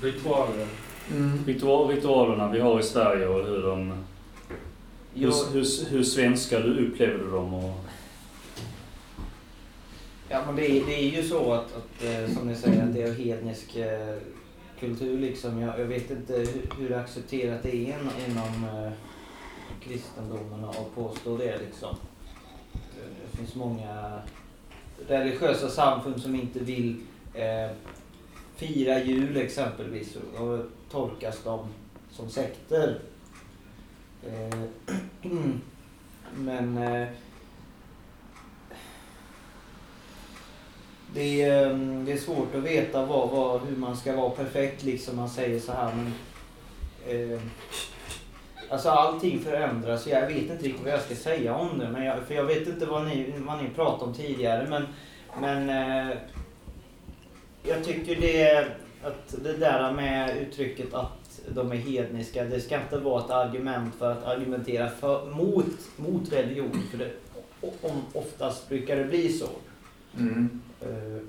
Ritualer. 0.00 0.66
Mm. 1.10 1.44
ritual, 1.46 1.88
ritualerna 1.88 2.52
vi 2.52 2.60
har 2.60 2.80
i 2.80 2.82
Sverige 2.82 3.26
och 3.26 3.46
hur 3.46 3.62
de... 3.62 4.04
Hur, 5.14 5.52
hur, 5.52 5.90
hur 5.90 6.02
svenska 6.02 6.60
du 6.60 6.86
upplever 6.86 7.18
du 7.18 7.30
dem? 7.30 7.54
Och, 7.54 7.74
ja, 10.28 10.42
men 10.46 10.56
det, 10.56 10.62
det 10.62 10.94
är 10.94 11.10
ju 11.10 11.22
så 11.22 11.52
att, 11.52 11.76
att 11.76 12.04
eh, 12.04 12.34
som 12.34 12.48
ni 12.48 12.54
säger, 12.54 12.82
att 12.82 12.94
det 12.94 13.02
är 13.02 13.12
hednisk 13.14 13.76
eh, 13.76 14.16
kultur 14.80 15.18
liksom. 15.18 15.60
Jag, 15.60 15.80
jag 15.80 15.84
vet 15.84 16.10
inte 16.10 16.32
hur, 16.32 16.62
hur 16.78 16.96
accepterat 16.96 17.62
det 17.62 17.70
är 17.70 17.74
in, 17.74 18.10
inom 18.28 18.64
eh, 18.64 18.92
kristendomen 19.80 20.64
att 20.64 20.94
påstå 20.94 21.36
det 21.36 21.58
liksom. 21.58 21.96
Det, 22.72 23.36
finns 23.38 23.54
många 23.54 24.20
religiösa 25.08 25.68
samfund 25.68 26.22
som 26.22 26.34
inte 26.34 26.58
vill 26.58 26.96
eh, 27.34 27.70
fira 28.56 29.02
jul 29.02 29.36
exempelvis. 29.36 30.16
Och 30.38 30.58
tolkas 30.90 31.42
de 31.44 31.68
som 32.10 32.30
sekter. 32.30 32.98
Eh, 34.26 34.58
men 36.34 36.78
eh, 36.78 37.08
det, 41.14 41.42
är, 41.42 41.74
det 42.06 42.12
är 42.12 42.16
svårt 42.16 42.54
att 42.54 42.62
veta 42.62 43.06
vad, 43.06 43.30
vad, 43.30 43.60
hur 43.60 43.76
man 43.76 43.96
ska 43.96 44.16
vara 44.16 44.30
perfekt 44.30 44.82
liksom. 44.82 45.16
Man 45.16 45.28
säger 45.28 45.60
så 45.60 45.72
här 45.72 45.92
men... 45.94 46.12
Eh, 47.08 47.40
alltså 48.68 48.88
allting 48.88 49.40
förändras. 49.40 50.06
Jag 50.06 50.26
vet 50.26 50.36
inte 50.36 50.64
riktigt 50.64 50.84
vad 50.84 50.92
jag 50.92 51.02
ska 51.02 51.14
säga 51.14 51.56
om 51.56 51.78
det. 51.78 51.88
Men 51.88 52.04
jag, 52.04 52.22
för 52.22 52.34
jag 52.34 52.44
vet 52.44 52.68
inte 52.68 52.86
vad 52.86 53.06
ni, 53.06 53.34
vad 53.36 53.62
ni 53.62 53.68
pratade 53.70 54.04
om 54.04 54.14
tidigare. 54.14 54.66
Men, 54.68 54.86
men 55.40 55.70
eh, 55.70 56.16
jag 57.62 57.84
tycker 57.84 58.20
det, 58.20 58.68
att 59.06 59.34
det 59.44 59.52
där 59.56 59.92
med 59.92 60.36
uttrycket 60.36 60.94
att 60.94 61.40
de 61.48 61.72
är 61.72 61.76
hedniska. 61.76 62.44
Det 62.44 62.60
ska 62.60 62.80
inte 62.80 62.98
vara 62.98 63.24
ett 63.24 63.30
argument 63.30 63.94
för 63.98 64.12
att 64.12 64.24
argumentera 64.24 64.88
för, 64.88 65.26
mot, 65.30 65.66
mot 65.96 66.32
religion. 66.32 66.82
För 66.90 66.98
det, 66.98 67.10
om, 67.60 68.02
oftast 68.12 68.68
brukar 68.68 68.96
det 68.96 69.04
bli 69.04 69.28
så. 69.32 69.46
Mm. 70.18 70.60
Eh, 70.80 71.22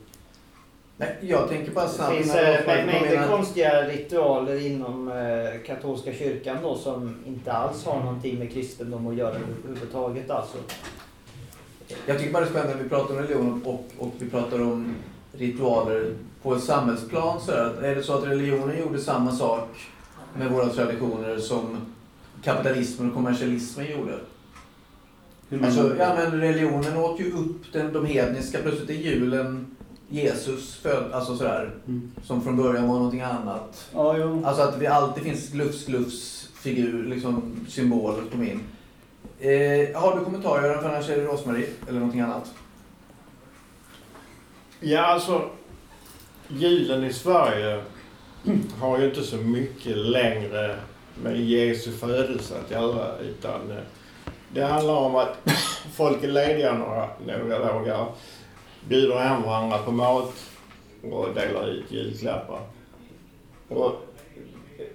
Nej, 0.99 1.17
jag 1.21 1.49
tänker 1.49 1.71
bara 1.71 1.85
Det 1.85 1.91
snabbt... 1.91 2.15
finns 2.15 2.33
när 2.33 2.79
eh, 2.79 2.85
mängder 2.85 3.09
menar- 3.15 3.27
konstiga 3.27 3.87
ritualer 3.87 4.65
inom 4.65 5.07
eh, 5.11 5.61
katolska 5.65 6.13
kyrkan 6.13 6.57
då 6.61 6.77
som 6.77 7.15
inte 7.27 7.51
alls 7.51 7.85
har 7.85 7.99
någonting 7.99 8.39
med 8.39 8.51
kristendom 8.53 9.07
att 9.07 9.15
göra 9.15 9.35
överhuvudtaget 9.35 10.29
alltså. 10.31 10.57
Jag 12.05 12.19
tycker 12.19 12.33
bara 12.33 12.39
det 12.43 12.47
är 12.47 12.49
spännande 12.49 12.75
när 12.75 12.83
vi 12.83 12.89
pratar 12.89 13.13
om 13.15 13.21
religion 13.21 13.61
och, 13.65 13.85
och 13.97 14.11
vi 14.19 14.29
pratar 14.29 14.61
om 14.61 14.95
ritualer 15.31 16.13
på 16.47 16.55
ett 16.55 16.63
samhällsplan. 16.63 17.41
Så 17.41 17.51
här, 17.51 17.83
är 17.83 17.95
det 17.95 18.03
så 18.03 18.13
att 18.13 18.23
religionen 18.23 18.79
gjorde 18.79 18.99
samma 18.99 19.31
sak 19.31 19.69
med 20.37 20.51
våra 20.51 20.69
traditioner 20.69 21.37
som 21.37 21.77
kapitalismen 22.43 23.09
och 23.09 23.15
kommersialismen 23.15 23.85
gjorde? 23.91 24.19
Alltså, 25.65 25.95
ja, 25.99 26.15
men 26.15 26.41
religionen 26.41 26.97
åt 26.97 27.19
ju 27.19 27.31
upp 27.31 27.73
den, 27.73 27.93
de 27.93 28.05
hedniska. 28.05 28.59
Plötsligt 28.61 28.89
är 28.89 28.93
julen 28.93 29.77
Jesus 30.09 30.75
född, 30.75 31.11
alltså 31.11 31.37
sådär. 31.37 31.71
Mm. 31.87 32.11
Som 32.23 32.41
från 32.41 32.57
början 32.57 32.87
var 32.87 32.95
någonting 32.95 33.21
annat. 33.21 33.89
Ja, 33.93 34.17
jo. 34.17 34.45
Alltså 34.45 34.63
att 34.63 34.79
det 34.79 34.87
alltid 34.87 35.23
finns 35.23 35.49
glufs-glufs 35.49 36.49
figur, 36.53 37.03
liksom 37.03 37.55
symbol 37.67 38.13
på 38.31 38.37
min. 38.37 38.59
Eh, 39.39 40.01
har 40.01 40.17
du 40.17 40.25
kommentarer 40.25 40.63
Göran? 40.63 40.81
För 40.81 40.89
annars 40.89 41.09
är 41.09 41.17
det 41.17 41.25
Rosmarie 41.25 41.69
eller 41.87 41.99
någonting 41.99 42.21
annat. 42.21 42.53
Ja, 44.79 45.05
alltså 45.05 45.49
julen 46.47 47.03
i 47.03 47.13
Sverige 47.13 47.81
har 48.79 48.99
ju 48.99 49.05
inte 49.05 49.23
så 49.23 49.37
mycket 49.37 49.97
längre 49.97 50.75
med 51.23 51.39
Jesu 51.39 51.91
födelse 51.91 52.59
att 52.59 52.71
göra 52.71 53.17
utan 53.17 53.71
eh, 53.71 53.77
det 54.53 54.61
handlar 54.61 54.93
om 54.93 55.15
att 55.15 55.37
folk 55.93 56.23
är 56.23 56.27
lediga 56.27 56.73
några, 56.73 57.09
några 57.25 57.59
dagar, 57.59 58.07
bjuder 58.87 59.17
hem 59.17 59.41
varandra 59.41 59.77
på 59.77 59.91
mat 59.91 60.33
och 61.03 61.33
delar 61.33 61.67
ut 61.69 61.91
julklappar. 61.91 62.61
Och 63.69 64.07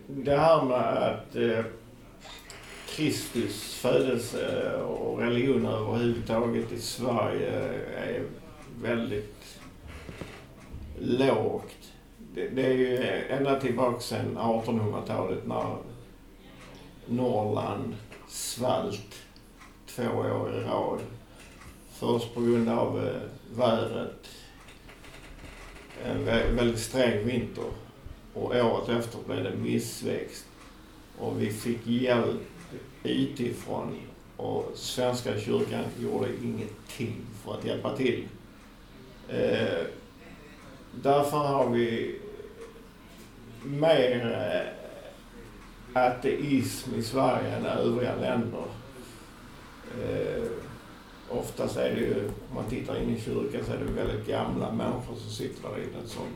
det 0.06 0.36
här 0.36 0.64
med 0.64 0.78
att 0.78 1.36
eh, 1.36 1.64
Kristus 2.88 3.74
födelse 3.74 4.72
och 4.76 5.18
religion 5.18 5.66
överhuvudtaget 5.66 6.72
i 6.72 6.80
Sverige 6.80 7.50
är 7.96 8.22
väldigt 8.82 9.61
lågt. 11.02 11.92
Det, 12.34 12.48
det 12.48 12.66
är 12.66 12.72
ju 12.72 12.96
ända 13.28 13.60
tillbaka 13.60 14.00
sedan 14.00 14.38
1800-talet 14.38 15.46
när 15.46 15.76
Norrland 17.06 17.94
svalt 18.28 19.22
två 19.86 20.02
år 20.12 20.54
i 20.54 20.60
rad. 20.60 21.00
Först 21.92 22.34
på 22.34 22.40
grund 22.40 22.68
av 22.68 23.06
eh, 23.06 23.22
vädret. 23.56 24.28
En 26.04 26.24
väldigt 26.56 26.80
sträng 26.80 27.26
vinter. 27.26 27.64
Och 28.34 28.50
året 28.50 28.88
efter 28.88 29.18
blev 29.26 29.44
det 29.44 29.56
missväxt. 29.56 30.46
Och 31.18 31.42
vi 31.42 31.50
fick 31.50 31.86
hjälp 31.86 32.40
utifrån. 33.02 33.96
Och 34.36 34.72
Svenska 34.74 35.40
kyrkan 35.40 35.84
gjorde 36.00 36.28
ingenting 36.42 37.16
för 37.44 37.54
att 37.54 37.64
hjälpa 37.64 37.96
till. 37.96 38.28
Eh, 39.28 39.86
därför 40.92 41.36
har 41.36 41.70
vi 41.70 42.18
mer 43.64 44.32
eh, 44.32 44.82
ateism 46.02 46.94
i 46.94 47.02
Sverige 47.02 47.56
än 47.56 47.66
övriga 47.66 48.14
länder. 48.14 48.64
Eh, 50.02 50.42
oftast 51.28 51.76
är 51.76 51.94
det 51.94 52.00
ju, 52.00 52.28
om 52.48 52.54
man 52.54 52.64
tittar 52.64 53.02
in 53.02 53.16
i 53.16 53.20
kyrkan 53.20 53.60
så 53.66 53.72
är 53.72 53.78
det 53.78 54.04
väldigt 54.04 54.26
gamla 54.26 54.72
människor 54.72 55.14
som 55.16 55.30
sitter 55.30 55.68
där 55.68 55.76
inne 55.76 56.08
som... 56.08 56.26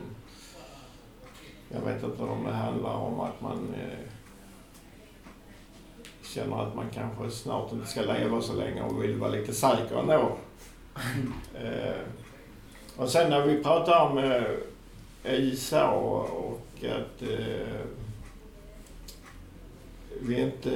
Jag 1.69 1.81
vet 1.81 2.03
inte 2.03 2.23
om 2.23 2.43
det 2.43 2.51
handlar 2.51 2.93
om 2.93 3.19
att 3.19 3.41
man 3.41 3.73
eh, 3.73 4.09
känner 6.23 6.67
att 6.67 6.75
man 6.75 6.85
kanske 6.93 7.31
snart 7.31 7.71
inte 7.71 7.87
ska 7.87 8.01
leva 8.01 8.41
så 8.41 8.53
länge 8.53 8.81
och 8.81 9.03
vill 9.03 9.17
vara 9.17 9.31
lite 9.31 9.53
säker 9.53 9.95
ändå. 9.95 10.37
Eh, 11.55 12.01
och 12.97 13.09
sen 13.09 13.29
när 13.29 13.45
vi 13.45 13.63
pratar 13.63 14.05
om 14.05 14.17
eh, 14.17 15.33
Isa 15.33 15.89
och, 15.89 16.47
och 16.47 16.83
att 16.83 17.21
eh, 17.21 17.79
vi 20.21 20.41
inte, 20.41 20.69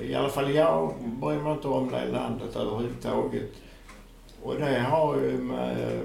i 0.00 0.14
alla 0.14 0.28
fall 0.28 0.54
jag 0.54 0.94
bryr 1.00 1.38
mig 1.38 1.52
inte 1.52 1.68
om 1.68 1.90
det 1.90 2.04
landet 2.06 2.56
överhuvudtaget. 2.56 3.50
Och 4.42 4.54
det 4.54 4.78
har 4.78 5.16
ju 5.16 5.38
med 5.38 6.00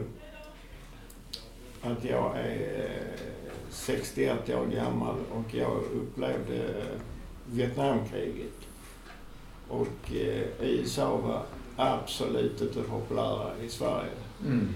att 1.81 2.03
jag 2.03 2.37
är 2.37 2.85
eh, 2.85 3.19
61 3.69 4.49
år 4.49 4.65
gammal 4.65 5.15
och 5.31 5.53
jag 5.53 5.77
upplevde 5.93 6.83
Vietnamkriget. 7.45 8.53
Och 9.67 10.15
eh, 10.15 10.43
USA 10.59 11.17
var 11.17 11.41
absolut 11.75 12.61
inte 12.61 12.81
populära 12.81 13.51
i 13.65 13.69
Sverige. 13.69 14.11
Mm. 14.45 14.73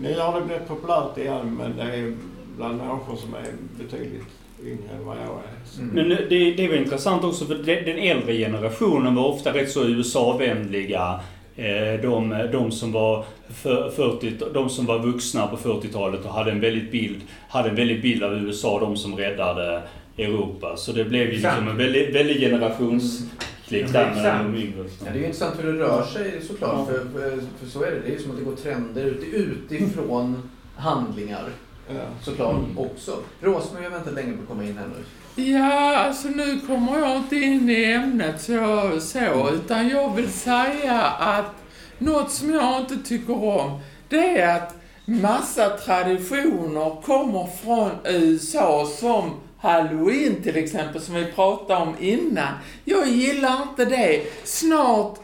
Nu 0.00 0.18
har 0.18 0.40
det 0.40 0.46
blivit 0.46 0.68
populärt 0.68 1.18
igen 1.18 1.56
men 1.58 1.76
det 1.76 1.82
är 1.96 2.12
bland 2.56 2.76
människor 2.78 3.16
som 3.16 3.34
är 3.34 3.46
betydligt 3.84 4.22
yngre 4.64 4.96
än 4.98 5.04
vad 5.06 5.16
jag 5.16 5.22
är. 5.24 5.82
Mm. 5.82 5.94
Men 5.94 6.08
det, 6.28 6.50
det 6.50 6.68
var 6.68 6.74
intressant 6.76 7.24
också 7.24 7.44
för 7.44 7.54
de- 7.54 7.80
den 7.84 7.98
äldre 7.98 8.32
generationen 8.36 9.14
var 9.14 9.26
ofta 9.28 9.54
rätt 9.54 9.70
så 9.70 9.84
USA-vänliga. 9.84 11.20
Eh, 11.56 12.00
De, 12.02 12.48
de, 12.52 12.70
som 12.72 12.92
var 12.92 13.24
för- 13.54 13.90
40, 13.90 14.32
de 14.54 14.68
som 14.68 14.86
var 14.86 14.98
vuxna 14.98 15.46
på 15.46 15.56
40-talet 15.56 16.24
och 16.24 16.32
hade 16.32 16.50
en 16.50 16.60
väldigt 16.60 16.90
bild, 16.92 17.20
hade 17.48 17.68
en 17.68 17.74
väldigt 17.76 18.02
bild 18.02 18.22
av 18.22 18.34
USA, 18.34 18.80
de 18.80 18.96
som 18.96 19.16
räddade 19.16 19.82
Europa. 20.18 20.76
Så 20.76 20.92
det 20.92 21.04
blev 21.04 21.22
ju 21.26 21.32
liksom 21.32 21.68
en 21.68 21.76
väldigt, 21.76 22.14
väldigt 22.14 22.40
generationsklick 22.40 23.30
där 23.72 24.14
mellan 24.14 24.52
de 24.52 24.58
yngre. 24.58 24.84
Ja, 24.98 25.04
det 25.04 25.10
är 25.10 25.14
ju 25.14 25.24
intressant 25.24 25.54
hur 25.58 25.72
det 25.72 25.78
rör 25.78 26.04
sig 26.04 26.42
såklart. 26.42 26.88
För, 26.88 26.98
för, 26.98 27.40
för 27.60 27.70
så 27.70 27.82
är 27.82 27.90
det. 27.90 28.00
Det 28.00 28.08
är 28.08 28.12
ju 28.12 28.18
som 28.18 28.30
att 28.30 28.36
det 28.38 28.44
går 28.44 28.56
trender 28.56 29.04
ut, 29.04 29.24
utifrån 29.32 30.50
handlingar. 30.76 31.48
Ja. 31.88 31.94
Såklart 32.22 32.56
också. 32.76 33.18
Rosmarie, 33.40 33.84
jag 33.84 33.90
väntar 33.90 34.12
länge 34.12 34.32
på 34.32 34.42
att 34.42 34.48
komma 34.48 34.64
in 34.64 34.78
här 34.78 34.86
nu. 34.86 35.04
Ja, 35.34 35.96
alltså 35.96 36.28
nu 36.28 36.60
kommer 36.60 36.98
jag 36.98 37.16
inte 37.16 37.36
in 37.36 37.70
i 37.70 37.84
ämnet 37.84 38.40
så, 38.40 38.90
så 39.00 39.50
utan 39.54 39.88
jag 39.88 40.16
vill 40.16 40.30
säga 40.30 41.02
att 41.02 41.54
något 41.98 42.30
som 42.30 42.54
jag 42.54 42.80
inte 42.80 42.96
tycker 43.08 43.44
om, 43.44 43.80
det 44.08 44.40
är 44.40 44.56
att 44.56 44.74
massa 45.04 45.68
traditioner 45.68 47.02
kommer 47.02 47.46
från 47.62 47.90
USA 48.04 48.86
som 48.86 49.30
Halloween 49.62 50.42
till 50.42 50.56
exempel, 50.56 51.00
som 51.00 51.14
vi 51.14 51.24
pratade 51.24 51.80
om 51.80 51.94
innan. 52.00 52.54
Jag 52.84 53.08
gillar 53.08 53.62
inte 53.62 53.84
det. 53.84 54.22
Snart 54.44 55.18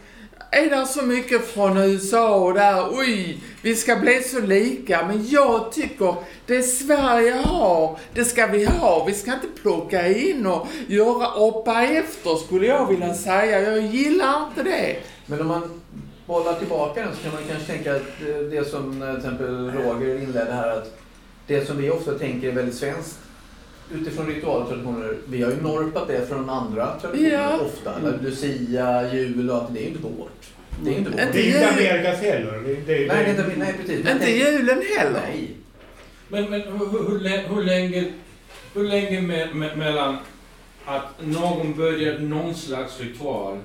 är 0.50 0.70
det 0.70 0.86
så 0.86 1.02
mycket 1.02 1.46
från 1.46 1.76
USA 1.76 2.36
och 2.36 2.54
där, 2.54 2.98
oj, 2.98 3.38
vi 3.62 3.76
ska 3.76 3.96
bli 3.96 4.22
så 4.22 4.40
lika. 4.40 5.06
Men 5.06 5.28
jag 5.28 5.72
tycker 5.72 6.14
det 6.46 6.62
Sverige 6.62 7.32
har, 7.32 7.98
det 8.14 8.24
ska 8.24 8.46
vi 8.46 8.64
ha. 8.64 9.04
Vi 9.04 9.14
ska 9.14 9.34
inte 9.34 9.60
plocka 9.62 10.08
in 10.08 10.46
och 10.46 10.66
göra 10.86 11.24
hoppa 11.24 11.82
efter, 11.82 12.36
skulle 12.36 12.66
jag 12.66 12.86
vilja 12.86 13.14
säga. 13.14 13.60
Jag 13.60 13.86
gillar 13.86 14.46
inte 14.48 14.62
det. 14.62 14.96
Men 15.26 15.40
om 15.40 15.46
man 15.46 15.80
bollar 16.26 16.54
tillbaka 16.54 17.00
den 17.00 17.16
så 17.16 17.22
kan 17.22 17.32
man 17.32 17.42
kanske 17.48 17.72
tänka 17.72 17.96
att 17.96 18.20
det 18.50 18.70
som 18.70 19.02
eh, 19.02 19.08
till 19.08 19.16
exempel 19.16 19.70
Roger 19.70 20.22
inledde 20.22 20.52
här 20.52 20.68
att 20.68 20.98
det 21.46 21.66
som 21.66 21.76
vi 21.76 21.90
ofta 21.90 22.18
tänker 22.18 22.48
är 22.48 22.52
väldigt 22.52 22.74
svenskt 22.74 23.18
utifrån 23.94 24.26
ritualtraditioner, 24.26 25.16
vi 25.28 25.42
har 25.42 25.50
ju 25.50 25.62
norpat 25.62 26.08
det 26.08 26.28
från 26.28 26.50
andra 26.50 26.98
traditioner 27.00 27.32
Ja. 27.32 27.58
ofta. 27.60 27.94
Eller 27.98 28.18
Lucia, 28.22 29.14
jul 29.14 29.50
och 29.50 29.56
allt, 29.56 29.74
det 29.74 29.80
är 29.80 29.82
ju 29.82 29.88
inte 29.88 30.02
vårt. 30.02 30.46
Det 30.84 30.90
är 30.94 30.98
inte 30.98 31.10
vårt. 31.10 31.20
Inte 31.20 31.32
Det 31.32 31.40
är 31.42 31.46
inte 31.46 31.58
jul. 31.58 31.68
Amerikas 31.68 32.20
heller. 32.20 32.52
Det, 32.66 32.74
det, 32.74 32.82
Nej, 32.86 33.06
det 33.08 33.14
är 33.14 33.30
inte, 33.30 33.52
nej 33.58 33.74
precis. 33.80 34.10
Inte 34.10 34.30
julen 34.30 34.82
heller. 34.98 35.20
Nej. 35.26 35.50
Men, 36.28 36.50
men 36.50 36.60
hur, 36.62 36.78
hur, 36.78 37.08
hur, 37.10 37.18
lä- 37.20 37.44
hur 37.48 37.62
länge, 37.64 38.04
hur 38.74 38.84
länge 38.84 39.20
me, 39.20 39.46
me, 39.54 39.74
mellan 39.76 40.16
att 40.84 41.04
någon 41.20 41.76
börjar 41.76 42.18
någon 42.18 42.54
slags 42.54 43.00
ritual 43.00 43.58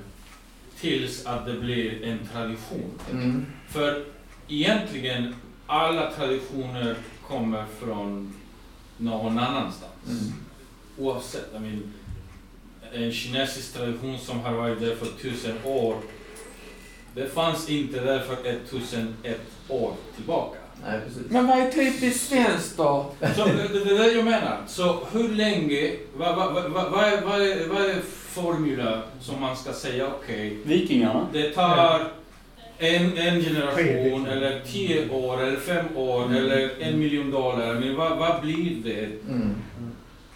tills 0.79 1.25
att 1.25 1.45
det 1.45 1.53
blir 1.53 2.03
en 2.03 2.19
tradition? 2.33 2.91
Mm. 3.11 3.45
För 3.69 4.03
egentligen, 4.47 5.35
alla 5.67 6.11
traditioner 6.11 6.95
kommer 7.27 7.65
från 7.79 8.33
någon 8.97 9.39
annanstans. 9.39 10.09
Mm. 10.09 10.33
Oavsett, 10.97 11.49
I 11.55 11.59
mean, 11.59 11.93
en 12.93 13.11
kinesisk 13.11 13.73
tradition 13.73 14.19
som 14.19 14.39
har 14.39 14.53
varit 14.53 14.79
där 14.79 14.95
för 14.95 15.05
tusen 15.05 15.57
år, 15.65 15.95
det 17.15 17.33
fanns 17.33 17.69
inte 17.69 17.99
där 17.99 18.19
för 18.19 18.33
1001 18.33 19.39
år 19.67 19.93
tillbaka. 20.15 20.57
Nej, 20.85 20.99
precis. 21.07 21.31
Men 21.31 21.47
vad 21.47 21.59
är 21.59 21.71
typiskt 21.71 22.29
svenskt 22.29 22.77
då? 22.77 23.11
Så 23.35 23.45
det, 23.45 23.67
det 23.67 23.91
är 23.91 23.97
det 23.97 24.11
jag 24.11 24.25
menar. 24.25 24.57
Så 24.67 25.07
hur 25.11 25.29
länge, 25.29 25.91
vad, 26.17 26.35
vad, 26.35 26.53
vad, 26.53 26.91
vad, 26.91 27.03
är, 27.03 27.21
vad, 27.21 27.41
är, 27.41 27.67
vad 27.67 27.81
är 27.81 28.01
formula 28.33 29.01
som 29.21 29.41
man 29.41 29.55
ska 29.55 29.73
säga 29.73 30.07
okej, 30.07 30.57
Vikingarna. 30.63 31.27
det 31.33 31.49
tar 31.49 32.07
en, 32.83 33.17
en 33.17 33.41
generation 33.41 34.25
eller 34.27 34.61
tio 34.71 35.09
år 35.09 35.41
eller 35.43 35.57
fem 35.59 35.85
år 35.97 36.35
eller 36.35 36.69
en 36.79 36.99
miljon 36.99 37.31
dollar. 37.31 37.73
Men 37.73 37.95
vad, 37.95 38.17
vad 38.17 38.41
blir 38.41 38.75
det? 38.83 39.05
Mm. 39.29 39.49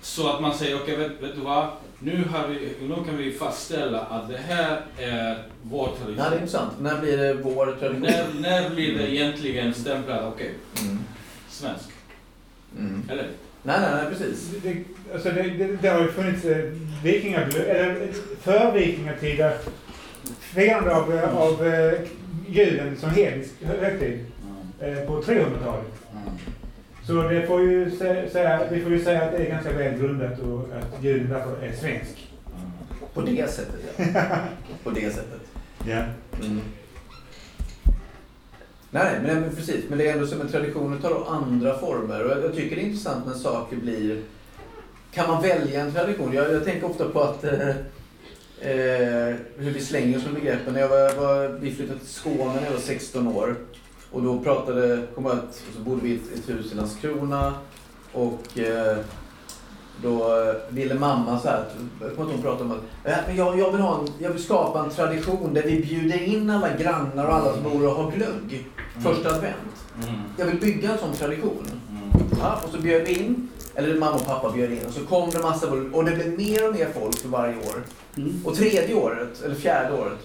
Så 0.02 0.30
att 0.30 0.42
man 0.42 0.54
säger 0.54 0.76
okej, 0.76 0.96
vet, 0.96 1.12
vet 1.22 1.36
du 1.36 1.42
vad? 1.42 1.68
Nu, 2.00 2.24
har 2.34 2.48
vi, 2.48 2.72
nu 2.88 2.96
kan 2.96 3.18
vi 3.18 3.32
fastställa 3.32 4.00
att 4.02 4.30
det 4.30 4.38
här 4.48 4.82
är 5.00 5.44
vår 5.62 5.88
Nej, 5.88 5.96
det 6.06 6.12
är 6.12 6.16
tradition. 6.16 6.34
intressant. 6.34 6.72
När 6.82 7.02
blir 7.02 7.18
det 7.18 7.34
vår 7.34 7.76
tradition? 7.80 8.02
När, 8.02 8.26
när 8.42 8.70
blir 8.70 8.98
det 8.98 9.16
egentligen 9.16 9.74
stämplat, 9.74 10.22
okej, 10.34 10.52
Mm. 10.82 11.00
svensk? 11.50 11.86
Mm. 12.80 13.04
Eller? 13.12 13.28
Nej, 13.64 13.78
nej, 13.82 13.90
nej, 13.94 14.06
precis. 14.12 14.50
Det, 14.64 14.70
det, 14.70 14.84
alltså 15.14 15.30
det, 15.32 15.42
det, 15.44 15.78
det 15.82 15.88
har 15.88 16.02
ju 16.02 16.12
funnits 16.12 16.46
eh, 16.46 16.72
vikingaglö- 17.04 17.70
eller 17.70 18.08
för 18.42 18.72
vikingatida 18.72 19.52
firande 20.40 20.96
av, 20.96 21.14
eh, 21.16 21.38
av 21.38 21.68
eh, 21.68 21.94
julen 22.48 22.98
som 22.98 23.10
hednisk 23.10 23.52
högtid 23.64 24.26
eh, 24.80 24.96
på 24.96 25.22
300-talet. 25.22 25.94
Så 27.08 27.14
det 27.14 27.48
får 27.48 27.62
ju 27.62 27.92
sä, 27.92 28.30
säga, 28.32 28.68
vi 28.72 28.82
får 28.82 28.92
ju 28.92 29.04
säga 29.04 29.22
att 29.22 29.32
det 29.32 29.38
är 29.38 29.50
ganska 29.50 29.74
väl 29.74 30.00
grundat 30.00 30.40
och 30.40 30.60
att 30.60 31.04
julen 31.04 31.30
därför 31.30 31.64
är 31.64 31.74
svensk. 31.74 32.28
På 33.14 33.22
det 33.22 33.52
sättet, 33.52 33.82
ja. 33.98 34.24
På 34.84 34.90
det 34.90 35.14
sättet. 35.14 35.42
Ja. 35.86 36.04
Mm. 36.44 36.62
Nej, 38.92 39.20
men 39.24 39.42
men 39.42 39.56
precis. 39.56 39.90
Men 39.90 39.98
det 39.98 40.08
är 40.08 40.14
ändå 40.14 40.28
som 40.28 40.42
en 40.42 40.48
tradition. 40.48 40.92
Det 40.92 41.02
tar 41.02 41.26
andra 41.28 41.80
former. 41.80 42.26
Och 42.26 42.32
jag, 42.32 42.44
jag 42.44 42.56
tycker 42.56 42.76
det 42.76 42.82
är 42.82 42.86
intressant 42.86 43.26
när 43.26 43.34
saker 43.34 43.76
blir... 43.76 44.22
Kan 45.12 45.30
man 45.30 45.42
välja 45.42 45.82
en 45.82 45.92
tradition? 45.92 46.34
Jag, 46.34 46.52
jag 46.54 46.66
tänker 46.66 46.90
ofta 46.90 47.10
på 47.10 47.22
att... 47.22 47.44
Eh, 47.44 47.70
eh, 48.62 49.36
hur 49.58 49.72
vi 49.72 49.82
slänger 49.82 50.18
oss 50.18 50.26
med 50.26 50.34
begreppen. 50.34 50.74
När 50.74 50.82
jag 50.82 50.90
var, 50.90 51.14
var, 51.16 51.48
vi 51.60 51.76
flyttade 51.76 52.00
till 52.00 52.10
Skåne 52.10 52.54
när 52.56 52.64
jag 52.64 52.72
var 52.72 52.80
16 52.80 53.28
år. 53.28 53.56
Och 54.12 54.22
då 54.22 54.40
pratade... 54.40 55.08
Kom 55.16 55.26
att, 55.26 55.64
så 55.76 55.82
bodde 55.82 56.02
vi 56.04 56.10
i 56.10 56.16
ett, 56.16 56.40
ett 56.40 56.50
hus 56.50 56.72
i 56.72 56.76
Landskrona. 56.76 57.54
Och... 58.14 58.60
Eh, 58.60 58.98
då 60.04 60.36
ville 60.70 60.94
mamma 60.96 61.40
så 61.40 61.48
här, 61.48 61.66
jag 62.02 62.16
kommer 62.16 62.32
inte 62.32 62.44
pratade 62.44 62.64
om 62.64 62.72
att 62.72 63.12
"Äh, 63.12 63.18
men 63.28 63.36
jag, 63.36 63.60
jag, 63.60 63.72
vill 63.72 63.82
ha 63.82 64.00
en, 64.00 64.08
jag 64.20 64.30
vill 64.30 64.44
skapa 64.44 64.84
en 64.84 64.90
tradition 64.90 65.54
där 65.54 65.64
vi 65.64 65.80
bjuder 65.80 66.24
in 66.24 66.50
alla 66.50 66.78
grannar 66.78 67.26
och 67.26 67.34
alla 67.34 67.54
som 67.54 67.64
bor 67.64 67.88
och 67.88 67.94
har 67.94 68.12
glögg 68.12 68.68
första 69.00 69.30
advent. 69.36 69.56
Mm. 70.04 70.20
Jag 70.38 70.46
vill 70.46 70.60
bygga 70.60 70.92
en 70.92 70.98
sån 70.98 71.14
tradition. 71.14 71.66
Mm. 71.90 72.28
Ja, 72.40 72.62
och 72.64 72.70
så 72.70 72.82
bjöd 72.82 73.08
vi 73.08 73.14
in, 73.20 73.50
eller 73.78 73.96
mamma 74.00 74.16
och 74.16 74.26
pappa 74.26 74.52
bjöd 74.52 74.72
in 74.72 74.86
och 74.88 74.94
så 74.94 75.06
kom 75.06 75.30
det 75.30 75.40
massa 75.40 75.68
folk 75.68 75.94
och 75.96 76.06
det 76.06 76.12
blev 76.12 76.38
mer 76.38 76.68
och 76.70 76.76
mer 76.76 76.88
folk 77.00 77.18
för 77.18 77.28
varje 77.28 77.58
år. 77.58 77.84
Mm. 78.18 78.42
Och 78.46 78.56
tredje 78.56 78.96
året, 78.96 79.42
eller 79.46 79.56
fjärde 79.56 79.94
året, 79.94 80.18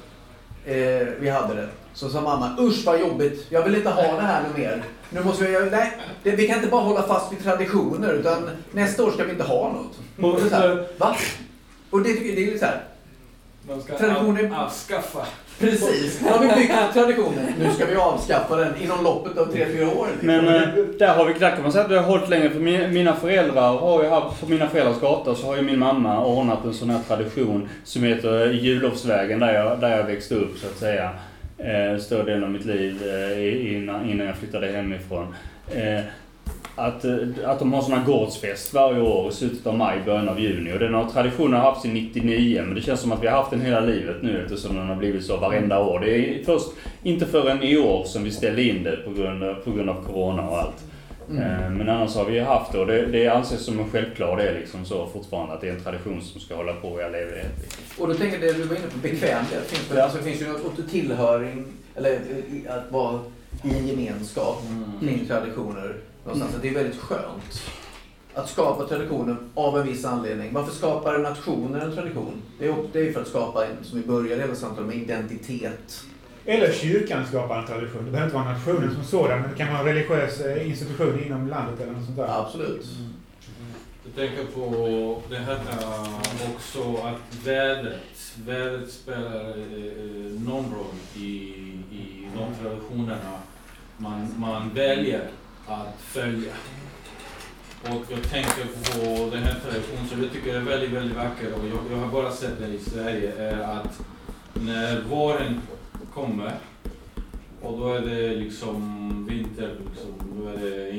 eh, 0.66 1.08
vi 1.20 1.28
hade 1.30 1.54
det. 1.54 1.68
Så 1.94 2.08
sa 2.08 2.20
mamma, 2.20 2.56
usch 2.60 2.82
vad 2.86 3.00
jobbigt, 3.00 3.46
jag 3.48 3.62
vill 3.62 3.74
inte 3.74 3.90
ha 3.90 4.02
det 4.02 4.22
här 4.22 4.42
nu 4.42 4.62
mer. 4.62 4.84
Nu 5.10 5.24
måste 5.24 5.44
vi, 5.44 5.70
nej, 5.70 5.92
det, 6.22 6.30
vi 6.30 6.46
kan 6.48 6.56
inte 6.56 6.68
bara 6.70 6.82
hålla 6.82 7.02
fast 7.02 7.32
vid 7.32 7.42
traditioner 7.42 8.12
utan 8.12 8.50
nästa 8.72 9.04
år 9.04 9.10
ska 9.10 9.24
vi 9.24 9.30
inte 9.32 9.44
ha 9.44 9.72
något. 9.72 10.34
Och 10.34 10.40
så 10.40 10.54
här, 10.56 10.86
Va? 10.98 11.16
Och 11.90 12.02
det, 12.02 12.08
tycker 12.12 12.26
jag- 12.26 12.36
det 12.36 12.42
är 12.42 12.46
lite 12.46 12.58
så 12.58 12.64
här, 12.64 12.84
Man 13.68 13.82
ska 13.82 13.98
Traditioner- 13.98 14.46
av, 14.46 14.54
avskaffa. 14.66 15.26
Precis, 15.58 16.20
nu 16.22 16.30
har 16.30 16.38
vi 16.38 16.48
byggt 16.48 16.72
en 16.72 16.92
tradition, 16.92 17.34
nu 17.58 17.70
ska 17.70 17.86
vi 17.86 17.96
avskaffa 17.96 18.56
den 18.56 18.82
inom 18.82 19.04
loppet 19.04 19.38
av 19.38 19.46
tre 19.46 19.66
fyra 19.66 19.88
år. 19.88 20.08
Men 20.20 20.48
eh, 20.48 20.68
där 20.98 21.14
har 21.14 21.24
vi, 21.24 21.32
där 21.32 21.50
kan 21.50 21.62
man 21.62 21.72
säga 21.72 21.84
att 21.84 21.90
vi 21.90 21.96
har 21.96 22.04
hållit 22.04 22.28
länge. 22.28 22.50
För 22.50 22.60
min, 22.60 22.92
mina 22.92 23.14
föräldrar 23.14 23.78
har 23.78 24.02
ju 24.02 24.08
haft, 24.08 24.40
på 24.40 24.46
mina 24.46 24.68
föräldrars 24.68 25.00
gata 25.00 25.34
så 25.34 25.46
har 25.46 25.56
ju 25.56 25.62
min 25.62 25.78
mamma 25.78 26.24
ordnat 26.24 26.64
en 26.64 26.74
sån 26.74 26.90
här 26.90 27.00
tradition 27.08 27.68
som 27.84 28.02
heter 28.02 28.50
Jullovsvägen 28.50 29.40
där 29.40 29.54
jag, 29.54 29.80
där 29.80 29.96
jag 29.96 30.04
växte 30.04 30.34
upp 30.34 30.58
så 30.58 30.66
att 30.66 30.78
säga. 30.78 31.10
Eh, 31.58 31.98
större 31.98 32.22
delen 32.22 32.44
av 32.44 32.50
mitt 32.50 32.64
liv 32.64 33.02
eh, 33.08 33.74
innan, 33.74 34.10
innan 34.10 34.26
jag 34.26 34.36
flyttade 34.36 34.66
hemifrån. 34.66 35.34
Eh, 35.70 36.04
att, 36.76 37.04
eh, 37.04 37.16
att 37.44 37.58
de 37.58 37.72
har 37.72 37.82
sån 37.82 37.92
här 37.92 38.04
gårdsfest 38.06 38.74
varje 38.74 39.00
år 39.00 39.28
i 39.28 39.32
slutet 39.32 39.66
av 39.66 39.76
maj, 39.76 39.98
början 40.04 40.28
av 40.28 40.40
juni. 40.40 40.72
Och 40.74 40.78
den 40.78 40.94
har 40.94 41.04
traditionen 41.10 41.52
har 41.60 41.70
haft 41.70 41.82
sedan 41.82 41.94
99 41.94 42.62
men 42.66 42.74
det 42.74 42.80
känns 42.80 43.00
som 43.00 43.12
att 43.12 43.22
vi 43.22 43.26
har 43.26 43.36
haft 43.36 43.50
den 43.50 43.60
hela 43.60 43.80
livet 43.80 44.16
nu 44.22 44.42
eftersom 44.42 44.76
den 44.76 44.86
har 44.86 44.96
blivit 44.96 45.24
så 45.24 45.36
varenda 45.36 45.80
år. 45.80 46.00
Det 46.00 46.10
är 46.16 46.44
först 46.44 46.66
inte 47.02 47.26
förrän 47.26 47.62
i 47.62 47.78
år 47.78 48.04
som 48.04 48.24
vi 48.24 48.30
ställde 48.30 48.62
in 48.62 48.82
det 48.82 48.96
på 48.96 49.10
grund, 49.10 49.42
av- 49.44 49.54
på 49.54 49.70
grund 49.70 49.90
av 49.90 50.04
Corona 50.06 50.42
och 50.48 50.58
allt. 50.58 50.84
Mm. 51.30 51.42
Eh, 51.42 51.70
Men 51.70 51.88
annars 51.88 52.14
har 52.16 52.24
vi 52.24 52.34
ju 52.34 52.42
haft 52.42 52.72
det 52.72 52.78
och 52.78 52.86
det, 52.86 53.06
det 53.06 53.28
anses 53.28 53.64
som 53.64 53.78
en 53.78 53.90
självklar 53.90 54.36
del 54.36 54.54
liksom 54.54 54.84
så 54.84 55.06
fortfarande 55.06 55.54
att 55.54 55.60
det 55.60 55.68
är 55.68 55.72
en 55.72 55.80
tradition 55.82 56.20
som 56.22 56.40
ska 56.40 56.54
hålla 56.56 56.72
på 56.72 57.00
i 57.00 57.04
all 57.04 57.14
evighet. 57.14 57.76
Och 57.98 58.08
då 58.08 58.14
tänker 58.14 58.38
jag 58.38 58.54
det 58.54 58.58
du 58.62 58.64
var 58.68 58.76
inne 58.76 58.86
på, 58.92 58.98
bekvämlighet. 58.98 59.66
Finns 59.66 59.88
det, 59.88 59.96
Ja. 59.96 60.02
alltså, 60.02 60.18
det 60.18 60.24
finns 60.24 60.42
ju 60.42 60.46
något 60.48 60.90
tillhöring, 60.90 61.64
eller 61.96 62.18
att 62.68 62.92
vara 62.92 63.18
i 63.64 63.78
en 63.78 63.86
gemenskap 63.88 64.62
kring 65.00 65.26
traditioner 65.26 65.94
någonstans. 66.24 66.54
Att 66.54 66.62
det 66.62 66.68
är 66.68 66.74
väldigt 66.74 67.00
skönt 67.00 67.62
att 68.34 68.50
skapa 68.50 68.84
traditioner 68.84 69.36
av 69.54 69.78
en 69.78 69.86
viss 69.86 70.04
anledning. 70.04 70.52
Varför 70.52 70.72
skapar 70.72 71.18
nationer 71.18 71.80
en 71.80 71.94
tradition? 71.94 72.42
Det 72.58 72.68
är, 72.68 72.74
det 72.92 73.08
är 73.08 73.12
för 73.12 73.20
att 73.20 73.28
skapa, 73.28 73.66
en, 73.66 73.84
som 73.84 74.00
vi 74.00 74.06
började 74.06 74.42
hela 74.42 74.54
samtalet 74.54 74.88
med, 74.88 74.96
identitet. 74.96 76.04
Eller 76.44 76.72
kyrkan 76.72 77.26
skapar 77.26 77.58
en 77.58 77.66
tradition. 77.66 78.04
Det 78.04 78.10
behöver 78.10 78.24
inte 78.24 78.36
vara 78.36 78.52
nationen 78.52 78.94
som 78.94 79.04
sådan, 79.04 79.40
men 79.40 79.50
det 79.50 79.56
kan 79.56 79.68
vara 79.68 79.78
en 79.78 79.84
religiös 79.84 80.40
eh, 80.40 80.68
institution 80.68 81.24
inom 81.26 81.48
landet 81.48 81.80
eller 81.80 81.92
något 81.92 82.04
sånt 82.04 82.16
där. 82.16 82.40
Absolut. 82.40 82.86
Jag 84.04 84.14
tänker 84.14 84.44
på 84.44 85.22
det 85.30 85.36
här 85.36 85.54
äh, 85.54 86.50
också 86.54 87.06
att 87.06 87.46
vädret, 87.46 88.36
vädret 88.46 88.90
spelar 88.90 89.50
äh, 89.50 90.40
någon 90.46 90.64
roll 90.64 91.22
i, 91.22 91.28
i 91.92 92.28
de 92.36 92.54
traditionerna 92.62 93.38
man, 93.96 94.34
man 94.38 94.70
väljer 94.74 95.28
att 95.66 96.00
följa. 96.00 96.52
Och 97.82 98.04
jag 98.08 98.22
tänker 98.22 98.64
på 98.64 99.30
den 99.30 99.42
här 99.42 99.60
traditionen 99.64 100.08
som 100.08 100.22
jag 100.22 100.32
tycker 100.32 100.54
är 100.54 100.60
väldigt, 100.60 100.90
väldigt 100.90 101.16
vacker 101.16 101.52
och 101.54 101.66
jag, 101.66 101.78
jag 101.92 102.04
har 102.04 102.12
bara 102.12 102.32
sett 102.32 102.58
det 102.58 102.68
i 102.68 102.78
Sverige, 102.78 103.32
är 103.32 103.60
att 103.60 104.00
när 104.54 105.00
våren 105.00 105.60
kommer 106.14 106.54
och 107.62 107.78
då 107.78 107.94
är 107.94 108.00
det 108.00 108.36
liksom 108.36 109.26
vinter, 109.28 109.76
liksom, 109.90 110.12
då 110.36 110.48
är 110.48 110.56
det 110.58 110.90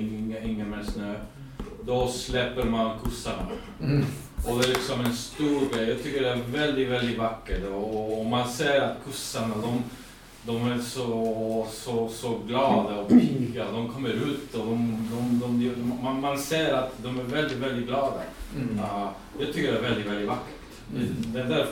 ingen 0.48 0.70
mer 0.70 0.84
snö. 0.84 1.16
Då 1.82 2.08
släpper 2.08 2.64
man 2.64 3.00
kossarna. 3.00 3.48
Mm. 3.82 4.06
Och 4.48 4.60
det 4.60 4.66
är 4.66 4.70
liksom 4.70 5.00
en 5.00 5.14
stor 5.14 5.74
grej. 5.74 5.90
Jag 5.90 6.04
tycker 6.04 6.22
det 6.22 6.30
är 6.30 6.42
väldigt, 6.52 6.88
väldigt 6.88 7.18
vackert. 7.18 7.64
Och, 7.72 8.20
och 8.20 8.26
man 8.26 8.50
ser 8.50 8.82
att 8.82 8.98
kossarna, 9.06 9.56
de, 9.62 9.84
de 10.46 10.72
är 10.72 10.80
så, 10.80 11.68
så, 11.72 12.10
så 12.10 12.38
glada 12.48 12.96
och 12.96 13.10
pigga. 13.10 13.72
De 13.72 13.94
kommer 13.94 14.10
ut 14.10 14.56
och 14.56 14.66
de, 14.66 15.08
de, 15.12 15.40
de, 15.40 15.70
de, 15.70 16.04
man, 16.04 16.22
man 16.22 16.40
ser 16.40 16.74
att 16.74 17.04
de 17.04 17.20
är 17.20 17.24
väldigt, 17.24 17.58
väldigt 17.58 17.88
glada. 17.88 18.22
Mm. 18.56 18.80
Uh, 18.80 19.10
jag 19.40 19.54
tycker 19.54 19.72
det 19.72 19.78
är 19.78 19.82
väldigt, 19.82 20.06
väldigt 20.08 20.28
vackert. 20.28 20.56
Mm. 20.96 21.16
Den 21.34 21.50
där, 21.50 21.68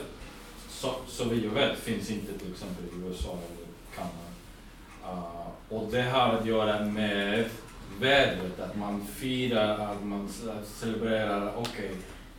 så, 0.69 0.95
så 1.07 1.29
vi 1.29 1.47
vet, 1.47 1.79
finns 1.79 2.11
inte 2.11 2.37
till 2.37 2.51
exempel 2.51 2.85
i 2.85 3.07
USA 3.07 3.29
eller 3.31 3.67
Kanada. 3.95 4.31
Uh, 5.03 5.47
och 5.69 5.91
det 5.91 6.01
har 6.01 6.33
att 6.33 6.45
göra 6.45 6.85
med 6.85 7.49
vädret, 7.99 8.59
att 8.59 8.77
man 8.77 9.05
firar, 9.15 9.91
att 9.91 10.03
man 10.03 10.29
celebrerar, 10.65 11.53
okej, 11.57 11.91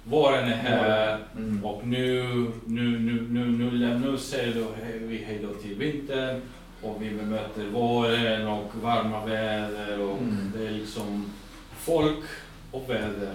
våren 0.05 0.49
är 0.49 0.57
här 0.57 1.19
Mm. 1.37 1.65
och 1.65 1.87
nu, 1.87 2.23
nu, 2.67 2.99
nu, 2.99 3.21
nu, 3.31 3.51
nu, 3.51 3.71
lä- 3.71 3.99
nu 3.99 4.19
säger 4.19 4.55
då 4.55 4.67
vi 5.07 5.17
hej 5.27 5.39
då 5.43 5.55
till 5.55 5.75
vintern 5.75 6.41
och 6.83 7.03
vi 7.03 7.11
möter 7.11 7.67
våren 7.67 8.47
och 8.49 8.71
varma 8.83 9.25
väder 9.27 10.01
och 10.01 10.19
Mm. 10.19 10.53
det 10.57 10.67
är 10.67 10.71
liksom 10.71 11.33
folk 11.79 12.25
och 12.71 12.91
väder 12.91 13.35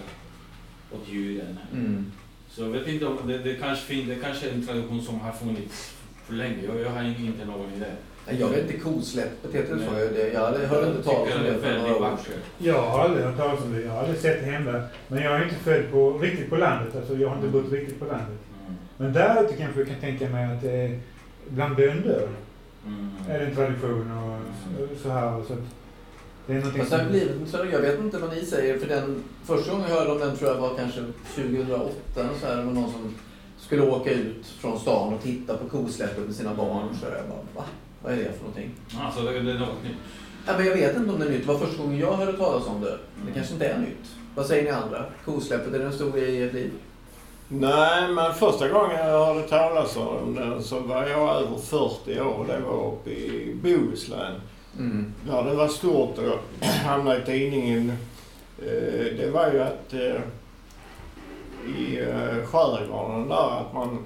och 0.92 1.00
djuren. 1.10 1.60
Mm. 1.74 2.12
Så 2.50 2.62
jag 2.62 2.70
vet 2.70 2.88
inte 2.88 3.06
om 3.06 3.18
det, 3.28 3.38
det 3.38 3.54
kanske 3.56 3.86
finns, 3.86 4.08
det 4.08 4.16
kanske 4.16 4.50
är 4.50 4.54
en 4.54 4.68
tradition 4.68 5.02
som 5.02 5.20
har 5.20 5.32
funnits 5.32 5.96
för 6.26 6.34
länge. 6.34 6.58
Jag, 6.66 6.80
jag 6.80 6.90
har 6.90 7.04
inte 7.04 7.46
någon 7.46 7.74
idé. 7.74 7.86
Nej, 8.28 8.40
Jag 8.40 8.50
vet 8.50 8.60
inte, 8.62 8.78
kosläppet 8.80 9.54
heter 9.54 9.76
det 9.76 9.86
så? 9.86 10.00
Jag, 10.00 10.14
det- 10.14 10.34
jag 10.34 10.42
hade- 10.46 10.68
hörde 10.68 10.88
inte 10.88 11.04
talas 11.04 11.36
om 11.36 11.44
det 11.44 11.50
det 11.50 11.56
är 11.56 11.60
för 11.60 11.78
några 11.80 11.96
år 11.96 12.18
sedan. 12.26 12.34
Jag 12.58 12.82
har 12.82 13.00
aldrig 13.00 13.26
hört 13.26 13.38
talas 13.38 13.64
om 13.64 13.74
det. 13.74 13.82
Jag 13.82 13.92
har 13.92 14.00
aldrig 14.00 14.20
sett 14.20 14.40
det 14.46 14.52
hända. 14.52 14.82
Men 15.08 15.24
jag 15.24 15.36
är 15.36 15.44
inte 15.44 15.56
född 15.56 15.92
på, 15.92 16.18
riktigt 16.18 16.50
på 16.50 16.56
landet. 16.56 16.96
Alltså, 16.96 17.16
jag 17.16 17.30
har 17.30 17.36
inte 17.36 17.48
bott 17.48 17.72
riktigt 17.72 18.00
på 18.00 18.06
landet. 18.06 18.38
Mm. 18.68 18.76
Men 18.98 19.14
där 19.14 19.44
ute 19.44 19.54
kanske 19.54 19.80
jag 19.80 19.88
kan 19.88 20.00
tänka 20.00 20.30
mig 20.30 20.58
att 20.58 20.64
eh, 20.64 20.98
bland 21.50 21.76
bönder 21.76 22.28
Mm. 22.86 23.10
är 23.30 23.40
det 23.40 23.46
en 23.46 23.56
tradition 23.56 24.12
och 24.18 24.40
så- 25.04 25.10
här. 25.10 25.44
Så 25.48 25.54
att 25.54 25.60
Det 26.48 26.54
är 26.54 26.58
någonting 26.58 26.84
det 26.84 26.90
som... 26.90 27.08
blivit 27.10 27.54
jag 27.72 27.80
vet 27.82 28.00
inte 28.00 28.18
vad 28.18 28.34
ni 28.36 28.46
säger, 28.46 28.78
för 28.80 28.88
den 28.88 29.24
första 29.46 29.72
gången 29.72 29.90
jag 29.90 29.96
hörde 29.96 30.12
om 30.12 30.20
den 30.20 30.38
tror 30.38 30.52
jag 30.52 30.62
var 30.62 30.76
kanske 30.78 31.00
2008. 31.36 31.92
Så 32.42 32.48
här, 32.48 32.56
det 32.58 32.64
var 32.64 32.72
någon 32.74 32.92
som 32.92 33.16
skulle 33.60 33.82
åka 33.82 34.12
ut 34.12 34.46
från 34.46 34.80
stan 34.80 35.14
och 35.14 35.22
titta 35.24 35.58
på 35.58 35.70
kosläppet 35.70 36.26
med 36.26 36.36
sina 36.36 36.54
barn. 36.54 36.88
Så 37.02 37.06
jag 37.06 37.14
bara, 37.30 37.40
va? 37.56 37.64
Vad 38.04 38.14
är 38.14 38.18
det 38.18 38.24
för 38.24 38.40
någonting? 38.40 38.72
Alltså 39.02 39.22
det, 39.22 39.32
det 39.40 39.52
är 39.52 39.60
något 39.60 39.84
nytt. 39.84 39.96
Ja, 40.48 40.54
men 40.58 40.66
jag 40.66 40.74
vet 40.74 40.96
inte 40.98 41.12
om 41.14 41.20
det 41.20 41.26
är 41.26 41.30
nytt. 41.30 41.48
Det 41.48 41.54
var 41.54 41.60
första 41.60 41.84
gången 41.84 42.00
jag 42.00 42.14
hörde 42.14 42.34
talas 42.38 42.68
om 42.68 42.82
det. 42.82 42.98
Det 43.26 43.32
kanske 43.34 43.54
inte 43.54 43.68
är 43.68 43.78
nytt. 43.80 44.12
Vad 44.36 44.46
säger 44.46 44.64
ni 44.64 44.70
andra? 44.70 45.06
Kosläppet, 45.26 45.74
är 45.74 45.80
det 45.80 45.86
en 45.86 45.94
stor 45.94 46.12
grej 46.12 46.30
i 46.36 46.44
ert 46.44 46.54
liv? 46.54 46.72
Nej, 47.50 48.08
men 48.12 48.34
första 48.34 48.70
gången 48.70 48.98
jag 49.08 49.26
hörde 49.26 49.48
talas 49.48 49.98
om 49.98 50.36
den 50.36 50.64
så 50.64 50.80
var 50.80 51.08
jag 51.08 51.36
över 51.36 51.58
40 51.58 52.20
år. 52.22 52.46
Det 52.48 52.60
var 52.60 52.88
uppe 52.88 53.10
i 53.10 53.56
Bohuslän. 53.64 54.34
Mm. 54.80 55.14
Ja, 55.30 55.42
det 55.42 55.56
var 55.56 55.68
stort 55.68 56.18
och 56.18 56.66
hamnade 56.66 57.22
i 57.22 57.26
tidningen. 57.26 57.90
Eh, 58.60 59.18
Det 59.18 59.30
var 59.34 59.52
ju 59.52 59.62
att 59.62 59.94
eh, 59.94 60.22
i 61.78 62.00
eh, 62.00 62.46
skärgården 62.46 63.28
där 63.30 63.60
att 63.60 63.74
man 63.74 64.00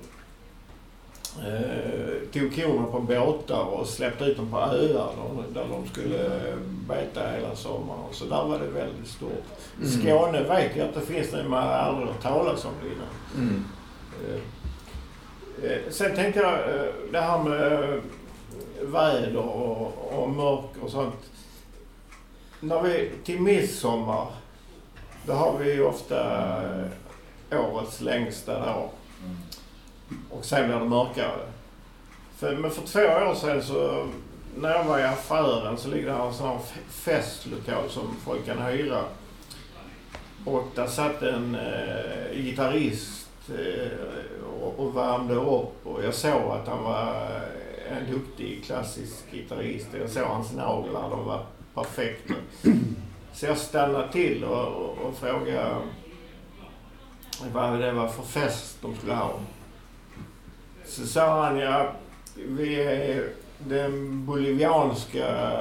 eh, 1.39 2.29
tog 2.33 2.55
korna 2.55 2.87
på 2.87 2.99
båtar 2.99 3.63
och 3.63 3.87
släppte 3.87 4.23
ut 4.25 4.37
dem 4.37 4.51
på 4.51 4.57
öar 4.57 5.09
där- 5.53 5.67
de 5.69 5.87
skulle 5.89 6.29
beta 6.87 7.29
hela 7.31 7.55
sommaren. 7.55 7.99
Så 8.11 8.25
där 8.25 8.43
var 8.43 8.59
det 8.59 8.67
väldigt 8.67 9.07
stort. 9.07 9.43
Mm. 9.77 9.89
Skåne 9.89 10.43
vet 10.43 10.75
jag 10.75 10.87
att 10.87 10.93
det 10.95 11.01
finns 11.01 11.31
det, 11.31 11.37
jag 11.41 11.49
har 11.49 11.61
aldrig 11.61 12.07
hört 12.07 12.21
talas 12.21 12.65
om 12.65 12.71
det 12.83 12.87
innan. 12.87 13.47
Mm. 13.47 13.63
Eh, 15.63 15.71
eh, 15.71 15.79
Sen 15.89 16.15
tänkte 16.15 16.39
jag 16.39 16.53
eh, 16.53 16.93
det 17.11 17.21
här 17.21 17.43
med 17.43 17.73
eh, 17.83 17.99
väder 18.81 19.37
och, 19.37 20.13
och 20.19 20.29
mörker 20.29 20.83
och 20.83 20.89
sånt. 20.91 21.15
När 22.59 22.81
vi 22.81 23.11
till 23.23 23.41
midsommar, 23.41 24.27
då 25.25 25.33
har 25.33 25.57
vi 25.57 25.81
ofta 25.81 26.21
eh, 27.49 27.73
årets 27.75 28.01
längsta 28.01 28.59
dag. 28.59 28.89
Och 30.29 30.45
sen 30.45 30.67
blir 30.67 30.79
det 30.79 30.85
mörkare. 30.85 31.39
För, 32.37 32.55
men 32.55 32.71
för 32.71 32.81
två 32.81 32.99
år 32.99 33.35
sedan 33.35 33.63
så, 33.63 34.07
när 34.55 34.69
jag 34.69 34.83
var 34.83 34.99
i 34.99 35.03
affären 35.03 35.77
så 35.77 35.89
ligger 35.89 36.07
det 36.07 36.13
här 36.13 36.27
en 36.27 36.33
sån 36.33 36.47
här 36.47 36.59
festlokal 36.89 37.89
som 37.89 38.15
folk 38.25 38.45
kan 38.45 38.61
hyra. 38.61 39.03
Och 40.45 40.63
där 40.75 40.87
satt 40.87 41.21
en 41.21 41.55
eh, 41.55 42.35
gitarrist 42.35 43.27
eh, 43.49 43.97
och, 44.61 44.79
och 44.79 44.97
värmde 44.97 45.33
upp 45.33 45.87
och 45.87 46.03
jag 46.03 46.13
såg 46.13 46.51
att 46.51 46.67
han 46.67 46.83
var 46.83 47.01
eh, 47.01 47.97
en 47.97 48.11
duktig 48.11 48.63
klassisk 48.65 49.31
gitarrist. 49.31 49.87
Jag 49.99 50.09
såg 50.09 50.23
hans 50.23 50.53
naglar, 50.53 51.09
de 51.09 51.25
var 51.25 51.45
perfekta. 51.73 52.33
Så 53.33 53.45
jag 53.45 53.57
stannade 53.57 54.11
till 54.11 54.43
och, 54.43 54.67
och, 54.67 54.97
och 54.97 55.15
frågade 55.17 55.75
vad 57.53 57.79
det 57.79 57.91
var 57.91 58.07
för 58.07 58.23
fest 58.23 58.77
de 58.81 58.95
skulle 58.95 59.13
ha. 59.13 59.39
Så 60.91 61.07
sa 61.07 61.43
han, 61.45 61.57
ja, 61.57 61.91
vi 62.35 62.81
är 62.81 63.29
den 63.57 64.25
bolivianska 64.25 65.57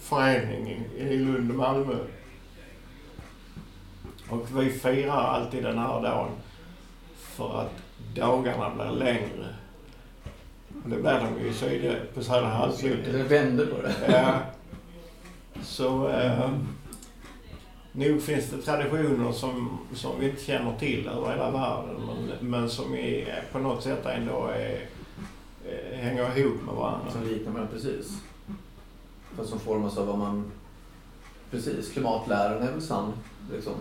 föreningen 0.00 0.84
i 0.96 1.16
Lund 1.16 1.50
och 1.50 1.56
Malmö. 1.56 1.94
Och 4.28 4.60
vi 4.60 4.70
firar 4.70 5.22
alltid 5.22 5.62
den 5.62 5.78
här 5.78 6.02
dagen 6.02 6.30
för 7.16 7.60
att 7.60 7.72
dagarna 8.14 8.70
blir 8.74 9.04
längre. 9.04 9.54
Och 10.84 10.90
det 10.90 10.96
blir 10.96 11.20
de 11.20 11.44
ju 11.44 11.50
i 11.50 11.54
syd, 11.54 11.96
på 12.14 12.22
södra 12.22 12.48
halvklotet. 12.48 13.08
Eller 13.08 13.24
vände 13.24 13.66
på 13.66 13.82
det. 13.82 13.94
Ja. 14.08 14.38
Så 15.62 16.08
eh, 16.08 16.50
nog 17.96 18.22
finns 18.22 18.50
det 18.50 18.62
traditioner 18.62 19.32
som, 19.32 19.78
som 19.94 20.20
vi 20.20 20.28
inte 20.28 20.44
känner 20.44 20.78
till 20.78 21.08
över 21.08 21.30
hela 21.30 21.50
världen 21.50 21.96
men, 22.06 22.50
men 22.50 22.68
som 22.70 22.94
är, 22.94 23.42
på 23.52 23.58
något 23.58 23.82
sätt 23.82 24.06
ändå 24.06 24.50
är, 24.56 24.80
eh, 25.68 25.98
hänger 25.98 26.38
ihop 26.38 26.62
med 26.66 26.74
varandra. 26.74 27.10
Som 27.12 27.28
liknar 27.28 27.52
varandra 27.52 27.72
precis. 27.72 28.18
Fast 29.36 29.50
som 29.50 29.60
formas 29.60 29.98
av 29.98 30.06
vad 30.06 30.18
man... 30.18 30.50
Precis, 31.50 31.92
klimatläran 31.92 32.62
är 32.62 32.72
väl 32.72 32.82
sann. 32.82 33.12
Liksom. 33.52 33.72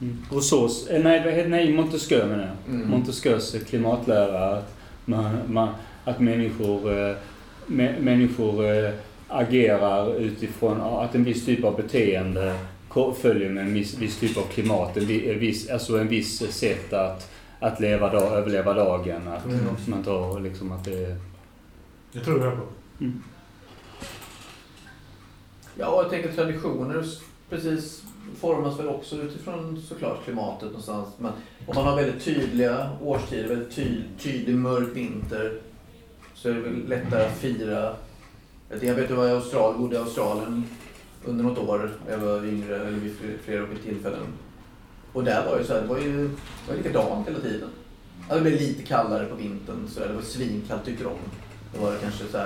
Mm. 0.00 0.18
Rousseaus, 0.30 0.86
eh, 0.86 1.02
nej, 1.02 1.24
vad 1.24 1.32
heter- 1.34 1.48
nej 1.48 1.72
Montesquieu 1.72 2.26
menar 2.26 2.44
jag. 2.66 2.74
Mm. 2.74 2.88
Montesquieus 2.90 3.56
klimatlära 3.68 4.56
att, 4.56 4.74
man, 5.04 5.38
man, 5.46 5.68
att 6.04 6.20
människor, 6.20 6.90
mä, 7.66 7.94
människor 8.00 8.64
eh, 8.64 8.90
agerar 9.28 10.14
utifrån 10.14 10.80
att 10.80 11.14
en 11.14 11.24
viss 11.24 11.44
typ 11.44 11.64
av 11.64 11.76
beteende 11.76 12.54
följer 13.14 13.50
med 13.50 13.64
en 13.64 13.74
viss, 13.74 13.98
viss 13.98 14.20
typ 14.20 14.36
av 14.36 14.42
klimat. 14.42 14.96
En, 14.96 15.06
vi- 15.06 15.32
en 15.32 15.38
viss, 15.38 15.70
alltså 15.70 15.98
en 15.98 16.08
viss 16.08 16.38
sätt 16.54 16.92
att, 16.92 17.30
att 17.60 17.80
leva 17.80 18.12
dag, 18.12 18.32
överleva 18.32 18.74
dagen. 18.74 19.28
Att 19.28 19.44
Mm. 19.44 19.58
man 19.86 20.04
tar 20.04 20.40
liksom 20.40 20.72
att 20.72 20.84
det... 20.84 21.16
Det 22.12 22.20
tror 22.20 22.44
jag 22.44 22.56
på. 22.56 22.62
Ja, 25.78 25.86
och 25.88 26.02
jag 26.04 26.10
tänker 26.10 26.32
traditioner 26.32 27.04
precis 27.50 28.02
formas 28.40 28.78
väl 28.78 28.88
också 28.88 29.16
utifrån 29.16 29.82
såklart 29.88 30.24
klimatet 30.24 30.62
någonstans. 30.68 31.08
Men 31.18 31.32
om 31.66 31.74
man 31.74 31.84
har 31.86 31.96
väldigt 31.96 32.24
tydliga 32.24 32.90
årstider, 33.02 33.48
väldigt 33.48 33.76
ty, 33.76 33.86
tydlig 34.18 34.54
mörk 34.56 34.96
vinter 34.96 35.60
så 36.34 36.48
är 36.48 36.54
det 36.54 36.60
väl 36.60 36.88
lättare 36.88 37.24
att 37.26 37.36
fira. 37.38 37.94
Jag 38.80 38.94
vet, 38.94 39.10
jag 39.10 39.16
var 39.16 39.26
i 39.28 39.30
Australien, 39.30 39.80
bodde 39.80 39.96
i 39.96 39.98
Australien 39.98 40.64
under 41.24 41.44
något 41.44 41.58
år 41.58 41.90
när 42.06 42.12
jag 42.12 42.18
var 42.18 42.44
yngre, 42.44 42.76
eller 42.76 42.90
vid 42.90 43.16
flera 43.44 43.62
olika 43.64 43.82
tillfällen. 43.82 44.26
Och 45.12 45.24
där 45.24 45.46
var 45.46 45.58
ju 45.58 45.64
så 45.64 45.72
här, 45.74 45.80
det 45.80 45.86
var 45.86 45.98
ju 45.98 46.28
det 46.28 46.70
var 46.70 46.76
likadant 46.76 47.28
hela 47.28 47.40
tiden. 47.40 47.68
Alltså, 48.20 48.34
det 48.34 48.40
blev 48.40 48.60
lite 48.60 48.82
kallare 48.82 49.26
på 49.26 49.34
vintern, 49.34 49.88
så 49.88 50.00
där. 50.00 50.08
det 50.08 50.14
var 50.14 50.22
svinkallt 50.22 50.84
tyckte 50.84 51.04
de. 51.04 51.12
Det 51.72 51.80
var 51.80 51.96
kanske 51.96 52.24
så 52.24 52.38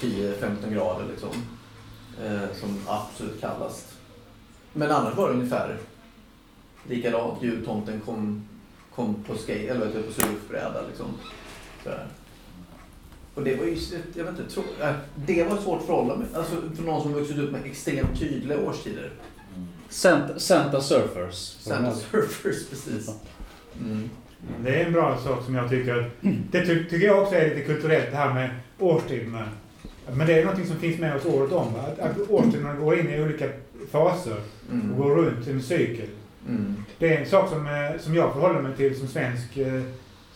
10-15 0.00 0.72
grader 0.72 1.04
liksom. 1.10 1.30
Eh, 2.24 2.56
som 2.60 2.78
absolut 2.86 3.40
kallast. 3.40 3.94
Men 4.72 4.90
annars 4.90 5.16
var 5.16 5.28
det 5.28 5.34
ungefär 5.34 5.78
likadant. 6.88 7.42
Jultomten 7.42 8.00
kom, 8.00 8.48
kom 8.94 9.14
på 9.26 9.34
skate, 9.34 9.68
eller 9.68 9.86
vet 9.86 9.94
du, 9.94 10.02
på 10.02 10.12
surfbräda 10.12 10.82
liksom. 10.88 11.06
Sådär. 11.84 12.06
Och 13.38 13.44
det 13.44 13.54
var 13.56 13.64
ju, 13.64 13.76
jag 14.14 14.24
vet 14.24 14.38
inte, 14.38 14.54
tro, 14.54 14.62
äh, 14.82 14.92
det 15.26 15.44
var 15.44 15.56
ett 15.56 15.62
svårt 15.62 15.86
förhållande. 15.86 16.26
Alltså 16.34 16.56
för 16.76 16.82
någon 16.82 17.02
som 17.02 17.12
vuxit 17.12 17.38
upp 17.38 17.52
med 17.52 17.60
extremt 17.64 18.18
tydliga 18.20 18.58
årstider. 18.60 19.10
Santa, 19.88 20.38
Santa 20.38 20.80
Surfers. 20.80 21.34
Santa 21.60 21.94
surfers, 21.94 22.68
precis. 22.70 23.10
Mm. 23.84 24.10
Det 24.64 24.80
är 24.80 24.86
en 24.86 24.92
bra 24.92 25.18
sak 25.24 25.44
som 25.44 25.54
jag 25.54 25.70
tycker. 25.70 26.10
Det 26.50 26.66
ty 26.66 26.84
tycker 26.84 27.06
jag 27.06 27.22
också 27.22 27.34
är 27.34 27.48
lite 27.48 27.60
kulturellt 27.60 28.10
det 28.10 28.16
här 28.16 28.34
med 28.34 28.50
årstiderna. 28.78 29.48
Men 30.12 30.26
det 30.26 30.32
är 30.38 30.44
någonting 30.44 30.66
som 30.66 30.76
finns 30.76 30.98
med 31.00 31.16
oss 31.16 31.24
året 31.26 31.52
om. 31.52 31.74
va? 31.74 31.80
Att, 31.88 31.98
att 31.98 32.30
årstiderna 32.30 32.74
går 32.74 32.98
in 32.98 33.08
i 33.10 33.20
olika 33.22 33.48
faser 33.90 34.32
och 34.32 34.72
Mm. 34.72 34.96
går 34.96 35.14
runt 35.14 35.46
i 35.48 35.50
en 35.50 35.62
cykel. 35.62 36.06
Mm. 36.48 36.74
Det 36.98 37.14
är 37.14 37.20
en 37.20 37.26
sak 37.26 37.48
som, 37.50 37.66
eh, 37.66 38.00
som 38.00 38.14
jag 38.14 38.32
förhåller 38.32 38.60
mig 38.62 38.76
till 38.76 38.98
som 38.98 39.08
svensk 39.08 39.56
eh, 39.56 39.82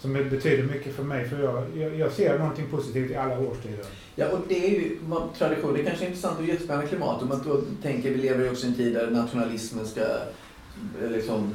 som 0.02 0.12
betyder 0.12 0.62
mycket 0.62 0.94
för 0.94 1.02
mig. 1.02 1.28
För 1.28 1.42
jag, 1.42 1.64
jag, 1.76 1.98
jag 1.98 2.12
ser 2.12 2.38
någonting 2.38 2.66
positivt 2.70 3.10
i 3.10 3.16
alla 3.16 3.38
årstider. 3.38 3.84
Ja, 4.14 4.28
och 4.28 4.38
det 4.48 4.66
är 4.66 4.70
ju 4.70 4.98
man, 5.08 5.28
tradition. 5.38 5.74
Det 5.74 5.80
är 5.80 5.84
kanske 5.84 6.04
är 6.04 6.06
intressant 6.06 6.38
och 6.38 6.44
jättespännande 6.44 6.88
klimat. 6.88 7.22
Om 7.22 7.28
man 7.28 7.42
då 7.46 7.60
tänker, 7.82 8.10
vi 8.10 8.16
lever 8.16 8.44
ju 8.44 8.50
också 8.50 8.66
i 8.66 8.68
en 8.68 8.74
tid 8.74 8.94
där 8.94 9.10
nationalismen 9.10 9.86
ska 9.86 10.00
eh, 10.00 11.10
liksom 11.10 11.54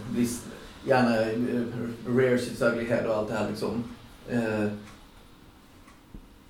gärna 0.86 1.22
eh, 1.22 1.62
rears 2.08 2.48
its 2.48 2.62
ugly 2.62 2.86
head 2.86 3.08
och 3.08 3.16
allt 3.16 3.30
det 3.30 3.36
här 3.36 3.50
liksom. 3.50 3.84
Eh, 4.30 4.68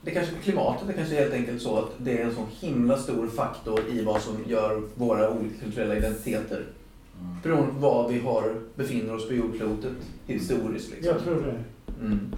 det 0.01 0.11
kanske 0.11 0.33
klimatet 0.43 0.89
är 0.89 0.93
kanske 0.93 1.15
helt 1.15 1.33
enkelt 1.33 1.61
så 1.61 1.77
att 1.77 1.91
det 1.97 2.21
är 2.21 2.25
en 2.25 2.35
sån 2.35 2.47
himla 2.59 2.97
stor 2.97 3.27
faktor 3.27 3.81
i 3.89 4.03
vad 4.03 4.21
som 4.21 4.37
gör 4.47 4.81
våra 4.95 5.29
olika 5.29 5.59
kulturella 5.59 5.95
identiteter. 5.95 6.65
Beroende 7.43 7.73
på 7.73 7.79
var 7.79 8.09
vi 8.09 8.19
har, 8.19 8.55
befinner 8.75 9.15
oss 9.15 9.27
på 9.27 9.33
jordklotet 9.33 9.93
historiskt. 10.27 10.91
Liksom. 10.91 11.13
Jag 11.13 11.23
tror 11.23 11.41
det. 11.41 11.63
Mm. 12.01 12.35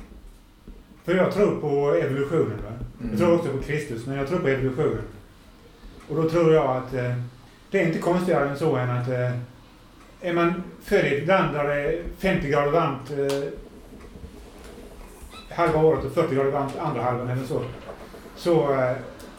För 1.05 1.15
jag 1.15 1.33
tror 1.33 1.61
på 1.61 1.93
evolutionen. 1.93 2.59
Mm. 2.99 3.11
Jag 3.11 3.19
tror 3.19 3.35
också 3.35 3.49
på 3.49 3.63
Kristus, 3.63 4.05
men 4.05 4.17
jag 4.17 4.27
tror 4.27 4.39
på 4.39 4.47
evolutionen. 4.47 5.01
Och 6.09 6.15
då 6.15 6.29
tror 6.29 6.53
jag 6.53 6.77
att 6.77 6.93
eh, 6.93 7.13
det 7.71 7.81
är 7.81 7.87
inte 7.87 7.99
konstigare 7.99 8.49
än 8.49 8.57
så 8.57 8.75
än 8.75 8.89
att 8.89 9.07
eh, 9.07 9.31
är 10.21 10.33
man 10.33 10.63
född 10.83 11.05
i 11.05 11.15
ett 11.21 11.27
land 11.27 11.55
där 11.55 11.63
det 11.63 11.81
är 11.81 12.03
50 12.17 12.49
grader 12.49 12.71
varmt 12.71 13.11
eh, 13.11 13.49
halva 15.55 15.83
året 15.83 16.05
och 16.05 16.11
40 16.11 16.35
grader 16.35 16.51
varmt 16.51 16.77
andra 16.77 17.01
halvan 17.01 17.29
eller 17.29 17.45
så. 17.45 17.61
Så 18.35 18.73
eh, 18.73 18.95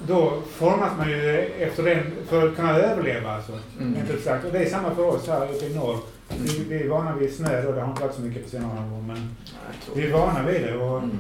då 0.07 0.43
formas 0.51 0.91
man 0.99 1.11
ju 1.11 1.39
efter 1.59 1.83
den 1.83 1.99
för 2.29 2.49
att 2.49 2.57
kunna 2.57 2.77
överleva 2.77 3.31
alltså. 3.31 3.53
Mm. 3.81 3.97
Exakt. 4.15 4.45
Och 4.45 4.53
det 4.53 4.59
är 4.59 4.71
samma 4.71 4.95
för 4.95 5.03
oss 5.07 5.29
här 5.29 5.49
uppe 5.55 5.67
i 5.67 5.75
norr. 5.75 5.97
Vi, 6.39 6.65
vi 6.69 6.83
är 6.85 6.89
vana 6.89 7.17
vid 7.17 7.35
snö 7.37 7.63
då, 7.63 7.73
det 7.73 7.81
har 7.81 7.91
inte 7.91 8.03
varit 8.03 8.15
så 8.15 8.21
mycket 8.23 8.45
på 8.45 8.51
senare 8.51 8.71
år 8.73 9.03
men 9.07 9.37
vi 9.95 10.07
är 10.07 10.13
vana 10.13 10.43
vid 10.47 10.63
det. 10.63 10.77
Och, 10.77 10.99
Mm. 10.99 11.11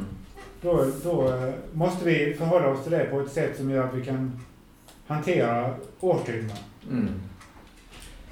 då, 0.63 0.87
då 1.05 1.29
eh, 1.29 1.53
måste 1.73 2.05
vi 2.05 2.35
förhålla 2.39 2.69
oss 2.69 2.83
till 2.83 2.93
det 2.93 3.05
på 3.05 3.21
ett 3.21 3.33
sätt 3.33 3.57
som 3.57 3.71
gör 3.71 3.85
att 3.85 3.95
vi 3.95 4.05
kan 4.05 4.41
hantera 5.07 5.75
årstiderna. 6.01 6.53
Mm. 6.91 7.09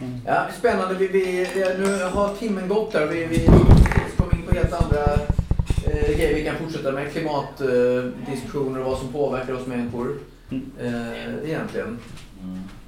Mm. 0.00 0.20
Ja, 0.26 0.46
spännande. 0.58 0.94
Vi, 0.94 1.06
vi, 1.08 1.46
nu 1.78 2.02
har 2.04 2.34
timmen 2.34 2.68
gått 2.68 2.92
där. 2.92 3.06
Vi, 3.06 3.24
vi 3.24 3.46
kom 4.16 4.30
in 4.32 4.46
på 4.48 4.54
helt 4.54 4.72
andra 4.72 5.04
eh, 5.86 6.16
grejer 6.16 6.34
vi 6.34 6.44
kan 6.44 6.56
fortsätta 6.56 6.92
med. 6.92 7.12
Klimatdiskussioner 7.12 8.80
och 8.80 8.90
vad 8.90 8.98
som 8.98 9.12
påverkar 9.12 9.52
oss 9.52 9.66
människor. 9.66 10.16
Mm. 10.50 10.70
Eh, 10.80 11.50
egentligen. 11.50 11.98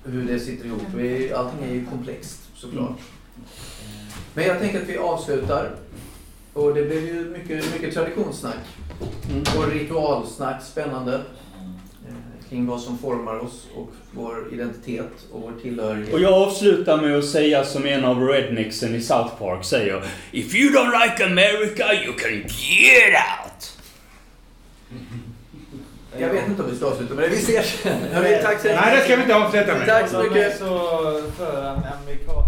Hur 0.04 0.24
det 0.24 0.40
sitter 0.40 0.66
ihop. 0.66 0.82
Vi, 0.94 1.32
allting 1.32 1.68
är 1.68 1.74
ju 1.74 1.86
komplext 1.86 2.40
såklart. 2.54 2.98
Men 4.34 4.44
jag 4.44 4.58
tänker 4.58 4.82
att 4.82 4.88
vi 4.88 4.96
avslutar. 4.96 5.70
Och 6.52 6.74
det 6.74 6.82
blev 6.82 7.06
ju 7.06 7.24
mycket, 7.24 7.72
mycket 7.72 7.94
traditionssnack. 7.94 8.56
Mm. 9.30 9.42
Och 9.58 9.72
ritualsnack, 9.72 10.62
spännande. 10.62 11.14
Eh, 11.14 12.48
kring 12.48 12.66
vad 12.66 12.80
som 12.80 12.98
formar 12.98 13.38
oss 13.38 13.66
och 13.74 13.92
vår 14.12 14.48
identitet 14.52 15.12
och 15.32 15.42
vår 15.42 15.52
tillhörighet. 15.62 16.14
Och 16.14 16.20
jag 16.20 16.32
avslutar 16.32 17.02
med 17.02 17.18
att 17.18 17.26
säga 17.26 17.64
som 17.64 17.86
en 17.86 18.04
av 18.04 18.22
rednexen 18.28 18.94
i 18.94 19.00
South 19.00 19.38
Park 19.38 19.64
säger 19.64 20.04
If 20.32 20.54
you 20.54 20.72
don't 20.72 20.92
like 21.04 21.24
America 21.24 21.94
you 22.04 22.12
can 22.12 22.32
get 22.32 23.14
out! 23.14 23.76
Jag 26.18 26.28
vet 26.28 26.48
inte 26.48 26.62
om 26.62 26.70
vi 26.70 26.76
ska 26.76 26.86
avsluta 26.86 27.14
det. 27.14 27.28
Vi 27.28 27.36
ses 27.36 27.66
sen. 27.82 27.96
Nej, 28.74 28.96
det 28.96 29.04
ska 29.04 29.16
vi 29.16 29.22
inte 29.22 29.34
avsluta 29.36 29.74
med. 29.74 29.86
Tack 29.86 30.08
så 30.08 30.22
mycket. 30.22 30.58
så 30.58 30.66
för 31.36 31.66
amerikan 31.66 32.44